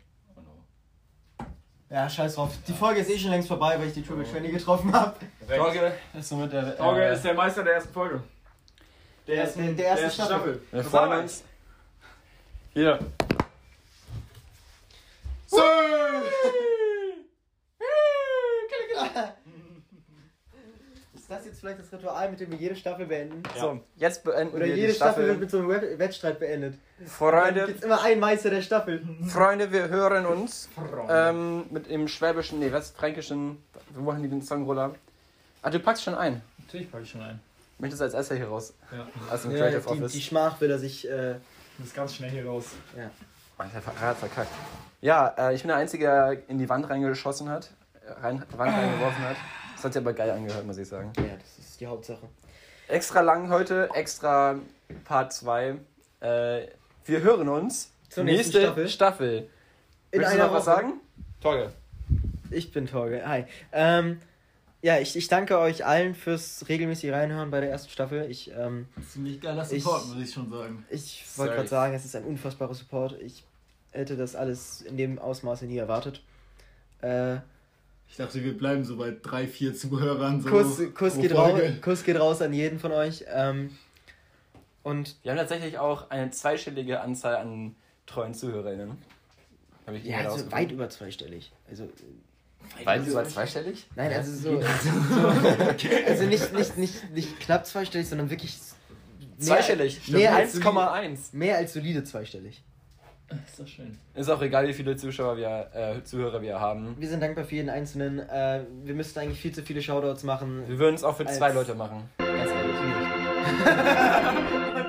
Ja, 1.91 2.09
scheiß 2.09 2.35
drauf. 2.35 2.51
Die 2.67 2.73
Folge 2.73 3.01
ist 3.01 3.11
eh 3.11 3.19
schon 3.19 3.31
längst 3.31 3.49
vorbei, 3.49 3.79
weil 3.79 3.89
ich 3.89 3.95
die 3.95 4.03
Triple 4.03 4.25
20 4.25 4.53
getroffen 4.53 4.93
habe. 4.93 5.15
Torge 5.49 5.93
ist 6.19 6.29
somit 6.29 6.53
der. 6.53 6.77
Torge 6.77 7.03
äh, 7.03 7.15
ist 7.15 7.25
der 7.25 7.35
Meister 7.35 7.65
der 7.65 7.75
ersten 7.75 7.93
Folge. 7.93 8.23
Der, 9.27 9.47
der, 9.47 9.73
der 9.73 9.87
erste 9.87 10.23
Staffel. 10.23 10.61
Wir 10.71 10.85
freuen 10.85 11.23
uns. 11.23 11.45
Hier. 12.75 12.99
Ist 21.29 21.37
das 21.41 21.45
jetzt 21.45 21.61
vielleicht 21.61 21.79
das 21.79 21.93
Ritual, 21.93 22.31
mit 22.31 22.41
dem 22.41 22.51
wir 22.51 22.57
jede 22.57 22.75
Staffel 22.75 23.05
beenden? 23.05 23.43
So, 23.61 23.81
jetzt 23.97 24.25
beenden 24.25 24.55
Oder 24.57 24.65
wir 24.65 24.75
jede 24.75 24.89
die 24.89 24.95
Staffel 24.95 25.27
wird 25.27 25.37
Staffel. 25.37 25.41
mit 25.41 25.51
so 25.51 25.59
einem 25.59 25.69
Web- 25.69 25.99
Wettstreit 25.99 26.41
beendet. 26.41 26.75
Freunde, 27.07 27.67
gibt's 27.67 27.83
immer 27.85 28.01
einen 28.03 28.19
Meister 28.19 28.49
der 28.49 28.63
Staffel. 28.63 29.07
Freunde, 29.27 29.71
wir 29.71 29.89
hören 29.91 30.25
uns 30.25 30.71
ähm, 31.11 31.67
mit 31.71 31.91
dem 31.91 32.09
schwäbischen, 32.09 32.61
nee, 32.61 32.73
was, 32.73 32.93
fränkischen, 32.93 33.63
wir 33.91 34.03
machen 34.03 34.23
die 34.23 34.31
den 34.31 34.41
Song 34.41 34.65
Roller. 34.65 34.95
Ah, 35.61 35.69
du 35.69 35.79
packst 35.81 36.03
schon 36.03 36.15
ein. 36.15 36.41
Natürlich 36.65 36.91
packe 36.91 37.03
ich 37.05 37.11
schon 37.11 37.21
ein. 37.21 37.41
Möchtest 37.79 38.01
du 38.01 38.05
als 38.07 38.15
erster 38.15 38.35
hier 38.35 38.49
raus? 38.49 38.73
Ja. 38.91 39.07
Aus 39.31 39.43
dem 39.43 39.51
Ja, 39.51 39.59
Creative 39.59 39.81
die, 39.83 39.87
Office. 40.03 40.13
die 40.13 40.23
Schmach 40.23 40.59
will 40.63 40.71
er 40.71 40.79
sich. 40.79 41.07
Äh, 41.11 41.35
muss 41.77 41.93
ganz 41.93 42.15
schnell 42.15 42.31
hier 42.31 42.47
raus. 42.47 42.65
Ich 42.97 43.75
hab 43.75 43.99
grad 43.99 44.17
verkackt. 44.17 44.51
Ja, 45.03 45.35
äh, 45.37 45.55
ich 45.55 45.61
bin 45.61 45.69
der 45.69 45.77
Einzige, 45.77 46.05
der 46.07 46.49
in 46.49 46.57
die 46.59 46.69
Wand 46.71 46.89
reingeschossen 46.89 47.51
hat, 47.51 47.71
rein, 48.23 48.43
Wand 48.57 48.73
reingeworfen 48.73 49.23
hat. 49.29 49.37
Das 49.79 49.85
hat 49.85 49.93
sich 49.93 50.03
aber 50.03 50.13
geil 50.13 50.31
angehört, 50.31 50.67
muss 50.67 50.77
ich 50.79 50.89
sagen. 50.89 51.13
ja, 51.19 51.37
das 51.37 51.65
ist 51.65 51.81
die 51.81 51.87
Hauptsache. 51.87 52.27
Extra 52.89 53.21
lang 53.21 53.49
heute, 53.49 53.89
extra 53.95 54.57
Part 55.05 55.33
2. 55.33 55.77
Äh, 56.21 56.67
wir 57.05 57.21
hören 57.23 57.49
uns 57.49 57.93
Zur 58.09 58.25
nächsten 58.25 58.43
nächste 58.59 58.61
Staffel. 58.63 58.89
Staffel. 58.89 59.49
In 60.11 60.19
Möchtest 60.21 60.39
du 60.41 60.43
noch 60.43 60.53
was 60.53 60.67
Woche. 60.67 60.75
sagen? 60.77 60.93
Torge. 61.41 61.73
Ich 62.51 62.73
bin 62.73 62.87
Torge. 62.89 63.23
Hi. 63.25 63.45
Ähm, 63.73 64.21
ja, 64.83 64.99
ich, 64.99 65.15
ich 65.17 65.29
danke 65.29 65.59
euch 65.59 65.85
allen 65.87 66.15
fürs 66.17 66.65
regelmäßige 66.69 67.13
Reinhören 67.13 67.51
bei 67.53 67.61
der 67.61 67.71
ersten 67.71 67.91
Staffel. 67.91 68.29
Ich, 68.31 68.51
ähm, 68.57 68.89
Ziemlich 69.09 69.41
geiler 69.41 69.71
Ich- 69.71 69.85
Support, 69.85 70.07
muss 70.09 70.19
ich 70.23 70.33
schon 70.35 70.51
sagen. 70.51 70.85
ich 70.91 71.25
wollte 71.37 71.55
gerade 71.55 71.69
sagen, 71.69 71.95
es 71.95 72.05
ist 72.05 72.17
ein 72.17 72.25
unfassbarer 72.25 72.75
Support. 72.75 73.21
Ich 73.21 73.45
hätte 73.93 74.17
das 74.17 74.35
alles 74.35 74.81
in 74.83 74.97
dem 74.97 75.19
Ausmaße 75.21 75.67
nie 75.67 75.77
erwartet. 75.79 76.23
Äh, 77.01 77.37
Ich 78.11 78.17
dachte, 78.17 78.43
wir 78.43 78.57
bleiben 78.57 78.85
so 78.85 78.97
bei 78.97 79.17
drei, 79.23 79.47
vier 79.47 79.75
Zuhörern. 79.75 80.41
So 80.41 80.49
Kuss, 80.49 80.81
Kuss, 80.95 81.17
geht 81.17 81.35
raus. 81.35 81.61
Kuss 81.83 82.05
geht 82.05 82.19
raus 82.19 82.43
an 82.43 82.53
jeden 82.53 82.79
von 82.79 82.93
euch. 82.93 83.25
Ähm, 83.29 83.77
und 84.83 85.17
Wir 85.23 85.33
haben 85.33 85.39
tatsächlich 85.39 85.79
auch 85.79 86.11
eine 86.11 86.31
zweistellige 86.31 87.01
Anzahl 87.01 87.37
an 87.37 87.77
treuen 88.07 88.35
ZuhörerInnen. 88.35 88.97
Habe 89.87 89.99
ich 89.99 90.05
ja, 90.05 90.19
also 90.19 90.51
weit 90.51 90.73
über 90.73 90.89
zweistellig. 90.91 91.53
Also, 91.69 91.89
Weit 92.85 93.07
über 93.07 93.25
zweistellig? 93.25 93.87
nein, 93.97 94.13
also 94.13 94.33
so. 94.33 94.61
so 94.61 94.67
also 96.07 96.25
nicht, 96.25 96.53
nicht, 96.53 96.77
nicht, 96.77 97.11
nicht 97.11 97.41
knapp 97.41 97.67
zweistellig, 97.67 98.09
sondern 98.09 98.31
wirklich. 98.31 98.59
mehr- 99.21 99.47
Zweistellig. 99.47 100.09
Mehr 100.09 100.35
als, 100.35 100.61
1,1. 100.61 101.19
mehr 101.33 101.57
als 101.57 101.73
solide 101.73 102.05
zweistellig. 102.05 102.63
Ist 103.47 103.61
doch 103.61 103.67
schön. 103.67 103.99
Ist 104.15 104.31
auch 104.31 104.41
egal, 104.41 104.67
wie 104.69 104.73
viele 104.73 104.97
Zuschauer 104.97 105.37
wir, 105.37 105.67
äh, 105.75 106.03
Zuhörer 106.03 106.41
wir 106.41 106.59
haben. 106.61 106.97
Wir 106.99 107.09
sind 107.09 107.23
dankbar 107.23 107.45
für 107.45 107.57
jeden 107.57 107.69
Einzelnen. 107.69 108.21
Äh, 108.21 108.63
wir 108.85 108.95
müssten 108.95 109.19
eigentlich 109.21 109.39
viel 109.41 109.53
zu 109.53 109.63
viele 109.63 109.83
Shoutouts 109.83 110.23
machen. 110.25 110.65
Wir 110.67 110.79
würden 110.79 110.95
es 110.95 111.05
auch 111.05 111.17
für 111.17 111.27
Als- 111.27 111.37
zwei 111.37 111.53
Leute 111.53 111.75
machen. 111.75 112.09
Ganz 112.19 112.51
ehrlich. 112.51 112.77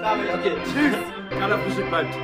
Damit, 0.01 0.29
okay, 0.33 0.51
tschüss. 0.63 1.37
Keiner 1.37 1.57
Frühstück 1.59 1.89
bleibt. 1.89 2.15